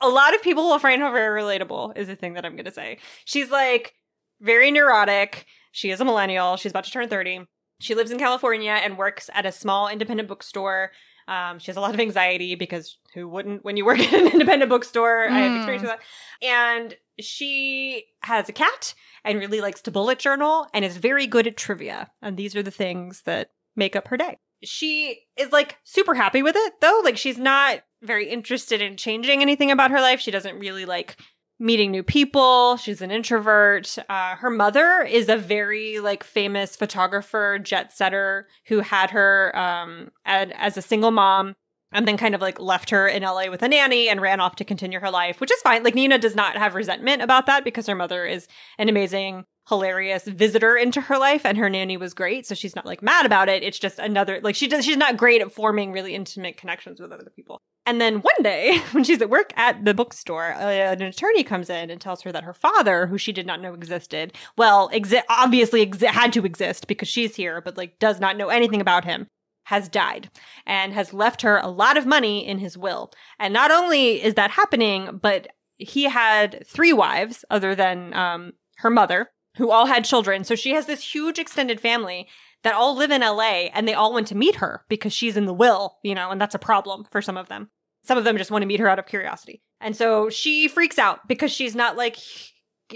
a 0.00 0.08
lot 0.08 0.34
of 0.34 0.42
people 0.42 0.64
will 0.64 0.78
find 0.78 1.00
her 1.02 1.12
very 1.12 1.42
relatable, 1.42 1.96
is 1.96 2.08
the 2.08 2.16
thing 2.16 2.34
that 2.34 2.44
I'm 2.44 2.56
gonna 2.56 2.72
say. 2.72 2.98
She's 3.24 3.50
like 3.50 3.94
very 4.40 4.70
neurotic. 4.70 5.46
She 5.72 5.90
is 5.90 6.00
a 6.00 6.04
millennial. 6.04 6.56
She's 6.56 6.72
about 6.72 6.84
to 6.84 6.90
turn 6.90 7.08
30. 7.08 7.46
She 7.80 7.94
lives 7.94 8.10
in 8.10 8.18
California 8.18 8.72
and 8.72 8.96
works 8.96 9.28
at 9.34 9.44
a 9.44 9.52
small 9.52 9.88
independent 9.88 10.28
bookstore. 10.28 10.92
Um, 11.28 11.58
she 11.58 11.66
has 11.66 11.76
a 11.76 11.80
lot 11.80 11.92
of 11.92 12.00
anxiety 12.00 12.54
because 12.54 12.98
who 13.12 13.28
wouldn't 13.28 13.64
when 13.64 13.76
you 13.76 13.84
work 13.84 13.98
at 14.12 14.14
an 14.14 14.32
independent 14.32 14.70
bookstore? 14.70 15.26
Mm. 15.28 15.32
I 15.32 15.38
have 15.40 15.56
experience 15.56 15.82
with 15.82 15.90
that. 15.90 16.00
And 16.42 16.96
she 17.18 18.04
has 18.22 18.48
a 18.48 18.52
cat 18.52 18.94
and 19.24 19.38
really 19.38 19.60
likes 19.60 19.82
to 19.82 19.90
bullet 19.90 20.18
journal 20.18 20.66
and 20.72 20.84
is 20.84 20.96
very 20.96 21.26
good 21.26 21.46
at 21.46 21.56
trivia. 21.56 22.10
And 22.22 22.36
these 22.36 22.54
are 22.54 22.62
the 22.62 22.70
things 22.70 23.22
that 23.22 23.50
make 23.76 23.94
up 23.94 24.08
her 24.08 24.16
day. 24.16 24.38
She 24.62 25.20
is 25.36 25.52
like 25.52 25.76
super 25.84 26.14
happy 26.14 26.42
with 26.42 26.56
it 26.56 26.74
though. 26.80 27.00
Like 27.04 27.16
she's 27.16 27.38
not 27.38 27.80
very 28.02 28.28
interested 28.28 28.80
in 28.80 28.96
changing 28.96 29.42
anything 29.42 29.70
about 29.70 29.90
her 29.90 30.00
life. 30.00 30.20
She 30.20 30.30
doesn't 30.30 30.58
really 30.58 30.84
like 30.84 31.16
meeting 31.58 31.90
new 31.90 32.02
people. 32.02 32.76
She's 32.76 33.00
an 33.00 33.10
introvert. 33.10 33.96
Uh, 34.08 34.36
her 34.36 34.50
mother 34.50 35.02
is 35.02 35.28
a 35.28 35.36
very 35.36 36.00
like 36.00 36.24
famous 36.24 36.76
photographer, 36.76 37.58
jet 37.58 37.92
setter 37.92 38.48
who 38.66 38.80
had 38.80 39.10
her 39.10 39.56
um, 39.56 40.10
ad, 40.24 40.52
as 40.56 40.76
a 40.76 40.82
single 40.82 41.10
mom 41.10 41.54
and 41.92 42.06
then 42.06 42.16
kind 42.16 42.34
of 42.34 42.40
like 42.40 42.60
left 42.60 42.90
her 42.90 43.06
in 43.08 43.22
LA 43.22 43.48
with 43.48 43.62
a 43.62 43.68
nanny 43.68 44.08
and 44.08 44.20
ran 44.20 44.40
off 44.40 44.56
to 44.56 44.64
continue 44.64 45.00
her 45.00 45.10
life, 45.10 45.40
which 45.40 45.52
is 45.52 45.60
fine. 45.62 45.82
Like 45.82 45.94
Nina 45.94 46.18
does 46.18 46.34
not 46.34 46.56
have 46.56 46.74
resentment 46.74 47.22
about 47.22 47.46
that 47.46 47.64
because 47.64 47.86
her 47.86 47.94
mother 47.94 48.26
is 48.26 48.48
an 48.78 48.88
amazing 48.88 49.44
hilarious 49.68 50.24
visitor 50.24 50.76
into 50.76 51.00
her 51.00 51.18
life 51.18 51.44
and 51.44 51.58
her 51.58 51.68
nanny 51.68 51.96
was 51.96 52.14
great 52.14 52.46
so 52.46 52.54
she's 52.54 52.76
not 52.76 52.86
like 52.86 53.02
mad 53.02 53.26
about 53.26 53.48
it. 53.48 53.62
It's 53.62 53.78
just 53.78 53.98
another 53.98 54.40
like 54.42 54.54
she 54.54 54.68
does 54.68 54.84
she's 54.84 54.96
not 54.96 55.16
great 55.16 55.40
at 55.40 55.50
forming 55.50 55.92
really 55.92 56.14
intimate 56.14 56.56
connections 56.56 57.00
with 57.00 57.12
other 57.12 57.30
people. 57.34 57.60
And 57.84 58.00
then 58.00 58.16
one 58.16 58.42
day 58.42 58.78
when 58.92 59.04
she's 59.04 59.20
at 59.20 59.30
work 59.30 59.52
at 59.56 59.84
the 59.84 59.94
bookstore 59.94 60.52
uh, 60.54 60.60
an 60.60 61.02
attorney 61.02 61.42
comes 61.42 61.68
in 61.68 61.90
and 61.90 62.00
tells 62.00 62.22
her 62.22 62.32
that 62.32 62.44
her 62.44 62.54
father 62.54 63.06
who 63.06 63.18
she 63.18 63.32
did 63.32 63.46
not 63.46 63.60
know 63.60 63.74
existed 63.74 64.32
well 64.56 64.88
exi- 64.90 65.22
obviously 65.28 65.84
exi- 65.84 66.06
had 66.06 66.32
to 66.32 66.46
exist 66.46 66.86
because 66.86 67.08
she's 67.08 67.34
here 67.34 67.60
but 67.60 67.76
like 67.76 67.98
does 67.98 68.20
not 68.20 68.36
know 68.36 68.48
anything 68.48 68.80
about 68.80 69.04
him 69.04 69.26
has 69.64 69.88
died 69.88 70.30
and 70.64 70.92
has 70.92 71.12
left 71.12 71.42
her 71.42 71.58
a 71.58 71.66
lot 71.66 71.96
of 71.96 72.06
money 72.06 72.46
in 72.46 72.60
his 72.60 72.78
will. 72.78 73.10
And 73.40 73.52
not 73.52 73.72
only 73.72 74.22
is 74.22 74.34
that 74.34 74.52
happening 74.52 75.18
but 75.20 75.48
he 75.78 76.04
had 76.04 76.64
three 76.66 76.92
wives 76.92 77.44
other 77.50 77.74
than 77.74 78.14
um, 78.14 78.52
her 78.76 78.90
mother 78.90 79.28
who 79.56 79.70
all 79.70 79.86
had 79.86 80.04
children. 80.04 80.44
So 80.44 80.54
she 80.54 80.72
has 80.72 80.86
this 80.86 81.14
huge 81.14 81.38
extended 81.38 81.80
family 81.80 82.28
that 82.62 82.74
all 82.74 82.96
live 82.96 83.10
in 83.10 83.20
LA 83.20 83.68
and 83.72 83.86
they 83.86 83.94
all 83.94 84.12
went 84.12 84.26
to 84.28 84.36
meet 84.36 84.56
her 84.56 84.84
because 84.88 85.12
she's 85.12 85.36
in 85.36 85.46
the 85.46 85.54
will, 85.54 85.98
you 86.02 86.14
know, 86.14 86.30
and 86.30 86.40
that's 86.40 86.54
a 86.54 86.58
problem 86.58 87.04
for 87.10 87.22
some 87.22 87.36
of 87.36 87.48
them. 87.48 87.70
Some 88.04 88.18
of 88.18 88.24
them 88.24 88.38
just 88.38 88.50
want 88.50 88.62
to 88.62 88.66
meet 88.66 88.80
her 88.80 88.88
out 88.88 88.98
of 88.98 89.06
curiosity. 89.06 89.62
And 89.80 89.96
so 89.96 90.30
she 90.30 90.68
freaks 90.68 90.98
out 90.98 91.26
because 91.28 91.50
she's 91.52 91.74
not 91.74 91.96
like 91.96 92.16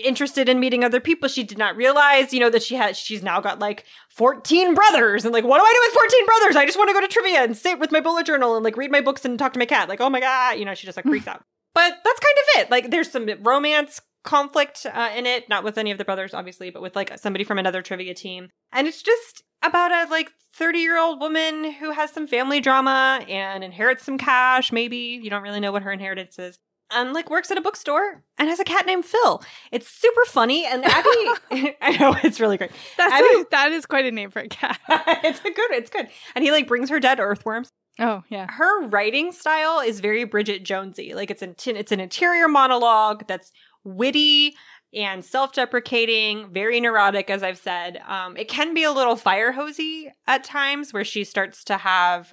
interested 0.05 0.49
in 0.49 0.61
meeting 0.61 0.85
other 0.85 1.01
people. 1.01 1.29
She 1.29 1.43
did 1.43 1.59
not 1.59 1.77
realize, 1.77 2.33
you 2.33 2.41
know, 2.41 2.51
that 2.51 2.63
she 2.63 2.77
has 2.77 2.97
she's 2.97 3.23
now 3.23 3.41
got 3.41 3.59
like 3.59 3.85
14 4.11 4.75
brothers 4.75 5.25
and 5.25 5.33
like 5.33 5.45
what 5.45 5.59
do 5.59 5.65
I 5.65 5.73
do 5.73 5.89
with 5.89 5.95
14 5.95 6.27
brothers? 6.27 6.57
I 6.57 6.67
just 6.67 6.79
want 6.79 6.89
to 6.89 6.95
go 6.95 7.01
to 7.01 7.09
trivia 7.09 7.43
and 7.43 7.57
sit 7.57 7.79
with 7.79 7.93
my 7.93 8.01
bullet 8.01 8.27
journal 8.27 8.57
and 8.57 8.65
like 8.65 8.77
read 8.77 8.93
my 8.93 9.01
books 9.01 9.25
and 9.25 9.39
talk 9.39 9.53
to 9.55 9.59
my 9.59 9.67
cat. 9.67 9.89
Like, 9.89 10.01
oh 10.01 10.11
my 10.11 10.21
god, 10.21 10.59
you 10.59 10.65
know, 10.65 10.75
she 10.75 10.87
just 10.87 10.97
like 10.97 11.07
freaks 11.07 11.27
out. 11.27 11.43
But 11.75 11.99
that's 12.05 12.21
kind 12.21 12.37
of 12.39 12.61
it. 12.61 12.71
Like 12.71 12.91
there's 12.91 13.11
some 13.11 13.29
romance 13.43 14.01
conflict 14.23 14.87
uh, 14.93 15.11
in 15.17 15.27
it, 15.27 15.49
not 15.49 15.65
with 15.65 15.79
any 15.79 15.91
of 15.91 15.99
the 15.99 16.05
brothers, 16.05 16.35
obviously, 16.35 16.71
but 16.71 16.83
with 16.83 16.97
like 16.97 17.19
somebody 17.19 17.45
from 17.45 17.59
another 17.59 17.83
trivia 17.83 18.15
team. 18.15 18.49
And 18.73 18.87
it's 18.87 19.03
just 19.03 19.43
about 19.63 19.93
a 19.93 20.11
like 20.11 20.31
30 20.55 20.79
year 20.79 20.99
old 20.99 21.21
woman 21.21 21.73
who 21.73 21.93
has 21.93 22.11
some 22.13 22.27
family 22.27 22.61
drama 22.61 23.25
and 23.29 23.65
inherits 23.65 24.05
some 24.05 24.19
cash, 24.19 24.73
maybe. 24.73 25.21
You 25.23 25.31
don't 25.31 25.43
really 25.43 25.61
know 25.61 25.73
what 25.73 25.83
her 25.83 25.93
inheritance 25.93 26.39
is. 26.39 26.59
And 26.93 27.13
like 27.13 27.31
works 27.31 27.53
at 27.53 27.59
a 27.59 27.61
bookstore 27.61 28.25
and 28.37 28.49
has 28.49 28.59
a 28.59 28.65
cat 28.65 28.85
named 28.85 29.05
Phil. 29.05 29.43
It's 29.71 29.89
super 29.89 30.25
funny. 30.27 30.67
And 30.67 30.85
Abby, 30.85 31.09
I 31.81 31.97
know 32.01 32.17
it's 32.25 32.41
really 32.41 32.57
great. 32.57 32.73
That's 32.97 33.13
Abby, 33.13 33.43
a, 33.43 33.45
that 33.53 33.73
is 33.73 33.87
quite 33.87 34.07
a 34.07 34.11
name 34.11 34.31
for 34.31 34.41
a 34.41 34.49
cat. 34.49 34.79
it's 34.89 35.41
a 35.41 35.51
good, 35.51 35.71
it's 35.71 35.91
good. 35.91 36.09
And 36.35 36.45
he 36.45 36.51
like 36.51 36.67
brings 36.67 36.91
her 36.91 36.99
dead 36.99 37.21
earthworms. 37.21 37.71
Oh 38.01 38.23
yeah. 38.29 38.47
Her 38.51 38.87
writing 38.87 39.31
style 39.31 39.81
is 39.81 40.01
very 40.01 40.25
Bridget 40.25 40.65
Jonesy. 40.65 41.15
Like 41.15 41.31
it's 41.31 41.43
an 41.43 41.55
it's 41.67 41.93
an 41.93 42.01
interior 42.01 42.49
monologue 42.49 43.27
that's 43.29 43.53
witty 43.85 44.55
and 44.93 45.25
self-deprecating, 45.25 46.53
very 46.53 46.81
neurotic, 46.81 47.31
as 47.31 47.43
I've 47.43 47.59
said. 47.59 48.01
Um, 48.09 48.37
it 48.37 48.49
can 48.49 48.75
be 48.75 48.83
a 48.83 48.93
little 48.93 49.17
fire 49.17 49.53
hosey 49.53 50.11
at 50.27 50.43
times, 50.43 50.93
where 50.93 51.05
she 51.05 51.25
starts 51.25 51.63
to 51.65 51.77
have. 51.77 52.33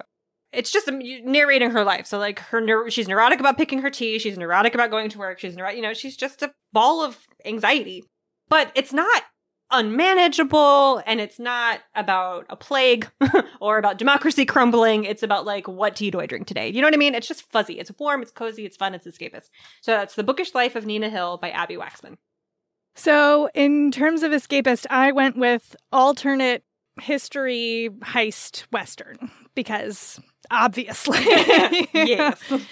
It's 0.52 0.72
just 0.72 0.88
um, 0.88 1.00
narrating 1.24 1.70
her 1.70 1.84
life. 1.84 2.06
So 2.06 2.18
like 2.18 2.38
her, 2.38 2.90
she's 2.90 3.06
neurotic 3.06 3.38
about 3.38 3.58
picking 3.58 3.82
her 3.82 3.90
tea. 3.90 4.18
She's 4.18 4.38
neurotic 4.38 4.74
about 4.74 4.90
going 4.90 5.10
to 5.10 5.18
work. 5.18 5.38
She's 5.38 5.56
neurotic. 5.56 5.76
You 5.76 5.82
know, 5.82 5.94
she's 5.94 6.16
just 6.16 6.42
a 6.42 6.52
ball 6.72 7.04
of 7.04 7.18
anxiety. 7.44 8.04
But 8.48 8.72
it's 8.74 8.92
not 8.92 9.22
unmanageable 9.70 11.02
and 11.06 11.20
it's 11.20 11.38
not 11.38 11.80
about 11.94 12.46
a 12.48 12.56
plague 12.56 13.10
or 13.60 13.78
about 13.78 13.98
democracy 13.98 14.44
crumbling. 14.44 15.04
It's 15.04 15.22
about 15.22 15.44
like, 15.44 15.68
what 15.68 15.96
tea 15.96 16.10
do 16.10 16.20
I 16.20 16.26
drink 16.26 16.46
today? 16.46 16.68
You 16.68 16.80
know 16.80 16.86
what 16.86 16.94
I 16.94 16.98
mean? 16.98 17.14
It's 17.14 17.28
just 17.28 17.50
fuzzy. 17.50 17.78
It's 17.78 17.90
warm, 17.98 18.22
it's 18.22 18.30
cozy, 18.30 18.64
it's 18.64 18.76
fun, 18.76 18.94
it's 18.94 19.06
escapist. 19.06 19.50
So 19.80 19.92
that's 19.92 20.14
The 20.14 20.24
Bookish 20.24 20.54
Life 20.54 20.76
of 20.76 20.86
Nina 20.86 21.10
Hill 21.10 21.38
by 21.38 21.50
Abbi 21.50 21.74
Waxman. 21.74 22.16
So, 22.94 23.48
in 23.54 23.92
terms 23.92 24.24
of 24.24 24.32
escapist, 24.32 24.84
I 24.90 25.12
went 25.12 25.36
with 25.36 25.76
alternate 25.92 26.64
history 27.00 27.90
heist 28.00 28.62
western 28.72 29.30
because 29.54 30.18
obviously. 30.50 31.20
yes. 31.92 32.40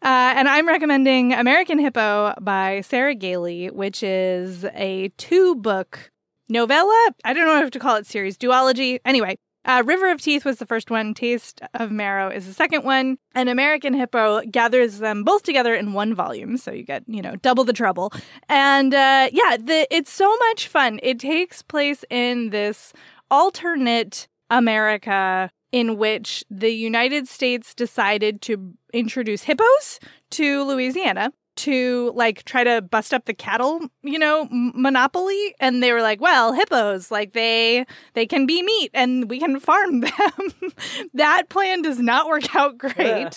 Uh, 0.00 0.32
and 0.36 0.48
I'm 0.48 0.68
recommending 0.68 1.32
American 1.32 1.80
Hippo 1.80 2.32
by 2.40 2.82
Sarah 2.82 3.16
Gailey, 3.16 3.66
which 3.66 4.04
is 4.04 4.64
a 4.66 5.08
two 5.16 5.56
book 5.56 6.12
novella. 6.48 7.10
I 7.24 7.32
don't 7.32 7.46
know 7.46 7.62
if 7.62 7.70
to 7.72 7.78
call 7.78 7.96
it 7.96 8.06
series, 8.06 8.36
duology. 8.36 8.98
Anyway, 9.04 9.38
uh, 9.64 9.82
River 9.84 10.10
of 10.10 10.20
Teeth 10.20 10.44
was 10.44 10.58
the 10.58 10.66
first 10.66 10.90
one. 10.90 11.12
Taste 11.14 11.60
of 11.74 11.90
Marrow 11.90 12.30
is 12.30 12.46
the 12.46 12.54
second 12.54 12.84
one. 12.84 13.18
And 13.34 13.48
American 13.48 13.92
Hippo 13.92 14.40
gathers 14.42 14.98
them 14.98 15.24
both 15.24 15.42
together 15.42 15.74
in 15.74 15.92
one 15.92 16.14
volume, 16.14 16.56
so 16.56 16.72
you 16.72 16.84
get 16.84 17.04
you 17.06 17.20
know 17.20 17.36
double 17.36 17.64
the 17.64 17.72
trouble. 17.72 18.12
And 18.48 18.94
uh, 18.94 19.28
yeah, 19.32 19.56
the, 19.58 19.86
it's 19.94 20.10
so 20.10 20.34
much 20.48 20.68
fun. 20.68 21.00
It 21.02 21.18
takes 21.18 21.62
place 21.62 22.04
in 22.08 22.50
this 22.50 22.92
alternate 23.30 24.28
America 24.50 25.50
in 25.70 25.98
which 25.98 26.44
the 26.50 26.70
United 26.70 27.28
States 27.28 27.74
decided 27.74 28.40
to 28.40 28.72
introduce 28.94 29.42
hippos 29.42 30.00
to 30.30 30.64
Louisiana 30.64 31.30
to 31.58 32.12
like 32.14 32.44
try 32.44 32.64
to 32.64 32.80
bust 32.82 33.12
up 33.12 33.24
the 33.26 33.34
cattle, 33.34 33.80
you 34.02 34.18
know, 34.18 34.42
m- 34.50 34.72
monopoly 34.74 35.54
and 35.60 35.82
they 35.82 35.92
were 35.92 36.02
like, 36.02 36.20
"Well, 36.20 36.52
hippos, 36.52 37.10
like 37.10 37.32
they 37.32 37.84
they 38.14 38.26
can 38.26 38.46
be 38.46 38.62
meat 38.62 38.90
and 38.94 39.28
we 39.28 39.38
can 39.38 39.60
farm 39.60 40.00
them." 40.00 40.72
that 41.14 41.48
plan 41.48 41.82
does 41.82 41.98
not 41.98 42.26
work 42.26 42.54
out 42.54 42.78
great. 42.78 42.96
Yeah. 42.98 43.30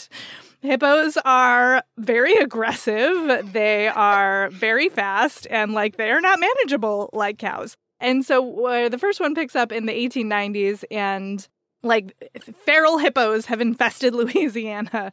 Hippos 0.61 1.17
are 1.25 1.83
very 1.97 2.35
aggressive. 2.35 3.51
They 3.51 3.87
are 3.87 4.49
very 4.51 4.89
fast 4.89 5.47
and 5.49 5.73
like 5.73 5.97
they 5.97 6.11
are 6.11 6.21
not 6.21 6.39
manageable 6.39 7.09
like 7.13 7.39
cows. 7.39 7.75
And 7.99 8.25
so 8.25 8.65
uh, 8.67 8.89
the 8.89 8.97
first 8.97 9.19
one 9.19 9.35
picks 9.35 9.55
up 9.55 9.71
in 9.71 9.85
the 9.85 9.93
1890s 9.93 10.83
and 10.91 11.47
like 11.83 12.15
feral 12.65 12.97
hippos 12.97 13.45
have 13.45 13.61
infested 13.61 14.13
Louisiana. 14.15 15.11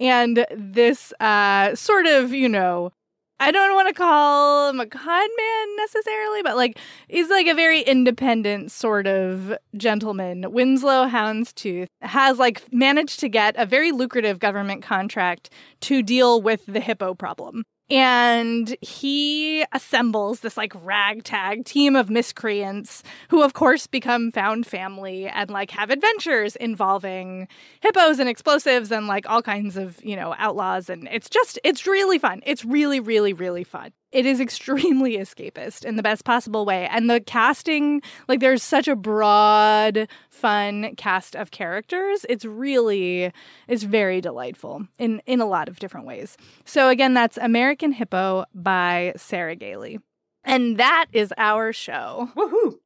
And 0.00 0.46
this 0.56 1.12
uh, 1.20 1.74
sort 1.74 2.06
of, 2.06 2.32
you 2.32 2.48
know, 2.48 2.92
I 3.40 3.52
don't 3.52 3.74
want 3.74 3.86
to 3.86 3.94
call 3.94 4.70
him 4.70 4.80
a 4.80 4.86
con 4.86 5.28
man 5.36 5.76
necessarily, 5.76 6.42
but 6.42 6.56
like 6.56 6.76
he's 7.08 7.30
like 7.30 7.46
a 7.46 7.54
very 7.54 7.82
independent 7.82 8.72
sort 8.72 9.06
of 9.06 9.56
gentleman. 9.76 10.50
Winslow 10.50 11.06
Houndstooth 11.06 11.86
has 12.02 12.38
like 12.38 12.62
managed 12.72 13.20
to 13.20 13.28
get 13.28 13.54
a 13.56 13.64
very 13.64 13.92
lucrative 13.92 14.40
government 14.40 14.82
contract 14.82 15.50
to 15.82 16.02
deal 16.02 16.42
with 16.42 16.66
the 16.66 16.80
hippo 16.80 17.14
problem 17.14 17.62
and 17.90 18.76
he 18.80 19.64
assembles 19.72 20.40
this 20.40 20.56
like 20.56 20.72
ragtag 20.84 21.64
team 21.64 21.96
of 21.96 22.10
miscreants 22.10 23.02
who 23.28 23.42
of 23.42 23.54
course 23.54 23.86
become 23.86 24.30
found 24.30 24.66
family 24.66 25.26
and 25.26 25.50
like 25.50 25.70
have 25.70 25.90
adventures 25.90 26.56
involving 26.56 27.48
hippos 27.80 28.18
and 28.18 28.28
explosives 28.28 28.92
and 28.92 29.06
like 29.06 29.28
all 29.28 29.42
kinds 29.42 29.76
of 29.76 30.02
you 30.04 30.16
know 30.16 30.34
outlaws. 30.38 30.90
And 30.90 31.08
it's 31.10 31.30
just 31.30 31.58
it's 31.64 31.86
really 31.86 32.18
fun. 32.18 32.42
It's 32.44 32.64
really 32.64 33.00
really 33.00 33.32
really 33.32 33.64
fun 33.64 33.92
it 34.12 34.26
is 34.26 34.40
extremely 34.40 35.16
escapist 35.18 35.84
in 35.84 35.96
the 35.96 36.02
best 36.02 36.24
possible 36.24 36.64
way. 36.64 36.86
And 36.90 37.08
the 37.08 37.20
casting 37.20 38.02
like 38.28 38.40
there's 38.40 38.62
such 38.62 38.88
a 38.88 38.96
broad 38.96 40.08
fun 40.30 40.94
cast 40.96 41.36
of 41.36 41.50
characters. 41.50 42.24
It's 42.28 42.44
really 42.44 43.32
it's 43.66 43.82
very 43.82 44.20
delightful 44.20 44.86
in 44.98 45.20
in 45.26 45.40
a 45.40 45.46
lot 45.46 45.68
of 45.68 45.78
different 45.78 46.06
ways. 46.06 46.36
So 46.64 46.88
again 46.88 47.14
that's 47.14 47.38
american 47.38 47.92
hippo 47.92 48.44
by 48.54 49.12
sarah 49.16 49.56
gailey. 49.56 49.98
And 50.44 50.78
that 50.78 51.06
is 51.12 51.34
our 51.36 51.72
show. 51.72 52.30
Woohoo! 52.36 52.78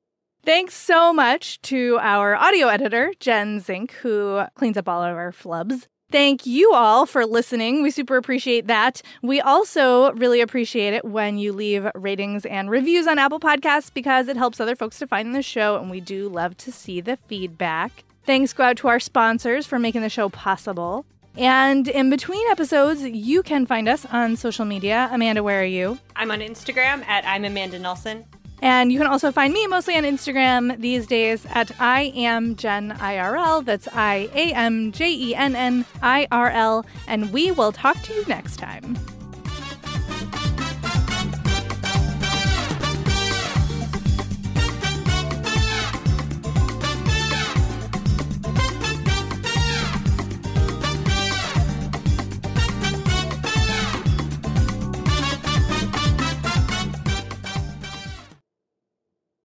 Thanks 0.44 0.74
so 0.74 1.12
much 1.12 1.62
to 1.62 1.98
our 2.00 2.34
audio 2.34 2.66
editor, 2.66 3.12
Jen 3.20 3.60
Zink, 3.60 3.92
who 3.92 4.42
cleans 4.56 4.76
up 4.76 4.88
all 4.88 5.00
of 5.00 5.16
our 5.16 5.30
flubs. 5.30 5.86
Thank 6.12 6.44
you 6.44 6.74
all 6.74 7.06
for 7.06 7.24
listening. 7.24 7.82
We 7.82 7.90
super 7.90 8.18
appreciate 8.18 8.66
that. 8.66 9.00
We 9.22 9.40
also 9.40 10.12
really 10.12 10.42
appreciate 10.42 10.92
it 10.92 11.06
when 11.06 11.38
you 11.38 11.54
leave 11.54 11.88
ratings 11.94 12.44
and 12.44 12.68
reviews 12.68 13.06
on 13.06 13.18
Apple 13.18 13.40
Podcasts 13.40 13.92
because 13.92 14.28
it 14.28 14.36
helps 14.36 14.60
other 14.60 14.76
folks 14.76 14.98
to 14.98 15.06
find 15.06 15.34
the 15.34 15.42
show, 15.42 15.78
and 15.78 15.90
we 15.90 16.02
do 16.02 16.28
love 16.28 16.58
to 16.58 16.70
see 16.70 17.00
the 17.00 17.16
feedback. 17.16 18.04
Thanks 18.26 18.52
go 18.52 18.64
out 18.64 18.76
to 18.76 18.88
our 18.88 19.00
sponsors 19.00 19.66
for 19.66 19.78
making 19.78 20.02
the 20.02 20.10
show 20.10 20.28
possible. 20.28 21.06
And 21.34 21.88
in 21.88 22.10
between 22.10 22.46
episodes, 22.50 23.02
you 23.02 23.42
can 23.42 23.64
find 23.64 23.88
us 23.88 24.04
on 24.04 24.36
social 24.36 24.66
media. 24.66 25.08
Amanda, 25.10 25.42
where 25.42 25.62
are 25.62 25.64
you? 25.64 25.98
I'm 26.14 26.30
on 26.30 26.40
Instagram 26.40 27.06
at 27.06 27.24
I'm 27.26 27.46
Amanda 27.46 27.78
Nelson. 27.78 28.26
And 28.62 28.92
you 28.92 28.98
can 28.98 29.08
also 29.08 29.32
find 29.32 29.52
me 29.52 29.66
mostly 29.66 29.96
on 29.96 30.04
Instagram 30.04 30.80
these 30.80 31.08
days 31.08 31.44
at 31.50 31.72
I 31.80 32.12
am 32.14 32.54
Jenn 32.54 32.92
IRL. 32.92 33.64
That's 33.64 33.88
I 33.92 34.30
A 34.34 34.52
M 34.54 34.92
J 34.92 35.12
E 35.12 35.34
N 35.34 35.56
N 35.56 35.84
I 36.00 36.28
R 36.30 36.48
L. 36.48 36.86
And 37.08 37.32
we 37.32 37.50
will 37.50 37.72
talk 37.72 38.00
to 38.02 38.14
you 38.14 38.24
next 38.28 38.56
time. 38.58 38.96